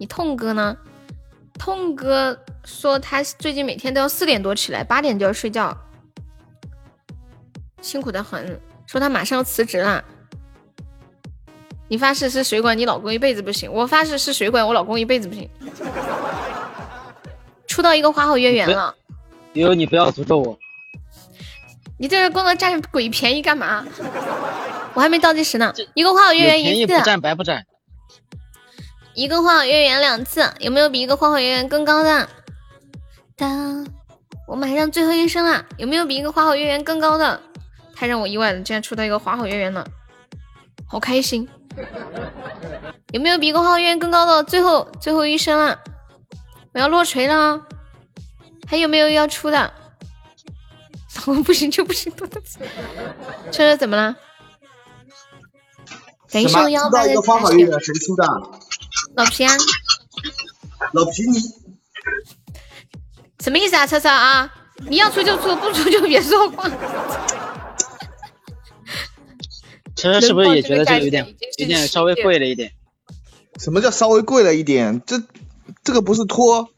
[0.01, 0.74] 你痛哥呢？
[1.59, 5.77] 痛哥说他最近每天都要四点多起来，八点就要睡觉，
[7.82, 8.59] 辛苦的很。
[8.86, 10.02] 说他马上要辞职了。
[11.86, 13.70] 你发誓是水管，你老公一辈子不行。
[13.70, 15.47] 我发誓是水管，我老公一辈子不行。
[17.66, 18.94] 出到一个花好月圆了。
[19.52, 20.59] 悠悠，你不要诅咒我。
[21.98, 23.86] 你在这是光能占鬼便宜干嘛？
[24.94, 25.74] 我还没倒计时呢。
[25.93, 27.66] 一个花好月圆一次，不占白不占。
[29.14, 32.28] 一个花好月圆两次，有没有比一个花好月圆更高的？
[33.36, 33.86] 当，
[34.46, 37.40] 我马上最后一声了，有没有比一个花好月圆更高的？
[37.94, 39.86] 太让我意外了，竟然出到一个花好月圆了，
[40.86, 41.48] 好开心！
[43.12, 44.44] 有没有比一个花好月圆更高的？
[44.44, 45.78] 最后最后一声了，
[46.72, 47.60] 我要落锤了，
[48.66, 49.72] 还有没有要出的？
[51.26, 52.26] 我不行就不行，车
[53.52, 54.16] 车怎么了？
[56.30, 58.24] 感谢幺八的花好月圆谁出的？
[59.14, 59.52] 老皮啊！
[60.92, 61.38] 老皮你
[63.40, 63.86] 什么意思啊？
[63.86, 64.52] 车车啊！
[64.88, 66.68] 你要出就出，不出就别说话。
[69.96, 72.72] 车车是不是也觉得这个有点有点稍微贵了一点？
[73.58, 75.02] 什么叫稍微贵了一点？
[75.04, 75.22] 这
[75.84, 76.70] 这个不是托？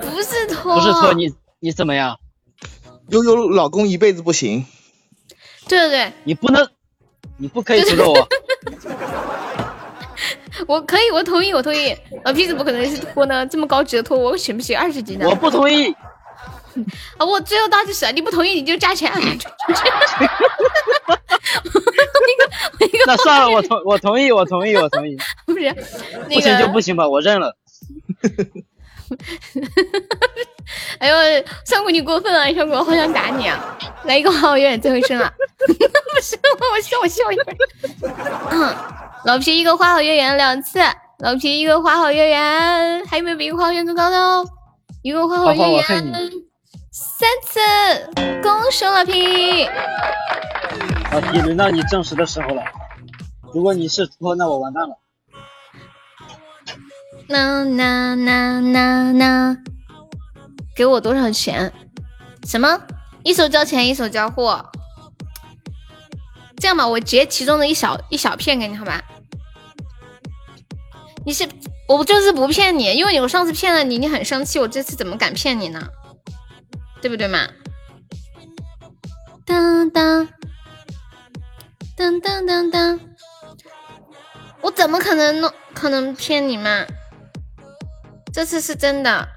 [0.00, 0.74] 不是托？
[0.74, 1.34] 不是托你。
[1.60, 2.18] 你怎么样？
[3.08, 4.66] 悠悠老公一辈子不行。
[5.68, 6.68] 对对对，你不能，
[7.38, 8.28] 你不可以诅咒我。
[10.66, 11.96] 我可以，我同意，我同意。
[12.24, 13.46] 老皮怎么可能是托呢？
[13.46, 15.28] 这么高级的托，我选不起二十级的。
[15.28, 15.94] 我不同意。
[17.16, 19.10] 啊，我最后倒计时，你不同意你就加钱。
[23.06, 25.16] 那算了，我同我同意，我同意，我同意。
[25.46, 25.72] 不是，
[26.28, 27.56] 不行就不行吧，我认了。
[30.98, 31.14] 哎呦，
[31.64, 33.78] 上古你过分了，相姑我，好想打你啊！
[34.04, 35.32] 来一个花好月圆最后一声了，
[35.64, 35.72] 不
[36.20, 36.36] 是
[36.74, 37.56] 我笑我笑一会儿。
[39.26, 40.78] 老皮一个花好月圆两次，
[41.18, 44.46] 老皮一个花好月圆，还有没有比花好月圆更高的哦？
[45.02, 45.84] 一个花好月圆
[46.92, 47.58] 三次，
[48.40, 49.68] 恭喜老皮！
[51.10, 52.62] 老皮，轮到你证实的时候了。
[53.52, 54.96] 如果你是托，那我完蛋了。
[57.28, 59.56] 那那那那那，
[60.76, 61.72] 给我多少钱？
[62.44, 62.80] 什么？
[63.24, 64.64] 一手交钱，一手交货。
[66.58, 69.02] 这样吧，我截其中的一小一小片给你，好吧？
[71.26, 71.46] 你是
[71.88, 75.88] 我这次不骗你，因为我上次骗了你，你很生气，我这次怎么敢骗你呢？
[77.02, 77.48] 对不对嘛？
[79.44, 80.28] 当当
[81.96, 83.00] 当当当当，
[84.60, 85.52] 我怎么可能弄？
[85.74, 86.86] 可能骗你嘛？
[88.32, 89.28] 这次是真的，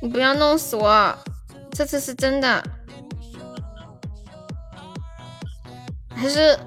[0.00, 1.18] 你不要弄死我！
[1.70, 2.64] 这次是真的，
[6.14, 6.58] 还是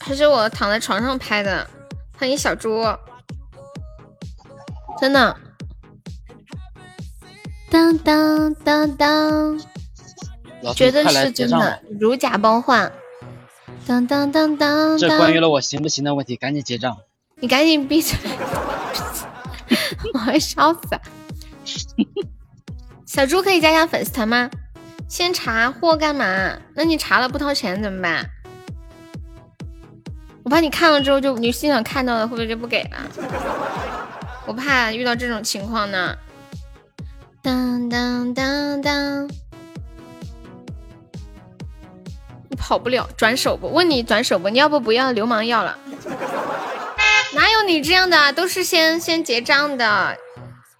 [0.00, 1.68] 还是我躺在床上拍的？
[2.18, 2.82] 欢迎小猪，
[5.00, 5.36] 真的！
[7.70, 9.60] 当当当当，
[10.74, 12.90] 绝对是真的，如假包换！
[13.86, 16.96] 当当当当，这关于了我行不行的问题，赶紧结账！
[17.40, 18.18] 你赶紧闭嘴！
[20.14, 20.80] 我会笑死！
[23.04, 24.50] 小猪可以加下粉丝团吗？
[25.08, 26.56] 先查货干嘛？
[26.74, 28.30] 那你查了不掏钱怎么办？
[30.44, 34.05] 我怕你看了之后就你心想看到了会不会就不给了？
[34.46, 36.16] 我怕遇到这种情况呢。
[37.42, 39.28] 当当当当，
[42.48, 43.72] 你跑不了，转手不？
[43.72, 44.48] 问你转手不？
[44.48, 45.12] 你要不不要？
[45.12, 45.78] 流氓要了。
[47.34, 48.32] 哪有你这样的？
[48.32, 50.16] 都是先先结账的，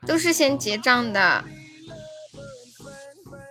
[0.06, 1.44] 都是先结账的。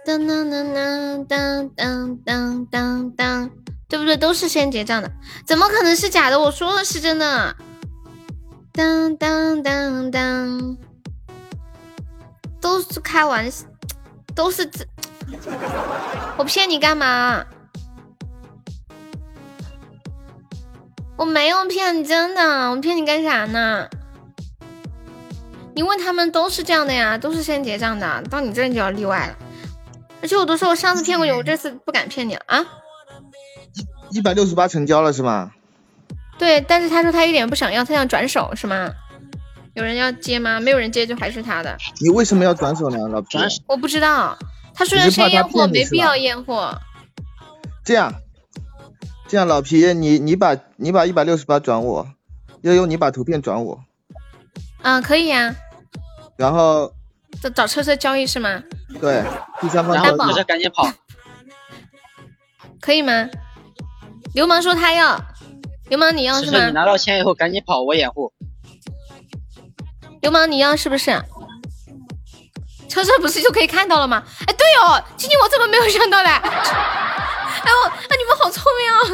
[0.05, 3.49] 当当当当当当当当当，
[3.87, 4.17] 对不对？
[4.17, 5.11] 都是先结账的，
[5.45, 6.39] 怎么可能是假的？
[6.39, 7.55] 我说的是真的。
[8.75, 10.77] 当当当当，
[12.59, 13.65] 都是开玩笑，
[14.35, 14.85] 都是这。
[16.37, 17.45] 我骗你干嘛？
[21.15, 23.87] 我没有骗你，真的，我骗你干啥呢？
[25.73, 29.37] 你问他们都是这样的呀，都是先结账的，到你这就要例外了。
[30.21, 32.65] 而且我都说我上次骗过你，我这次不敢骗你了啊！
[34.11, 35.53] 一一百六十八成交了是吗？
[36.37, 38.89] 对，但是他说他一点不想要，他想转手是吗？
[39.73, 40.59] 有人要接吗？
[40.59, 41.77] 没有人接就还是他的。
[41.99, 43.37] 你为什么要转手呢，老皮？
[43.67, 44.37] 我不知道，
[44.73, 46.79] 他说要先验货，没必要验货。
[47.83, 48.13] 这样。
[49.27, 52.07] 这样，老皮，你你把你把一百六十八转我，
[52.61, 53.83] 悠悠你把图片转我，
[54.83, 55.55] 嗯，可以呀。
[56.37, 56.93] 然后
[57.41, 58.61] 找找车车交易是吗？
[59.01, 59.23] 对，
[59.59, 60.87] 第三方然后你这赶紧跑，
[62.79, 63.27] 可以吗？
[64.35, 65.19] 流氓说他要，
[65.89, 66.65] 流氓你要是吗？
[66.65, 68.31] 你拿到钱以后赶紧跑，我掩护。
[70.21, 71.11] 流氓你要是不是？
[72.89, 74.23] 车车不是就可以看到了吗？
[74.47, 76.29] 哎，对哦，今天我怎么没有想到嘞？
[77.65, 78.99] 哎我，哎你们好聪明啊！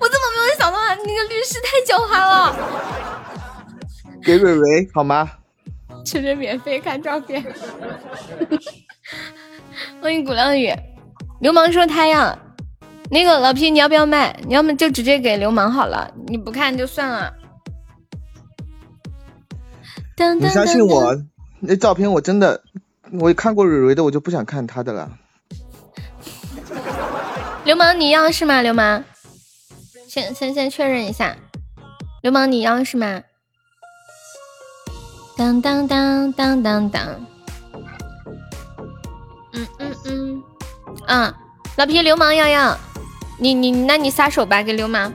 [0.00, 0.94] 我怎么没有想到啊？
[0.94, 2.54] 那个律师太狡猾了。
[4.22, 5.30] 给蕊蕊好吗？
[6.04, 7.42] 吃着免费看照片。
[10.02, 10.72] 欢迎古浪屿。
[11.40, 12.36] 流氓说他要
[13.10, 14.38] 那个老皮，你要不要卖？
[14.46, 17.32] 你要么就直接给流氓好了，你不看就算了。
[20.40, 21.14] 你相信我，
[21.60, 22.62] 那照片我真的，
[23.12, 25.10] 我看过蕊蕊的，我就不想看他的了。
[27.64, 28.62] 流氓你要是吗？
[28.62, 29.02] 流氓，
[30.08, 31.36] 先先先确认一下，
[32.22, 33.22] 流氓你要是吗？
[35.36, 37.04] 当当当当当当，
[39.52, 40.42] 嗯嗯嗯，
[41.08, 41.34] 嗯，
[41.76, 42.78] 老皮流氓要要，
[43.38, 45.12] 你你那你撒手吧，给流氓。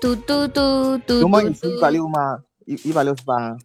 [0.00, 1.18] 嘟嘟嘟嘟。
[1.18, 2.38] 流氓，你是一百六吗？
[2.66, 3.56] 一一百六十八。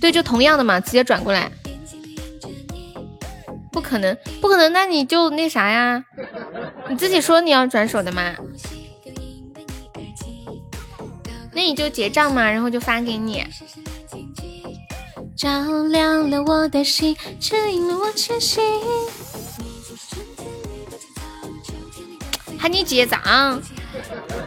[0.00, 1.50] 对，就同样的嘛，直接转过来。
[3.72, 6.04] 不可能，不可能，那你就那啥呀？
[6.88, 8.34] 你自己说你要转手的嘛？
[11.52, 13.44] 那你就结账嘛，然后就发给你。
[15.36, 15.48] 照
[15.84, 18.62] 亮了我的心，指引了我前行。
[22.60, 23.60] 喊你结账，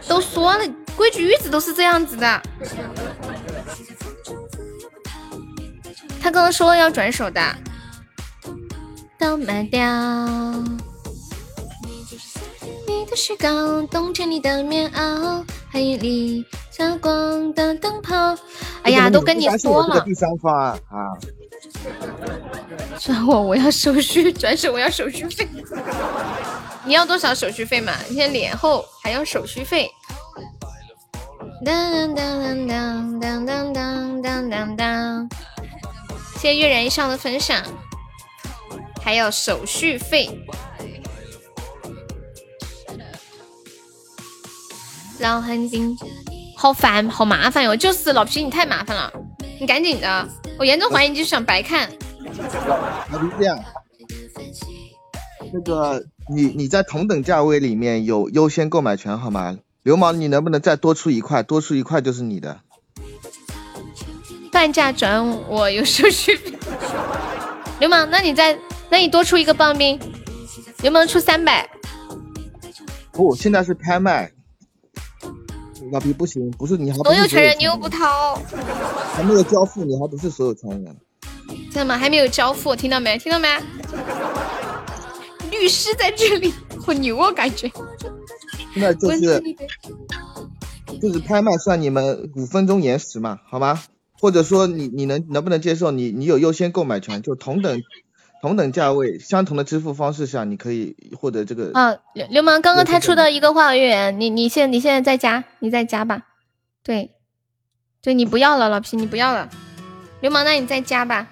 [0.06, 0.64] 都说了。
[0.96, 2.42] 规矩一直都是这样子的。
[6.22, 7.42] 他刚刚说了要转手的，
[9.18, 9.82] 都卖掉。
[12.86, 16.46] 你的雪糕，冬天里的棉袄，黑夜里
[16.78, 18.36] 发光的灯泡。
[18.84, 20.00] 哎呀，都跟你说了。
[20.02, 20.78] 第三方啊！
[23.00, 25.48] 转我，我要手续；转手，我要手续费。
[26.86, 27.92] 你要多少手续费嘛？
[28.08, 29.90] 你先脸厚，还要手续费。
[31.64, 35.28] 当当当当当当当当当当！
[36.38, 37.62] 谢谢月然一笑的分享，
[39.02, 40.28] 还有手续费。
[45.20, 45.96] 老汉丁，
[46.54, 47.74] 好烦，好麻烦哟！
[47.74, 49.10] 就是老皮，你太麻烦了，
[49.58, 50.28] 你赶紧的，
[50.58, 51.88] 我严重怀疑你就是想白看。
[53.10, 53.58] 老皮这样，
[55.54, 59.56] 那个你你在同等价位里面有优先购买权好吗？
[59.84, 61.44] 流氓，你能不能再多出一块？
[61.44, 62.58] 多出一块就是你的。
[64.50, 66.52] 半价转我有手续费。
[67.78, 68.58] 流氓，那你再，
[68.90, 69.96] 那你多出一个棒冰。
[70.82, 71.70] 流氓出三百。
[73.12, 74.32] 不，现在是拍卖。
[75.92, 78.34] 老皮不行，不是你还所有权人，你又不掏。
[79.14, 80.96] 还没有交付，你还不是所有权人。
[81.70, 81.96] 真的吗？
[81.96, 83.16] 还没有交付，听到没？
[83.18, 83.48] 听到没？
[85.58, 86.52] 律师在这里，
[86.84, 87.70] 好牛啊，感觉。
[88.74, 89.42] 那就是
[91.00, 93.82] 就是拍卖算你们五分钟延时嘛，好吗？
[94.20, 97.82] 或者说你你能能不能接受你你有优先购买权，就同等
[98.40, 101.70] 同等价位相同的支付方式下，你可以获得这个。
[101.74, 106.22] 啊，流流氓刚刚他出的一个话员，你你现你现在在加，你再加吧。
[106.82, 107.12] 对，
[108.00, 109.50] 对你不要了，老皮你不要了。
[110.20, 111.28] 流氓，那你再加吧。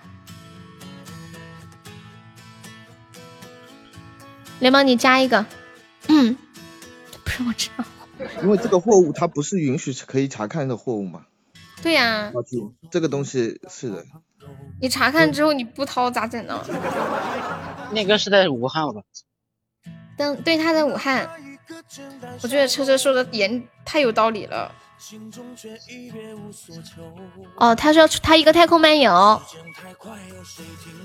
[4.63, 5.45] 流氓，你加一个。
[6.07, 6.37] 嗯。
[7.25, 7.85] 不是我知道，
[8.43, 11.27] 因为这个货物它不是允许可以查看的货物嘛。
[11.83, 12.33] 对呀。
[12.89, 14.05] 这个东西是的。
[14.81, 16.65] 你查看之后你不掏咋整呢？
[17.91, 19.03] 那个是在武汉吧？
[20.17, 21.29] 但对，他在武汉。
[22.41, 24.73] 我觉得车车说的严太有道理了。
[27.57, 29.13] 哦，他说他一个太空漫游。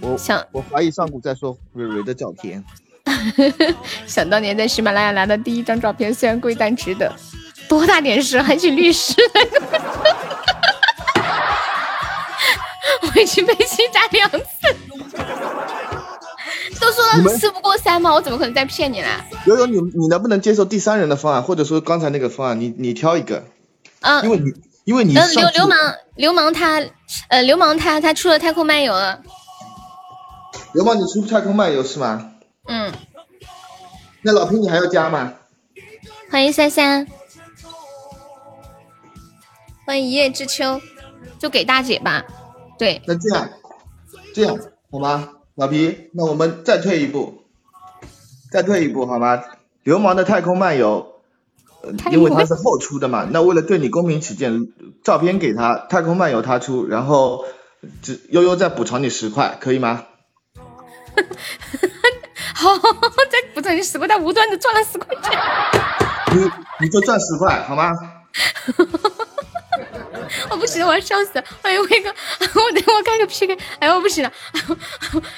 [0.01, 2.63] 我想，我怀疑上古在说蕊蕊的照片。
[4.05, 7.11] 想当年在喜马拉雅拿的第一张照片，虽然贵但值得。
[7.67, 9.13] 多大点事还请律师？
[13.01, 14.38] 我已经被欺诈两次。
[16.79, 19.25] 都说了事不过三嘛，我怎么可能再骗你啦？
[19.45, 22.59] 悠悠，你你能不能接受第三人的方案，或者说刚才那个方案？
[22.59, 23.43] 你你挑一个。
[24.01, 24.23] 嗯。
[24.23, 24.53] 因为你
[24.85, 25.77] 因为你流流氓
[26.15, 26.81] 流氓他
[27.27, 29.19] 呃流氓他他出了太空漫游了。
[30.73, 32.31] 流氓，你出太空漫游是吗？
[34.27, 35.35] 嗯，那老皮你还要加吗？
[36.29, 37.07] 欢迎三三，
[39.85, 40.81] 欢迎一叶知秋，
[41.39, 42.25] 就给大姐吧。
[42.77, 43.49] 对，那这样，
[44.35, 44.59] 这样
[44.91, 45.29] 好吗？
[45.55, 47.43] 老皮，那我们再退一步，
[48.51, 49.41] 再退一步好吗？
[49.83, 51.21] 流氓的太空漫游，
[52.11, 53.25] 因为他是后出的嘛。
[53.31, 54.67] 那为了对你公平起见，
[55.05, 57.45] 照片给他，太空漫游他出，然后
[58.01, 60.03] 只悠悠再补偿你十块，可以吗？
[62.57, 62.75] 好，
[63.29, 65.39] 再补偿你十块，他无端的赚了十块钱。
[66.31, 66.51] 你
[66.81, 67.91] 你就赚十块好吗？
[70.49, 71.43] 我不行，我要笑死了！
[71.61, 74.31] 哎呦，威哥，我等我开个 PK，哎呦，我不行了！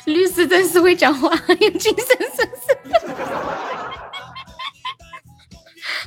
[0.06, 1.30] 律师真是会讲话，
[1.60, 2.78] 有精神是不是？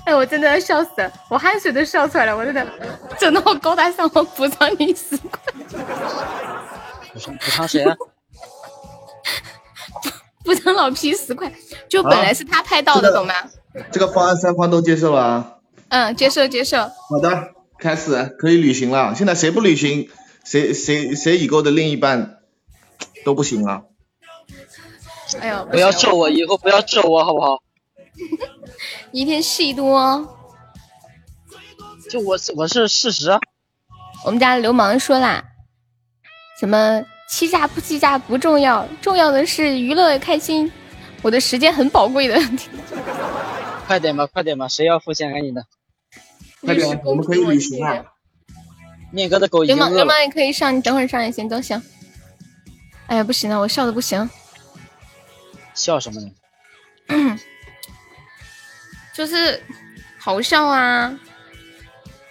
[0.07, 2.67] 哎，我真的要笑死了，我汗水都笑出来了，我真的，
[3.19, 5.39] 整的好高大上，我补偿你十块。
[7.13, 7.95] 补偿补偿谁啊？
[10.45, 11.53] 补偿老皮十块，
[11.89, 13.35] 就本来是他拍到的，懂吗？
[13.91, 15.59] 这个方案三方都接受了啊。
[15.89, 16.79] 嗯，接受接受。
[16.79, 17.53] 好的。
[17.79, 20.09] 开始可以旅行了，现在谁不旅行，
[20.45, 22.39] 谁谁谁已购的另一半
[23.25, 23.87] 都不行了。
[25.41, 27.61] 哎呦，不要咒我，以后不要咒我，好不好？
[29.11, 30.39] 你 一天戏多。
[32.09, 33.31] 就我我是事实。
[34.25, 35.43] 我们家流氓说啦，
[36.61, 37.03] 什么
[37.33, 40.71] 欺诈不欺诈不重要，重要的是娱乐开心。
[41.23, 42.39] 我的时间很宝贵的。
[43.89, 45.33] 快点吧，快点吧，谁要付钱？
[45.33, 45.65] 赶紧的。
[46.61, 48.05] 快点，我们可以旅行了。
[49.11, 51.83] 面哥的狗流氓流氓也可以上，你等会儿上也行，都行。
[53.07, 54.29] 哎呀，不行了，我笑的不行。
[55.75, 57.39] 笑什么呢？
[59.15, 59.59] 就是
[60.19, 61.19] 好笑啊！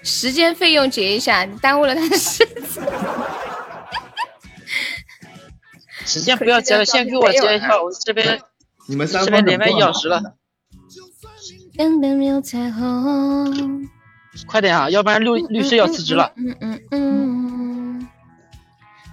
[0.03, 2.63] 时间费用结一下，你耽误了他的时间。
[6.05, 8.41] 时间不要接了，先给我接一下，我这边
[8.87, 10.21] 你们这边连麦一小时了。
[14.47, 16.33] 快点啊，要不然律律师要辞职了。
[16.35, 18.07] 嗯嗯嗯。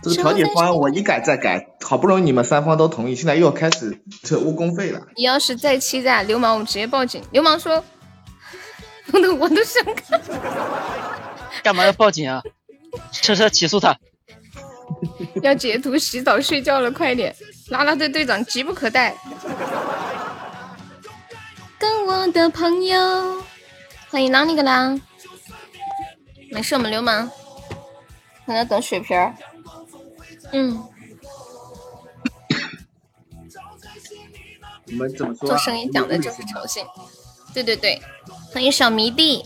[0.02, 5.02] 这个调解方案我一改再改，好不容易你们三方都同意，现在又要开始扯误工费了。
[5.16, 7.22] 你要是再欺诈流氓，我直接报警。
[7.32, 7.82] 流氓说
[9.12, 10.20] ：“我 都我都想看。”
[11.64, 12.42] 干嘛要报警啊？
[13.12, 13.98] 车车起诉他。
[15.42, 17.34] 要截图洗澡睡觉了，快点！
[17.68, 19.14] 啦啦队队长急不可待。
[21.78, 23.42] 跟我的朋友，
[24.08, 25.00] 欢迎啷里个啷。
[26.50, 27.30] 没事，我们流氓
[28.46, 29.34] 可能等血瓶儿。
[30.52, 30.82] 嗯。
[34.86, 35.48] 我们怎么说？
[35.48, 36.82] 做生意讲的就是诚信。
[37.52, 38.00] 对对对，
[38.52, 39.44] 欢迎小迷弟。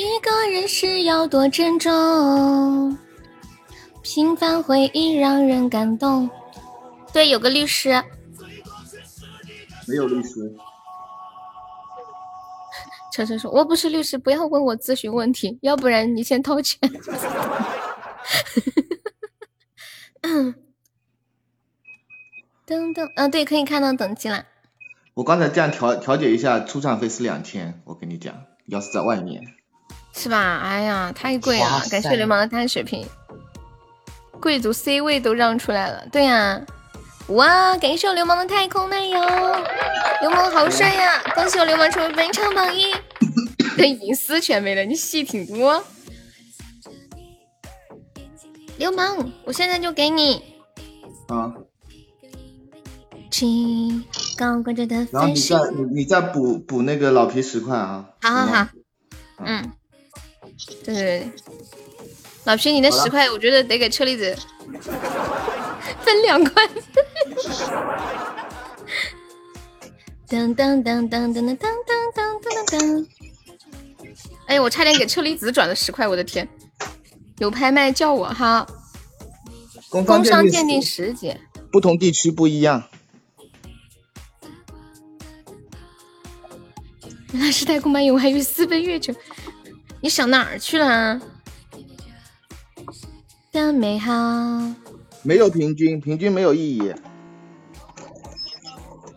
[0.00, 2.96] 一个人是要多珍重，
[4.02, 6.30] 平凡回忆让人感动。
[7.12, 8.02] 对，有个律师。
[9.86, 10.56] 没有律师。
[13.12, 16.80] 车车说：“我不是律师，不要问我咨询问题，要不然你先掏钱。
[22.66, 24.46] ”噔噔，啊，对，可以看到等级了。
[25.12, 27.82] 我刚才这样调调解一下，出场费是两千。
[27.84, 29.42] 我跟你讲，要是在外面，
[30.12, 30.60] 是吧？
[30.62, 31.82] 哎呀，太贵了！
[31.90, 33.06] 感谢流氓的单血瓶，
[34.40, 36.06] 贵族 C 位都让出来了。
[36.12, 36.60] 对呀。
[37.28, 37.76] 哇！
[37.76, 39.20] 感谢我流氓的太空漫游，
[40.20, 41.22] 流氓好帅呀！
[41.32, 42.92] 恭喜我流氓成为本场榜一，
[43.76, 45.84] 的隐私全没了，你戏挺多。
[48.78, 50.42] 流氓，我现在就给你。
[51.28, 51.54] 啊。
[53.30, 54.04] 请
[54.36, 58.10] 高挂着的然后你再你你再补补那个老皮十块啊。
[58.22, 58.68] 好好好。
[59.46, 59.70] 嗯。
[60.84, 61.32] 对对对。
[62.44, 64.36] 老皮，你那十块，我觉得得给车厘子
[66.00, 66.66] 分两块。
[70.28, 73.06] 噔噔噔噔噔噔噔噔噔噔噔！
[74.46, 76.48] 哎我差点给车厘子转了十块，我的天！
[77.38, 78.66] 有拍卖叫我哈。
[79.90, 81.34] 工商鉴定十级，
[81.72, 82.84] 不同地区不一样。
[87.32, 89.12] 原来是太空漫游，还有私奔月球，
[90.02, 91.20] 你想哪儿去了？
[93.52, 94.12] 的美好。
[95.22, 96.94] 没有平均，平均没有意义。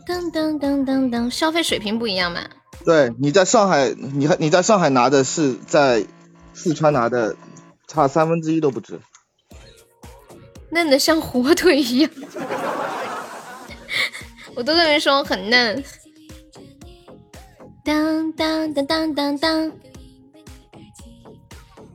[0.05, 2.41] 噔噔噔噔噔，消费水平不一样嘛？
[2.83, 6.05] 对，你在上海，你还你在上海拿的是在
[6.53, 7.37] 四川拿的，
[7.87, 8.99] 差三分之一都不止。
[10.71, 12.11] 嫩的像火腿一样，
[14.55, 15.81] 我都跟人说很嫩。
[17.85, 19.71] 当当当当当当。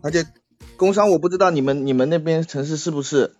[0.03, 0.27] 而且
[0.77, 3.35] 工商我不知道你们你们那边城市是不是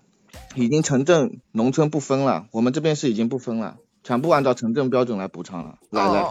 [0.55, 2.47] 已经城镇农村不分了？
[2.53, 3.77] 我们这边是已经不分了。
[4.05, 6.25] 全部按照城镇标准来补偿了，来来，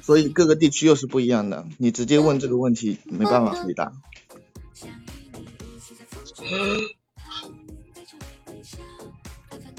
[0.00, 1.66] 所以各个地区又是不一样的。
[1.78, 3.92] 你直接问这个问题没办法回答。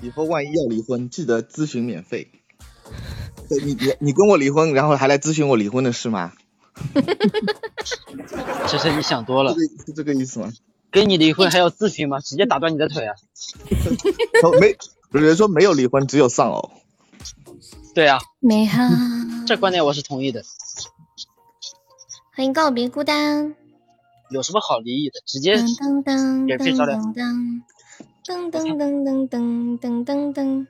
[0.01, 2.31] 以后万一要离婚，记得咨询免费。
[3.63, 6.33] 你你你跟我离婚，然后还来咨询我离婚的事吗？
[8.67, 9.53] 其实你想多了，
[9.85, 10.51] 是这个意思吗？
[10.91, 12.19] 跟你离婚还要咨询吗？
[12.19, 13.15] 直接打断你的腿啊！
[14.59, 14.75] 没，
[15.11, 16.71] 有人说没有离婚，只有丧偶。
[17.95, 18.19] 对啊。
[19.47, 20.43] 这观点我是同意的。
[22.35, 23.55] 欢迎告别孤单。
[24.29, 25.21] 有什么好离异的？
[25.25, 25.55] 直接
[26.45, 27.13] 免费照亮。
[27.13, 30.67] 噔噔噔噔噔噔噔噔。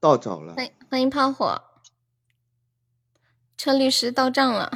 [0.00, 0.54] 到找了。
[0.54, 1.62] 欢欢迎炮火。
[3.56, 4.70] 车律师到账了。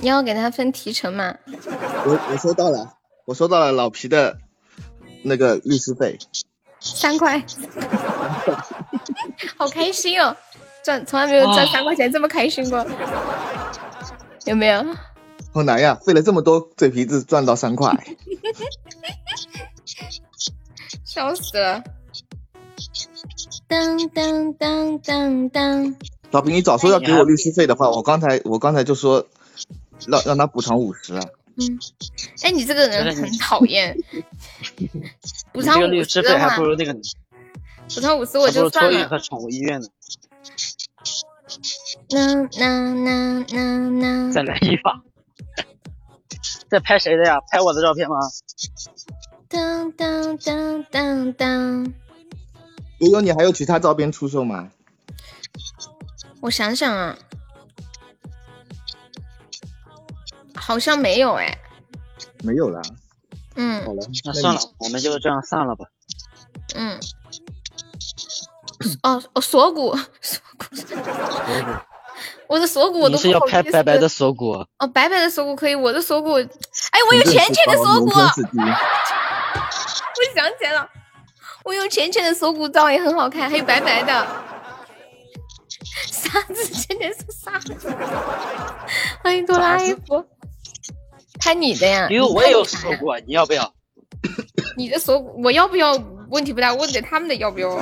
[0.00, 1.34] 你要给他分提成吗？
[1.46, 2.94] 我我收到了，
[3.24, 4.38] 我收到了老皮的
[5.24, 6.16] 那个律师费，
[6.78, 7.44] 三块，
[9.56, 10.36] 好开心哦！
[10.84, 12.86] 赚从来没有赚三块钱这么开心过，
[14.46, 14.86] 有没有？
[15.52, 17.92] 好难呀，费了这么多嘴皮子赚到三块，
[21.04, 21.82] 笑死了！
[23.66, 25.96] 当当当当当，
[26.30, 29.26] 老皮，你早说要给我律师费的话，我刚才我刚才就说。
[30.06, 31.12] 让让他补偿五十。
[31.14, 31.76] 嗯，
[32.44, 33.98] 哎，你这个人很讨厌。
[35.50, 36.94] 补偿五十的话，还不如那个。
[37.92, 39.08] 补偿五十我就算了。
[39.08, 39.88] 和宠物医院呢。
[42.10, 44.32] 那那那那那。
[44.32, 45.02] 再来一发。
[46.70, 47.40] 在拍谁的呀？
[47.50, 48.16] 拍我的照片吗？
[49.48, 51.92] 当当当当当。
[53.00, 54.70] 悠悠，你还有其他照片出售吗？
[56.40, 57.16] 我想想啊。
[60.54, 61.58] 好像没有哎，
[62.42, 62.82] 没有了。
[63.56, 65.86] 嗯，好了，那算了，我们就这样散了吧。
[66.74, 67.00] 嗯。
[69.02, 70.66] 哦哦，锁骨，锁骨。
[72.48, 74.50] 我的锁骨我都是要拍白白的锁骨。
[74.78, 76.46] 哦，白白的锁骨可以，我的锁骨，哎，
[77.10, 78.10] 我有浅浅的锁骨。
[78.12, 78.24] 我
[80.34, 80.88] 想起来了，
[81.64, 84.26] 我有浅浅的锁骨照也很好看，还有白白的。
[86.06, 86.66] 啥子？
[86.72, 87.60] 今天是啥？
[89.22, 90.24] 欢迎哆啦 A 梦。
[91.40, 93.72] 拍你的呀，因为我也有锁骨，你要不要？
[94.76, 95.92] 你的锁骨我要不要？
[96.30, 97.74] 问题不大，问的他们的要不要？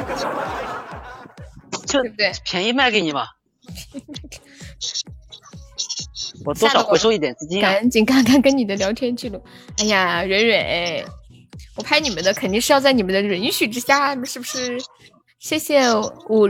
[1.88, 2.32] 对不对？
[2.44, 3.26] 便宜卖给你嘛。
[6.44, 7.60] 我多少回收一点资金。
[7.60, 9.42] 赶紧看看跟你的聊天记录。
[9.78, 11.04] 哎呀，蕊蕊，
[11.76, 14.78] 我拍你们的肯定是要在你们的允许之下，是不是？
[15.38, 15.80] 谢谢
[16.28, 16.48] 我，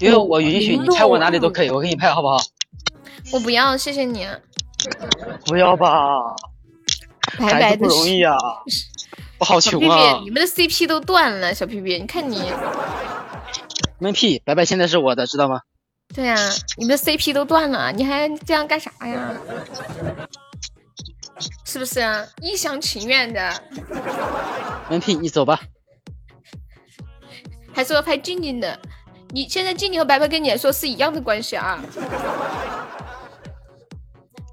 [0.00, 2.38] 因为我允许你拍我哪里都可以，我给你拍好不好？
[3.32, 4.26] 我不要，谢谢你。
[5.46, 6.34] 不要吧，
[7.38, 8.36] 白白的不容易啊，
[9.38, 10.20] 我好穷啊！
[10.22, 12.52] 你们的 CP 都断了，小屁屁，你看你，
[13.98, 15.60] 闷屁，白白现在是我的，知道吗？
[16.14, 16.36] 对呀，
[16.76, 19.32] 你们的 CP 都断了，你还这样干啥呀？
[21.64, 22.24] 是不是啊？
[22.42, 23.62] 一厢情愿的。
[24.90, 25.60] 闷屁，你走吧。
[27.72, 28.78] 还说要拍静静的，
[29.34, 31.82] 你现在静静和白白跟你来说是一样的关系啊。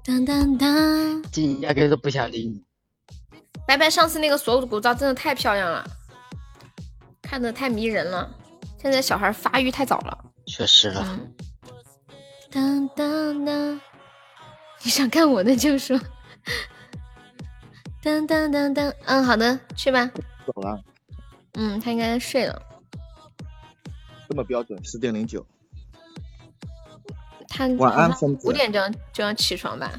[0.04, 2.60] 当当当，静压根都不想理你。
[3.64, 5.88] 白白上次那个锁骨照真的太漂亮了，
[7.22, 8.28] 看的太迷人了。
[8.76, 11.16] 现在小孩发育太早了，确实了。
[12.50, 13.80] 当当当，
[14.82, 15.96] 你想看我的就说。
[18.02, 20.10] 当当当当，嗯，好的，去吧。
[20.44, 20.82] 走了。
[21.52, 22.60] 嗯，他应该睡了。
[24.32, 25.44] 这么标准，十点零九。
[27.48, 28.10] 他晚安，
[28.44, 28.82] 五点钟
[29.12, 29.92] 就要起床吧？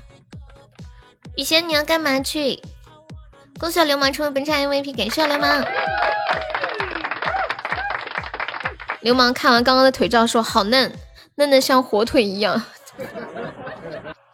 [1.38, 2.60] 雨贤，你要干嘛去？
[3.60, 5.64] 恭喜流氓成为本场 MVP，感谢流氓。
[9.02, 10.92] 流氓看完刚刚的腿照，说好嫩，
[11.36, 12.60] 嫩的像火腿一样。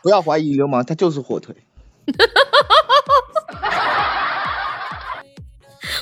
[0.01, 1.53] 不要怀疑流氓，他就是火腿。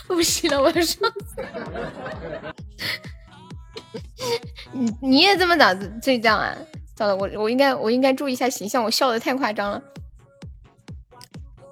[0.07, 1.11] 我不行了，我要上。
[4.74, 6.56] 你你也这么早睡觉啊？
[6.95, 9.82] 糟了，我我应该我应该注意一下形象，我笑的太夸张了。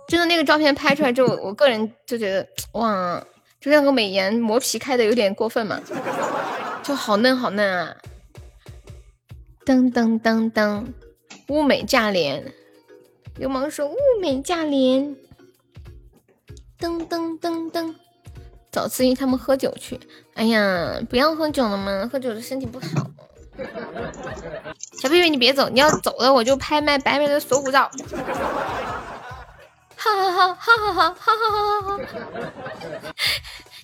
[0.07, 3.25] 真的那个照片拍出来之后，我个人就觉得哇，
[3.59, 5.81] 就像个美颜磨皮开的有点过分嘛，
[6.83, 7.97] 就好嫩好嫩啊！
[9.65, 10.85] 噔噔噔噔，
[11.47, 12.53] 物美价廉，
[13.37, 15.15] 流氓说物美价廉。
[16.77, 17.95] 噔噔噔噔，
[18.71, 19.99] 找司仪他们喝酒去。
[20.35, 22.87] 哎呀，不要喝酒了嘛，喝酒对身体不好。
[25.01, 25.69] 小屁屁，你别走！
[25.69, 27.89] 你要走了，我就拍卖白白的锁骨照。
[29.95, 31.99] 哈哈哈哈哈哈哈哈哈！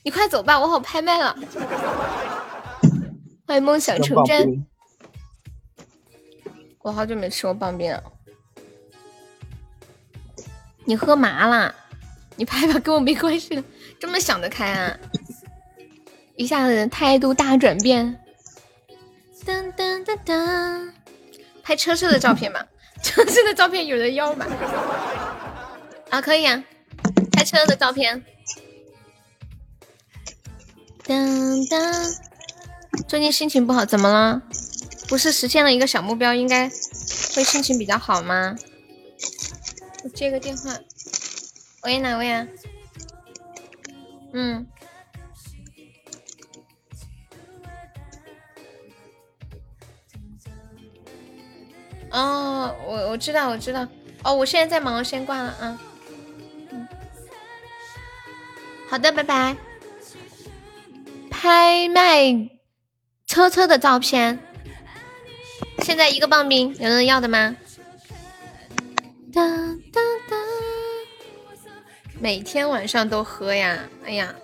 [0.04, 1.34] 你快走吧，我好拍卖了。
[3.48, 4.68] 欢迎梦想成真。
[6.80, 8.04] 我好久没吃过棒冰了。
[10.84, 11.74] 你喝麻了？
[12.36, 13.64] 你拍吧，跟我没关系。
[14.00, 14.98] 这么想得开啊？
[16.42, 18.20] 一下子态度大转变。
[19.46, 20.92] 噔噔噔噔。
[21.62, 22.66] 拍车车的照片吧，
[23.04, 24.48] 车车的照片有人要吗？
[26.10, 26.64] 啊，可以啊，
[27.32, 28.26] 拍车的照片。
[31.06, 31.94] 当当，
[33.08, 34.42] 最近心情不好，怎么了？
[35.08, 36.68] 不是实现了一个小目标，应该
[37.36, 38.56] 会心情比较好吗？
[40.04, 40.76] 我接个电话，
[41.84, 42.48] 喂，哪位啊？
[44.34, 44.66] 嗯。
[52.12, 53.88] 哦，我我知道，我知道。
[54.24, 55.80] 哦，我现在在忙，先挂了啊。
[58.90, 59.56] 好的，拜拜。
[61.30, 62.50] 拍卖
[63.26, 64.38] 车车的照片，
[65.80, 67.56] 现在一个棒冰，有人要的吗？
[69.34, 69.42] 哒
[69.92, 70.36] 哒哒。
[72.20, 74.36] 每天晚上都喝呀，哎呀，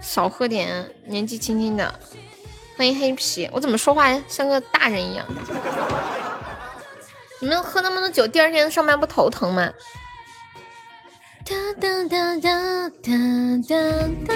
[0.00, 2.00] 少喝点，年纪轻轻的。
[2.78, 5.26] 欢迎黑皮，我怎么说话像个大人一样？
[7.40, 9.70] 你们喝那么多酒，第二天上班不头疼吗？
[11.44, 13.12] 哒哒哒哒哒
[13.68, 13.76] 哒
[14.26, 14.34] 哒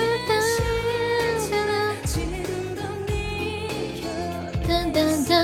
[4.68, 5.34] 哒哒哒。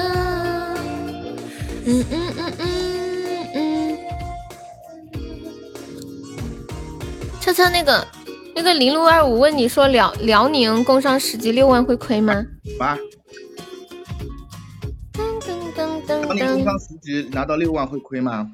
[1.89, 2.65] 嗯嗯嗯嗯
[3.55, 3.99] 嗯。
[7.41, 8.07] 车车那个
[8.55, 12.45] 那个零六二五问你说辽辽宁工商十级六万会亏吗？
[12.79, 12.99] 吧。
[16.39, 18.51] 当年工商十级拿到六万会亏吗？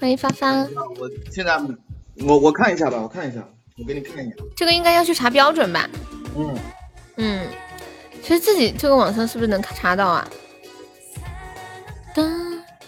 [0.00, 0.52] 欢迎发发。
[0.52, 1.60] 我现在
[2.26, 3.46] 我我看一下吧，我看一下，
[3.78, 4.36] 我给你看一下。
[4.56, 5.88] 这个应该要去查标准吧？
[6.36, 6.54] 嗯
[7.16, 7.46] 嗯，
[8.22, 10.28] 其实自己这个网上是不是能查到啊？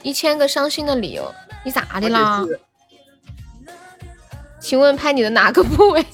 [0.03, 2.45] 一千个伤心的理由，你咋的啦？
[4.61, 6.05] 请问拍你的哪个部位？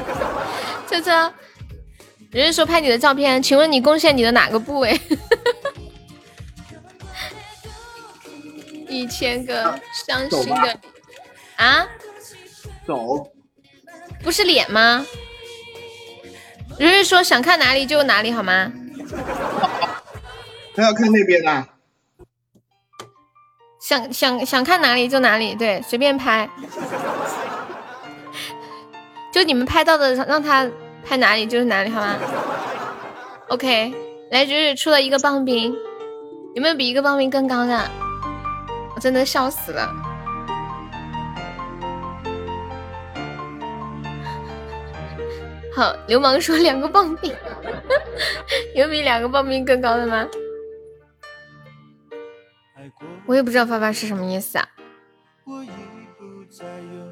[0.88, 1.10] 这这，
[2.30, 4.98] 人家说拍你的照片，请问你贡献你的哪个部位？
[9.00, 10.78] 一千个伤心的
[11.56, 11.86] 啊，
[12.86, 13.30] 走，
[14.22, 15.04] 不是脸吗？
[16.78, 18.72] 如是说想看哪里就哪里好吗？
[20.74, 21.68] 他要看那边啊。
[23.80, 26.50] 想想想看哪里就哪里，对，随便拍。
[29.32, 30.68] 就你们拍到的，让他
[31.04, 32.16] 拍哪里就是哪里，好吗
[33.48, 33.94] ？OK，
[34.30, 35.72] 来，如日出了一个棒冰，
[36.54, 37.90] 有没有比一个棒冰更高的？
[38.96, 39.86] 我真的笑死了。
[45.74, 47.30] 好，流氓说两个棒冰，
[48.74, 50.26] 有比两个棒冰更高的吗？
[53.26, 54.66] 我也不知道发发是什么意思啊。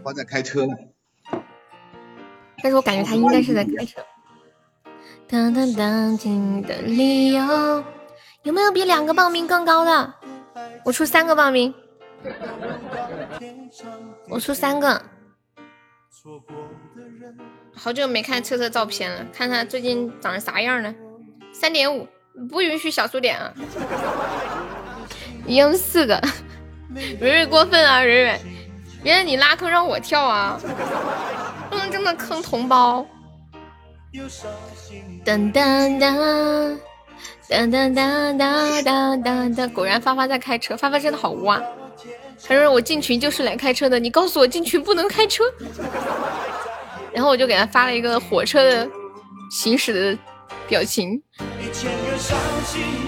[0.03, 0.75] 我在开车呢，
[2.63, 4.01] 但是我感觉他应该是在开车。
[5.29, 7.85] 当当当，听的理由
[8.45, 10.15] 有没有比两个棒冰更高的？
[10.85, 11.73] 我出三个报名，
[14.29, 15.03] 我出三个。
[17.75, 20.95] 好久没看车车照片了，看看最近长成啥样了。
[21.53, 22.07] 三点五，
[22.51, 23.53] 不允许小数点啊！
[25.47, 26.21] 一共四个，
[26.95, 28.41] 蕊蕊过分啊，蕊蕊，
[29.03, 30.61] 原来你拉坑让我跳啊，
[31.71, 33.07] 不能这么坑同胞。
[35.25, 36.79] 噔噔噔。
[37.55, 39.69] 哒哒哒哒哒哒哒！
[39.69, 41.63] 果然发发在开车，发发真的好污啊！
[42.47, 45.45] 他说我进群就是来开车的，你告诉我进群不能开车。
[47.13, 48.89] 然后我就给他发了一个火车的
[49.53, 50.19] 行驶的
[50.67, 51.23] 表情。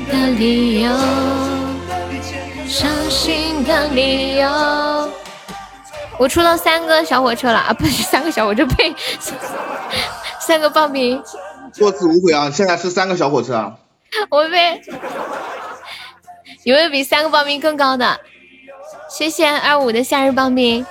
[0.09, 0.91] 的理由，
[2.69, 4.49] 伤心的理由。
[6.19, 8.95] 我出了三个小火车了啊，不是三个小火车，呸，
[10.41, 11.21] 三个棒冰。
[11.77, 12.49] 多次误会啊！
[12.49, 13.75] 现在是三个小火车啊。
[14.31, 14.83] 我被
[16.65, 18.21] 有没有比三个棒冰更高的？
[19.09, 20.85] 谢谢二五的夏日棒冰。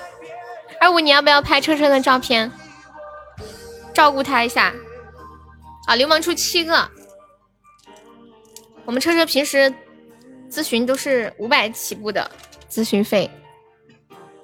[0.79, 2.51] 二五，你要不要拍车车的照片，
[3.93, 4.73] 照顾他一下？
[5.87, 6.89] 啊，流氓出七个。
[8.85, 9.73] 我们车车平时
[10.49, 12.29] 咨询都是五百起步的
[12.69, 13.29] 咨询费，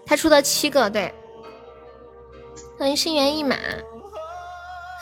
[0.06, 1.14] 他出的七个，对。
[2.78, 3.56] 欢迎心猿意马。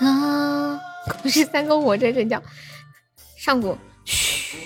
[0.02, 0.80] 啊，
[1.24, 2.42] 不是三个火车这叫。
[3.40, 4.58] 上古，嘘，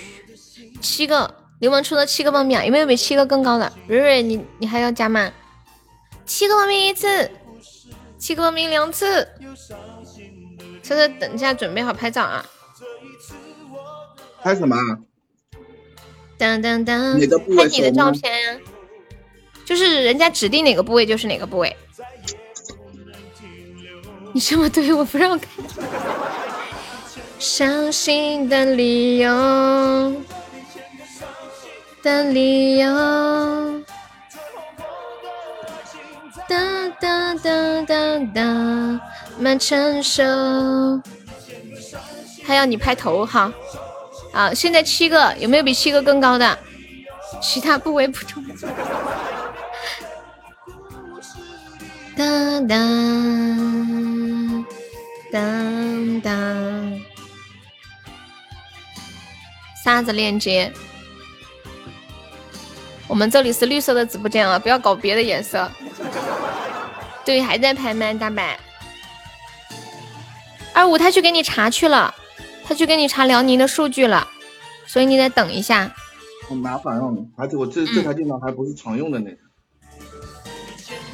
[0.82, 2.66] 七个流氓出了七个棒冰啊！
[2.66, 3.72] 有没有比七个更高的？
[3.88, 5.32] 蕊蕊，你你还要加吗？
[6.26, 7.30] 七个棒冰一次，
[8.18, 9.28] 七个棒冰两次。
[10.82, 12.44] 车车，等一下，准备好拍照啊！
[14.42, 14.76] 拍什么？
[16.40, 17.20] 当当当！
[17.20, 17.58] 哪个部位？
[17.58, 18.60] 拍你的照片呀，
[19.64, 21.78] 就是人家指定哪个部位就是哪个部位。
[24.34, 25.48] 你这么对我不让看。
[27.44, 29.30] 伤心的理由
[32.02, 32.88] 的理由。
[36.48, 39.02] 哒哒哒哒哒，
[39.38, 40.24] 慢成熟。
[42.46, 43.52] 还要你拍头哈。
[44.32, 46.58] 啊，现在七个，有没有比七个更高的？
[47.42, 48.42] 其他部位不重。
[52.16, 54.66] 当当
[55.30, 57.02] 当当，
[59.84, 60.72] 啥子链接？
[63.06, 65.70] 我们这里是绿色的直播间啊，不要搞别的颜色。
[67.26, 68.58] 对，还在拍卖大白。
[70.74, 72.16] 二五他去给你查去了，
[72.64, 74.26] 他去给你查辽宁的数据了，
[74.88, 75.94] 所以你得等一下。
[76.48, 79.38] 很麻烦哦，而且我这这台电脑还不是常用的那个。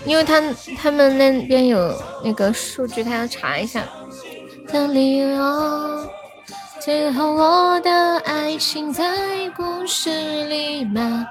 [0.06, 0.40] 因为他
[0.78, 3.84] 他们那边有那个数据，他要查一下。
[4.68, 6.10] 的理由，
[6.90, 10.10] 最后我的爱情在故事
[10.46, 11.24] 里吗？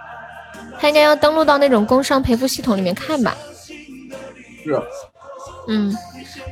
[0.78, 3.36] 他应该要登录到那种工商赔付系统里面看吧。
[4.62, 4.80] 是。
[5.66, 5.92] 嗯，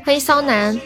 [0.04, 0.76] 欢迎骚男。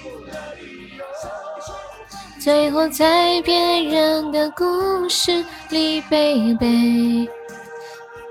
[2.39, 7.27] 最后在别人的故事里背背。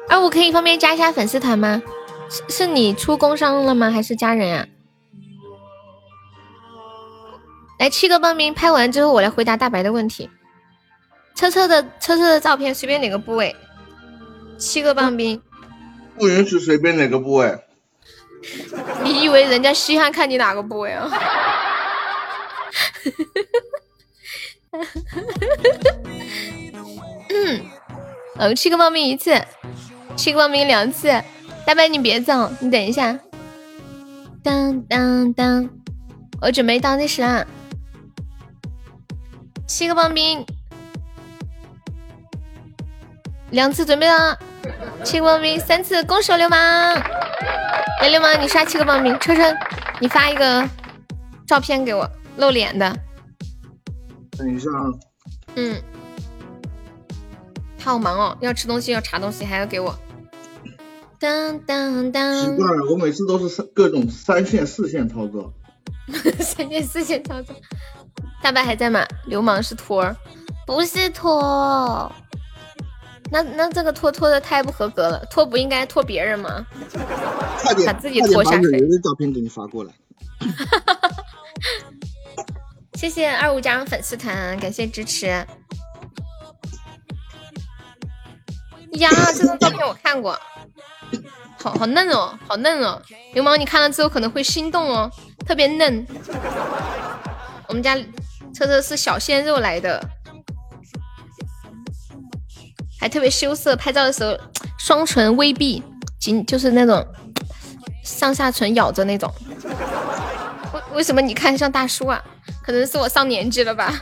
[0.07, 1.81] 啊，我可以方便加一下粉丝团吗？
[2.29, 3.89] 是是你出工伤了吗？
[3.89, 4.67] 还是家人呀？
[7.79, 10.29] 来七个棒冰，拍完之后我来回答大白的问题。
[11.33, 13.55] 车车的车车的照片，随便哪个部位。
[14.57, 15.41] 七个棒冰，
[16.17, 17.57] 不允许随便哪个部位。
[19.03, 21.09] 你以为人家稀罕看你哪个部位啊？
[27.29, 27.61] 嗯，
[28.35, 29.41] 嗯，七个棒冰一次，
[30.17, 31.07] 七个棒冰两次。
[31.65, 33.17] 大白，你别走，你等一下。
[34.43, 35.69] 当当当，
[36.41, 37.45] 我准备倒计时啊！
[39.69, 40.43] 七个棒冰，
[43.51, 44.37] 两次准备了。
[45.03, 46.59] 七个棒冰，三次，攻守流氓！
[48.01, 49.17] 来，流氓，你刷七个棒冰。
[49.19, 49.55] 车车，
[50.01, 50.67] 你发一个
[51.45, 52.91] 照片给我，露脸的。
[54.31, 54.89] 等一下啊。
[55.55, 55.79] 嗯。
[57.77, 59.95] 他好忙哦，要吃东西，要查东西，还要给我。
[61.19, 62.41] 当当当！
[62.41, 65.53] 奇怪了，我每次都是三各种三线四线操作。
[66.41, 67.55] 三线四线操作。
[68.41, 69.05] 大白还在吗？
[69.25, 70.15] 流氓是托儿，
[70.65, 72.11] 不是托。
[73.31, 76.65] 那那这个托托的太不合格了，托不应该托别人吗？
[77.61, 78.71] 快点，把自己拖下水。
[78.71, 79.93] 把的照片给你发过来。
[82.95, 85.27] 谢谢二五加入粉丝团，感谢支持。
[88.93, 90.35] 呀，这张照片我看过。
[91.61, 92.99] 好好嫩哦，好嫩哦！
[93.33, 95.11] 流氓，你看了之后可能会心动哦，
[95.45, 96.07] 特别嫩。
[97.69, 97.95] 我们家
[98.53, 100.03] 车车是小鲜肉来的，
[102.99, 104.37] 还特别羞涩，拍照的时候
[104.79, 105.83] 双唇微闭，
[106.19, 107.05] 紧就是那种
[108.03, 109.31] 上下唇咬着那种。
[110.73, 112.21] 为为什么你看像大叔啊？
[112.63, 113.93] 可能是我上年纪了吧。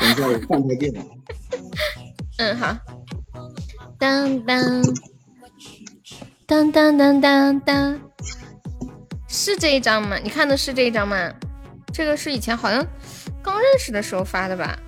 [0.00, 1.02] 等一下，我换台电脑。
[2.38, 2.76] 嗯，好。
[3.98, 4.82] 当当。
[6.46, 8.00] 当当当当当，
[9.28, 10.16] 是这一张吗？
[10.16, 11.32] 你看的是这一张吗？
[11.92, 12.84] 这个是以前好像
[13.42, 14.78] 刚认识的时候发的吧？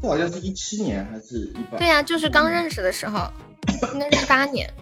[0.00, 1.78] 这好像是一七年还是一八？
[1.78, 3.30] 对呀，就是刚认识的时候，
[3.92, 4.72] 应该是八年。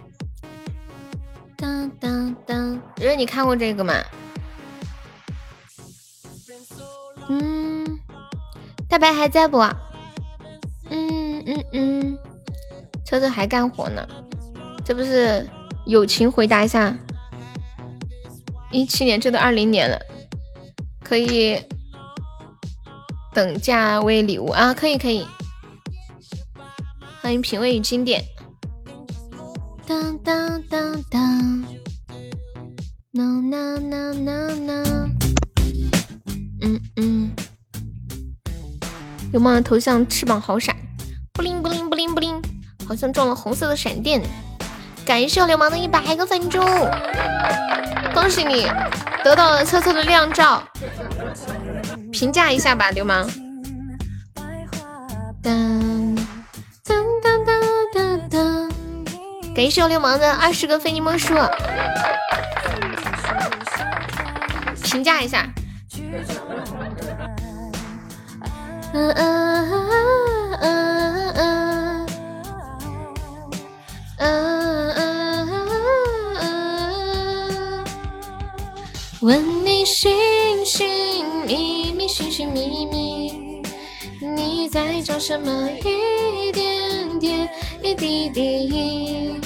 [1.57, 3.93] 当当当，因为你看过这个吗？
[7.29, 7.99] 嗯，
[8.89, 9.59] 大白还在不？
[10.89, 12.17] 嗯嗯嗯，
[13.05, 14.07] 车子还干活呢。
[14.83, 15.47] 这不是
[15.85, 16.95] 友情回答一下，
[18.71, 19.99] 一七年，这都二零年了，
[21.11, 21.61] 可以
[23.33, 25.27] 等价为礼物啊，可以可以，
[27.21, 28.23] 欢迎品味与经典。
[29.85, 31.61] 当当当当
[33.11, 35.09] ，no no no no no，
[36.61, 37.35] 嗯嗯，
[39.33, 40.73] 流氓的头像翅膀好闪，
[41.33, 42.41] 不灵不灵不灵不灵，
[42.87, 44.21] 好像中了红色的闪电。
[45.05, 46.59] 感谢我流氓的一百个粉猪，
[48.13, 48.71] 恭喜你
[49.23, 50.63] 得到了车车的靓照，
[52.11, 53.29] 评价一下吧，流氓。
[55.43, 56.15] 当
[56.85, 57.61] 当当当
[57.93, 58.71] 当当，
[59.53, 61.35] 感谢我流氓的二十个非你莫属，
[64.83, 65.45] 评价一下。
[68.93, 69.71] 嗯嗯
[70.61, 72.05] 嗯嗯
[74.17, 74.60] 嗯。
[79.21, 80.11] 问你寻
[80.65, 80.87] 寻
[81.45, 83.61] 觅觅，寻寻觅觅。
[84.19, 85.69] 你在找什么？
[85.83, 87.47] 一点点，
[87.83, 89.39] 一滴滴。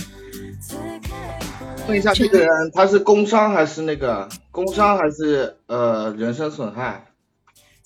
[1.90, 7.06] 问一下，这个人他是工伤还是那个工伤还是呃人身损害？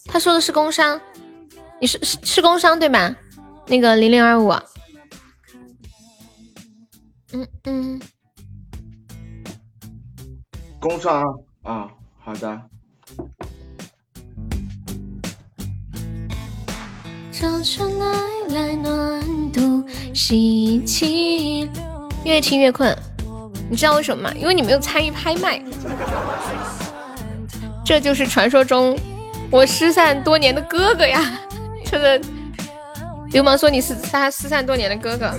[0.06, 1.02] 他说的是工伤，
[1.82, 3.16] 你是是是工伤对吧？
[3.66, 4.52] 那个零零二五。
[7.34, 8.00] 嗯嗯。
[10.80, 11.24] 工伤
[11.64, 11.88] 啊，
[12.24, 12.62] 好的。
[17.32, 18.20] 找出来
[18.50, 21.70] 来暖度，喜气。
[22.26, 22.94] 越听越困，
[23.70, 24.34] 你知道为什么吗？
[24.36, 25.62] 因为你没有参与拍卖。
[27.86, 28.98] 这就是传说中
[29.50, 31.40] 我失散多年的哥哥呀！
[31.86, 32.22] 这个
[33.32, 35.34] 流氓说你是他失散多年的哥哥。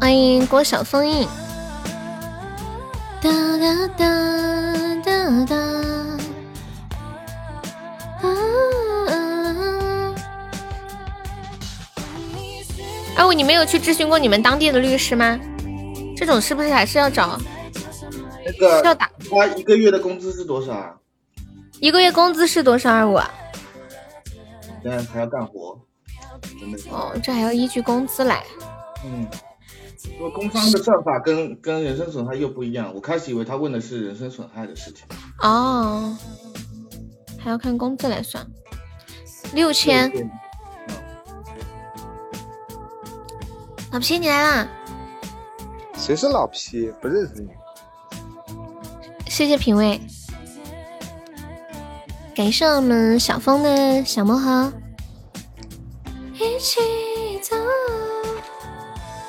[0.00, 1.28] 欢迎郭晓风印。
[3.20, 3.28] 哒
[3.58, 4.04] 哒哒
[5.02, 5.56] 哒哒。
[13.16, 15.38] 二五，你没有去咨询过你们当地的律师吗？
[16.16, 17.36] 这种是不是还是要找？
[18.46, 19.10] 那个要打。
[19.28, 20.94] 他一个月的工资是多少啊？
[21.80, 22.92] 一个月工资是多少？
[22.92, 23.18] 二五。
[24.80, 25.80] 现在还要干活。
[26.90, 28.44] 哦，这还要依据工资来。
[29.04, 29.26] 嗯。
[30.18, 35.06] 因为工伤的算法跟跟人身损害又不一样，我开始以为他问的是人身损害的事情。
[35.40, 36.16] 哦，
[37.38, 38.44] 还要看工资来算，
[39.54, 40.10] 六千。
[43.92, 44.68] 老皮，你来啦！
[45.96, 46.92] 谁是老皮？
[47.00, 47.48] 不认识你。
[49.28, 50.00] 谢谢品味，
[52.34, 54.72] 感谢我们小峰的小魔盒。
[56.34, 56.80] 一起
[57.40, 57.56] 走。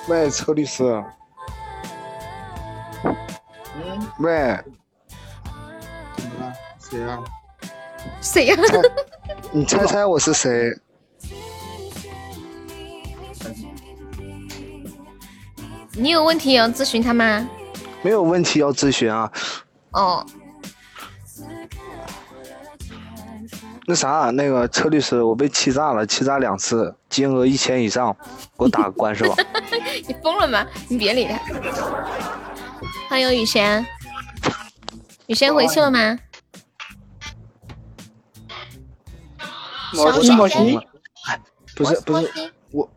[0.09, 0.83] 喂，车律师。
[3.03, 3.15] 嗯。
[4.17, 4.59] 喂。
[6.17, 6.53] 怎么了？
[6.79, 7.19] 谁啊？
[8.19, 8.55] 谁呀？
[9.51, 10.75] 你猜猜我是谁？
[15.91, 17.47] 你有问题要咨询他吗？
[18.01, 19.31] 没有问题要咨询啊。
[19.91, 20.25] 哦。
[23.85, 28.15] 那啥，那个车律师，我被欺诈了，欺诈两次，金额一千以上，
[28.57, 29.35] 给我打个官司吧。
[30.07, 30.65] 你疯了吗？
[30.89, 31.37] 你别理他。
[33.09, 33.85] 欢迎雨贤，
[35.27, 36.19] 雨贤回去了吗？
[39.95, 40.83] 我咋疯了？
[41.75, 42.89] 不是不是，我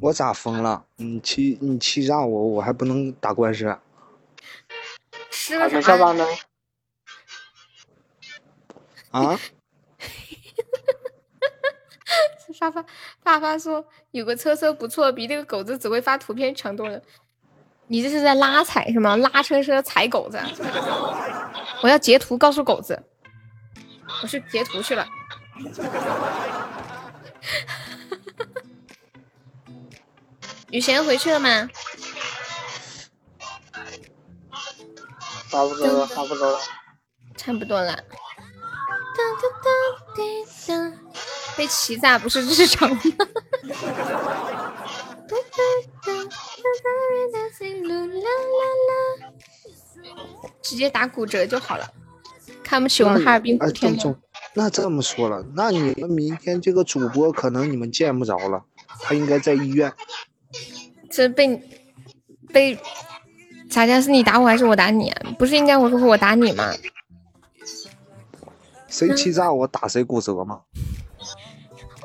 [0.00, 0.84] 我咋疯了？
[0.96, 3.76] 你欺你欺诈我，我还不能打官司？
[5.30, 5.80] 吃了啥？
[5.80, 6.24] 下班呢？
[9.10, 9.38] 啊？
[12.58, 12.84] 发发
[13.22, 17.00] 发发说有个车车不错，比那个狗子只会发图片强多了。
[17.86, 19.16] 你这是在拉踩是吗？
[19.16, 20.38] 拉车车踩狗子？
[21.82, 23.02] 我要截图告诉狗子，
[24.22, 25.06] 我去截图去了。
[30.70, 31.68] 雨贤回去了吗？
[35.50, 36.58] 差不多了，差不多了，
[37.36, 38.04] 差不多了。
[41.58, 43.02] 被欺诈不是日常吗？
[50.62, 51.90] 直接打骨折就好了。
[52.62, 54.16] 看不起我们哈尔滨古天乐。
[54.54, 58.64] 那这么说了，那你们明天这个主播可能你们见不着了，
[59.00, 59.92] 他应该在医院。
[61.10, 61.60] 这被
[62.52, 62.78] 被
[63.68, 65.34] 啥家是你打我还是我打你啊？
[65.36, 66.72] 不是应该我说我打你吗？
[68.86, 70.60] 谁欺诈我打谁骨折吗？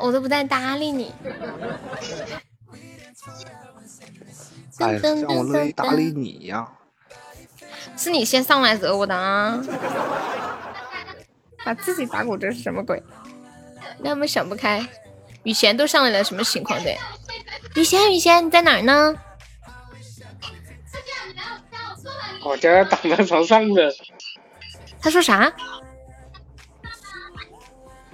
[0.05, 1.13] 我都不带搭理你。
[4.79, 6.67] 哎，像我乐意搭理你呀！
[7.95, 9.63] 是你先上来惹我的啊！
[11.63, 13.01] 把自己打骨折是什么鬼？
[13.99, 14.85] 那么想不开，
[15.43, 16.97] 雨贤都上来了，什么情况对？
[17.75, 19.15] 雨贤，雨贤，你在哪儿呢？
[22.43, 23.95] 我家躺在床上的。
[24.99, 25.53] 他说啥？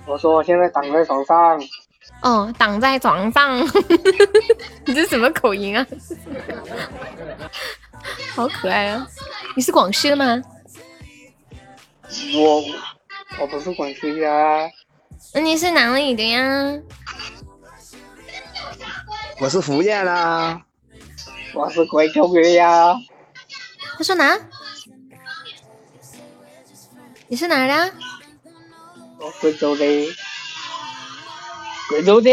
[0.05, 1.59] 我说我现在躺在床上。
[2.21, 3.59] 哦，挡在床上，
[4.85, 5.85] 你这什么口音啊？
[8.35, 9.07] 好可爱啊！
[9.55, 10.41] 你是广西的吗？
[12.35, 12.63] 我
[13.39, 14.69] 我不是广西的。
[15.33, 16.79] 那你是哪里的呀？
[19.39, 20.61] 我是福建的。
[21.53, 22.93] 我是贵州的呀。
[23.97, 24.37] 他说哪？
[27.27, 27.93] 你是哪的？
[29.19, 29.85] 我贵州的。
[31.89, 32.29] 贵州的，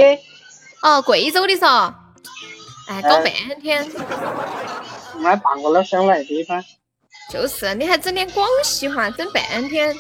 [0.83, 1.93] 哦，贵州的嗦，
[2.89, 3.25] 哎，搞半
[3.61, 3.91] 天，
[5.15, 6.63] 我还办过了乡来地方，
[7.33, 9.97] 就是，你还整点广西话，整半天，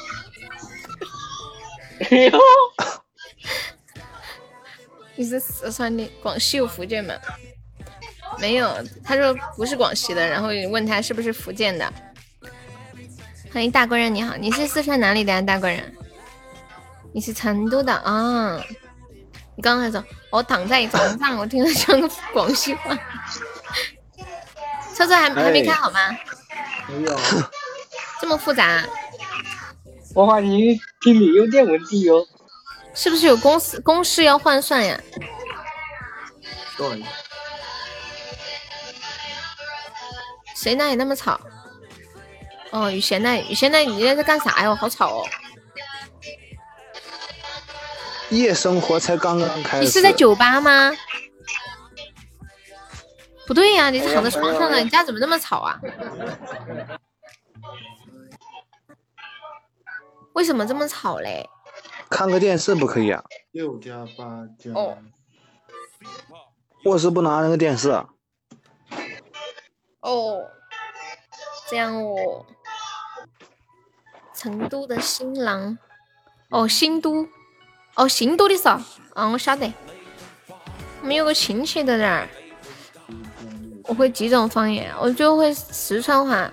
[5.16, 7.14] 你是四川的，广西有福建吗？
[8.38, 8.70] 没有，
[9.02, 11.90] 他说不是广西的，然后问他是不是福建的。
[13.54, 15.96] 欢迎大官人，你好，你是四川哪里的大官人？
[17.14, 18.62] 你是成都的啊？
[19.56, 22.96] 你刚才说我躺在床上，我听着像个广西话。
[24.94, 25.98] 车车还还没开好吗？
[26.88, 27.20] 没有，
[28.20, 28.84] 这么复杂？
[30.14, 30.50] 我发现
[31.02, 32.26] 听力有点问题哟。
[32.94, 34.98] 是不是有公式公式要换算呀？
[36.78, 37.04] 对。
[40.54, 41.38] 谁那里那么吵？
[42.70, 44.74] 哦，雨贤那雨贤那你在干啥呀？
[44.74, 45.26] 好吵哦！
[48.30, 49.84] 夜生活才刚刚开始。
[49.84, 50.92] 你是在酒吧吗？
[53.46, 55.80] 不对呀，你躺在床上呢，你家怎么那么吵啊？
[60.32, 61.48] 为什么这么吵嘞？
[62.10, 63.22] 看个电视不可以啊？
[63.52, 64.72] 六加八加。
[64.72, 64.98] 哦。
[66.84, 67.90] 卧室不拿那个电视。
[70.00, 70.44] 哦，
[71.68, 72.44] 这样哦。
[74.34, 75.78] 成都的新郎。
[76.50, 77.28] 哦，新都。
[77.96, 78.80] 哦，新都的嗦。
[79.14, 79.72] 嗯，我晓得。
[81.02, 82.28] 我们有个亲戚在那儿。
[83.84, 86.52] 我会几种方言，我就会四川话，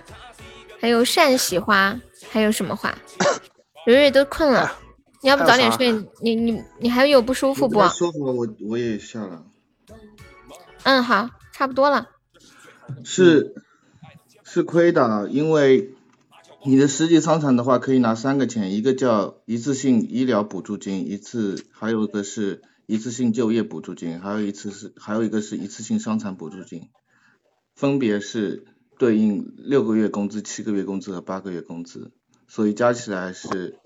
[0.79, 1.99] 还有陕西话，
[2.29, 2.95] 还有什么话？
[3.87, 4.71] 蕊蕊都困了，
[5.21, 5.91] 你要不早点睡？
[6.21, 7.81] 你你你还有不舒服不？
[7.89, 9.43] 舒服，我我也下了。
[10.83, 12.09] 嗯，好，差不多了。
[13.03, 13.55] 是
[14.43, 15.95] 是亏的，因为
[16.65, 26.89] 你的实际伤残的话，可以拿三个钱，一个叫一次性医疗补助金，一次还有一个是一次性就业补助金，还有一次是还有一个是一次性伤残补助金。
[27.75, 28.65] 分别是
[28.97, 32.11] 对应六个月工资、七个月工资和八个月工资，
[32.47, 33.79] 所以加起来是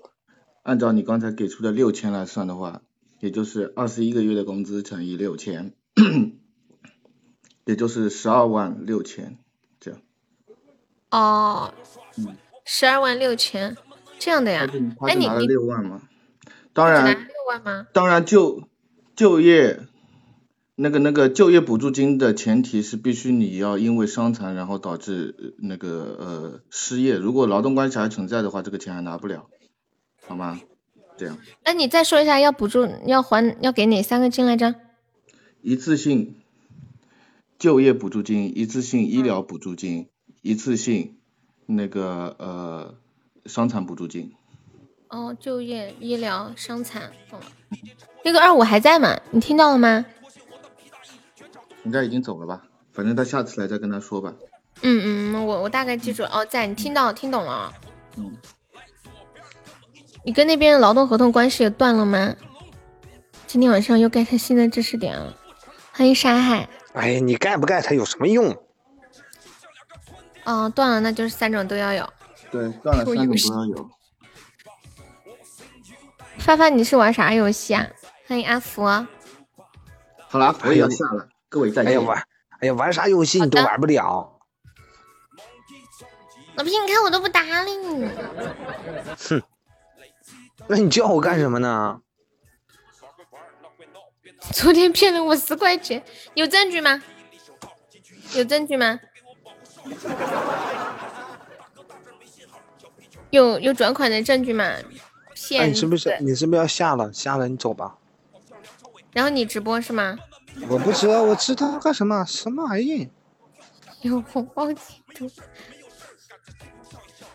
[0.61, 2.81] 按照你刚才给出的六千来算的话，
[3.19, 5.73] 也就是二十一个月的工资乘以六千，
[7.65, 9.39] 也就是十二万六千
[9.79, 10.01] 这样。
[11.09, 11.73] 哦，
[12.67, 13.75] 十二万六千
[14.19, 14.69] 这样的呀？
[15.07, 16.01] 哎，你你六万吗？
[16.73, 17.87] 当然，六万吗？
[17.93, 18.67] 当然就
[19.15, 19.79] 就业。
[20.79, 25.89] 那个那个就业补助金的前提是必须你要因为伤残然后导致那个
[26.19, 29.47] 呃失业，如果劳动关系还存在的话，这个钱还拿不了，
[30.27, 30.61] 好吗？
[31.17, 31.39] 这样。
[31.65, 34.75] 那你再说一下要补助要还要给哪三个金来着？
[35.61, 36.35] 一次性
[37.57, 40.09] 就业补助金、一次性医疗补助金、
[40.43, 41.17] 一次性
[41.67, 42.95] 那个呃
[43.45, 44.33] 伤残补助金。
[45.09, 47.45] 哦，就业、医疗、伤残，懂了。
[48.23, 49.17] 那个二五还在吗？
[49.29, 50.05] 你听到了吗？
[51.83, 54.33] 应该已经走了吧，反正他下次来再跟他说吧。
[54.81, 56.29] 嗯嗯，我我大概记住了。
[56.33, 57.73] 哦，在，你听到听懂了？
[58.17, 58.35] 嗯。
[60.25, 62.35] 你跟那边劳动合同关系也断了吗？
[63.45, 65.33] 今天晚上又 get 新的知识点了。
[65.93, 66.67] 欢迎沙海。
[66.93, 68.53] 哎呀，你盖不盖他有什么用？
[70.47, 72.09] 哦，断了，那就是三种都要有。
[72.49, 73.89] 对，断了三种都要有。
[76.39, 77.85] 发发，你是玩啥游戏啊？
[78.27, 78.85] 欢迎阿福。
[80.29, 81.27] 好了，我也要下了。
[81.49, 81.91] 各位再见。
[81.91, 82.23] 哎呀玩，
[82.61, 84.39] 哎呀玩啥游戏你都玩不了。
[86.55, 88.09] 老皮，你看我都不搭理你。
[89.17, 89.43] 哼，
[90.67, 91.99] 那你叫我干什么呢？
[94.53, 96.01] 昨天骗了我十块钱，
[96.35, 97.03] 有证据吗？
[98.33, 98.97] 有证据吗？
[103.31, 104.71] 有有转款的证据吗？
[105.33, 107.11] 骗你是不是你是不是要下了？
[107.13, 107.95] 下了你走吧。
[109.13, 110.17] 然后你直播是吗？
[110.67, 112.25] 我不知道，我知道干什么？
[112.25, 113.09] 什么玩意？
[114.01, 114.81] 有红包截
[115.15, 115.29] 图。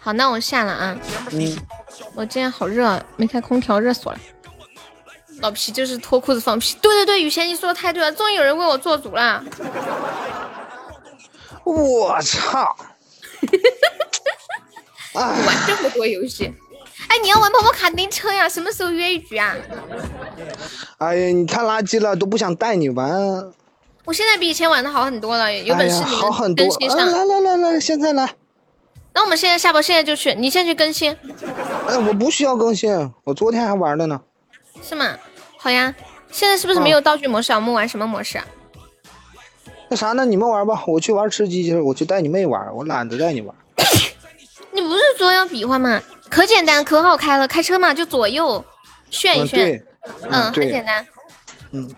[0.00, 0.98] 好，那我下了啊。
[1.30, 1.56] 嗯。
[2.14, 4.18] 我今天好热，没开空调，热死我了。
[5.40, 6.76] 老皮就是脱裤子放屁。
[6.80, 9.44] 对对对，雨贤你说的太对了，终于有人为我做主了。
[11.64, 12.76] 我操！
[15.14, 16.52] 玩这么多游戏。
[17.08, 18.48] 哎，你要玩跑跑卡丁车呀？
[18.48, 19.54] 什么时候约一局啊？
[20.98, 23.52] 哎呀，你太垃圾了，都不想带你玩。
[24.04, 26.98] 我现在比以前玩的好很多了，有本事你更新上。
[26.98, 28.34] 来来来来，现在来。
[29.14, 31.14] 那我们现在下播，现在就去，你先去更新。
[31.86, 34.20] 哎，我不需要更新，我昨天还玩了呢。
[34.82, 35.18] 是吗？
[35.58, 35.94] 好呀，
[36.30, 37.56] 现在是不是没有道具模式啊？
[37.56, 38.40] 我们玩什么模式？
[39.92, 43.54] 那啥，那你们玩吧，我去玩吃鸡去，我去带你妹玩，我懒得带你玩。
[44.70, 46.00] 你不是说要比划吗？
[46.30, 48.64] 可简单，可好开了，开车嘛就左右
[49.10, 49.84] 炫一炫，
[50.30, 51.06] 嗯，很简单，
[51.72, 51.94] 嗯，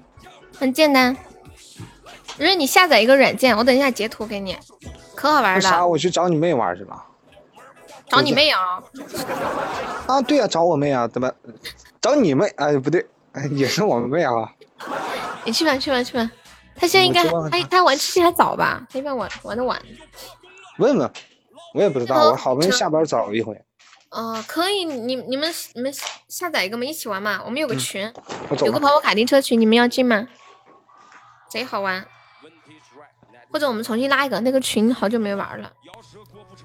[0.59, 1.17] 很简单。
[2.37, 4.59] 因为你下载一个软件，我等一下截图给你，
[5.15, 5.61] 可好玩了。
[5.61, 5.87] 啥？
[5.87, 7.01] 我去找你妹玩去了？
[8.09, 8.83] 找你妹啊？
[10.09, 11.31] 啊，对呀，找我妹啊，怎么？
[12.01, 12.45] 找你妹！
[12.57, 14.51] 哎，不对，哎，也是我妹啊。
[15.47, 16.29] 你去吧，去吧，去吧。
[16.77, 18.87] 他现在应该他他玩吃鸡还早吧？
[18.91, 19.81] 他一般玩玩的晚。
[20.79, 21.11] 问问，
[21.75, 23.61] 我也不知道，我好不容易下班早了一回。
[24.11, 25.93] 哦，可以，你你们你们
[26.29, 27.43] 下载一个嘛，一起玩嘛。
[27.45, 28.13] 我们有个群，
[28.65, 30.27] 有个跑跑卡丁车群，你们要进吗？
[31.51, 32.07] 贼好玩。
[33.51, 35.73] 或者我们重新拉一个，那个群好久没玩了。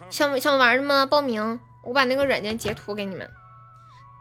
[0.09, 1.05] 想想玩的吗？
[1.05, 3.29] 报名，我把那个软件截图给你们。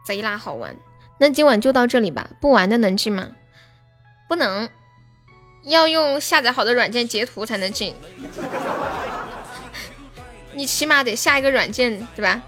[0.06, 0.76] 贼拉好玩。
[1.18, 3.28] 那今晚就到这里吧，不玩的能进吗？
[4.28, 4.68] 不能。
[5.62, 7.94] 要用下载好的软件截图才能进，
[10.54, 12.40] 你起码得下一个软件，对吧？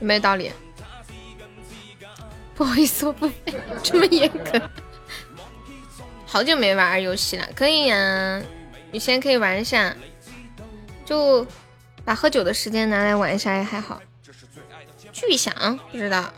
[0.00, 0.50] 有没有道理？
[2.54, 3.30] 不好意思，我不
[3.82, 4.60] 这么严格。
[6.26, 8.42] 好久没玩游戏了，可以呀，
[8.92, 9.96] 你先可以玩一下，
[11.04, 11.46] 就
[12.04, 14.00] 把喝酒的时间拿来玩一下也还好。
[15.12, 16.32] 巨响，不知道。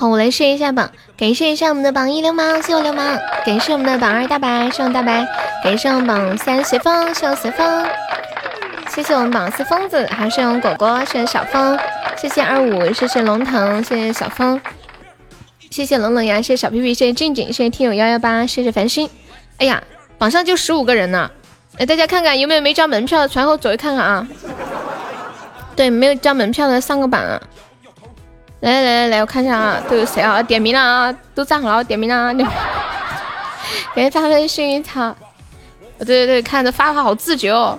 [0.00, 5.26] 好，我来试一下榜，感谢一下我们的榜一流氓，谢我流氓，感谢我们的榜二大白，谢我大白，
[5.64, 7.84] 感谢我们榜三随风，谢我随风，
[8.88, 11.76] 谢谢我们榜四疯子，还是我们果果，谢谢小峰，
[12.16, 14.60] 谢谢二五，谢谢龙腾，谢谢小峰，
[15.68, 19.10] 谢谢冷冷呀，谢谢小屁屁，谢谢静静，谢谢听友幺幺八，谢谢繁星。
[19.56, 19.82] 哎呀，
[20.16, 21.28] 榜上就十五个人呢，
[21.76, 24.28] 哎，大家看看有没有没交门票的，传后走一看看啊。
[25.74, 27.42] 对，没有交门票的上个榜啊。
[28.60, 30.42] 来来来来我看一下啊，都有谁啊？
[30.42, 32.32] 点名了啊，都站好了，点名了啊。
[33.94, 35.14] 感谢大飞幸运草，
[35.98, 37.78] 对对对，看着发发好自觉哦，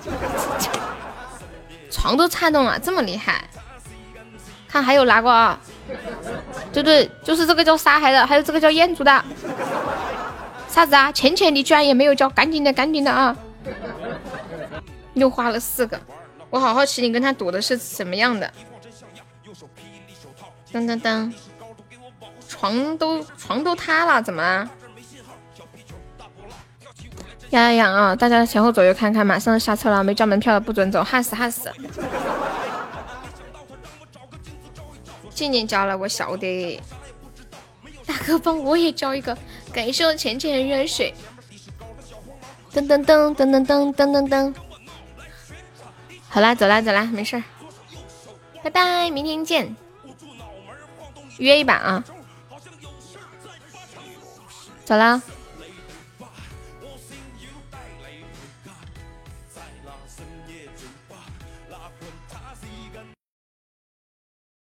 [1.91, 3.43] 床都颤动了，这么厉害。
[4.69, 5.59] 看还有哪个啊？
[6.71, 9.25] 对对，就是这个叫沙海的，还有这个叫彦祖的。
[10.69, 11.11] 啥子啊？
[11.11, 13.35] 浅浅你居然也没有叫，赶紧的赶紧的啊！
[15.15, 15.99] 又花了四个，
[16.49, 18.49] 我好好奇你跟他赌的是什么样的。
[20.71, 21.33] 噔噔噔，
[22.47, 24.69] 床都床都塌了，怎么了？
[27.49, 28.15] 呀呀呀啊！
[28.15, 31.71] 大家前后左右看看，马上下车了，没交门票的不准走，吓死吓死！
[35.33, 36.79] 静静交了，我晓得。
[38.05, 39.35] 大哥帮我也交一个，
[39.73, 41.11] 感谢我浅浅的热水。
[42.71, 44.53] 噔噔噔噔噔噔噔噔噔。
[46.27, 47.43] 好啦，走啦走啦，没事儿，
[48.61, 49.75] 拜拜，明天见。
[51.39, 52.03] 约一把啊，
[54.85, 55.21] 咋啦。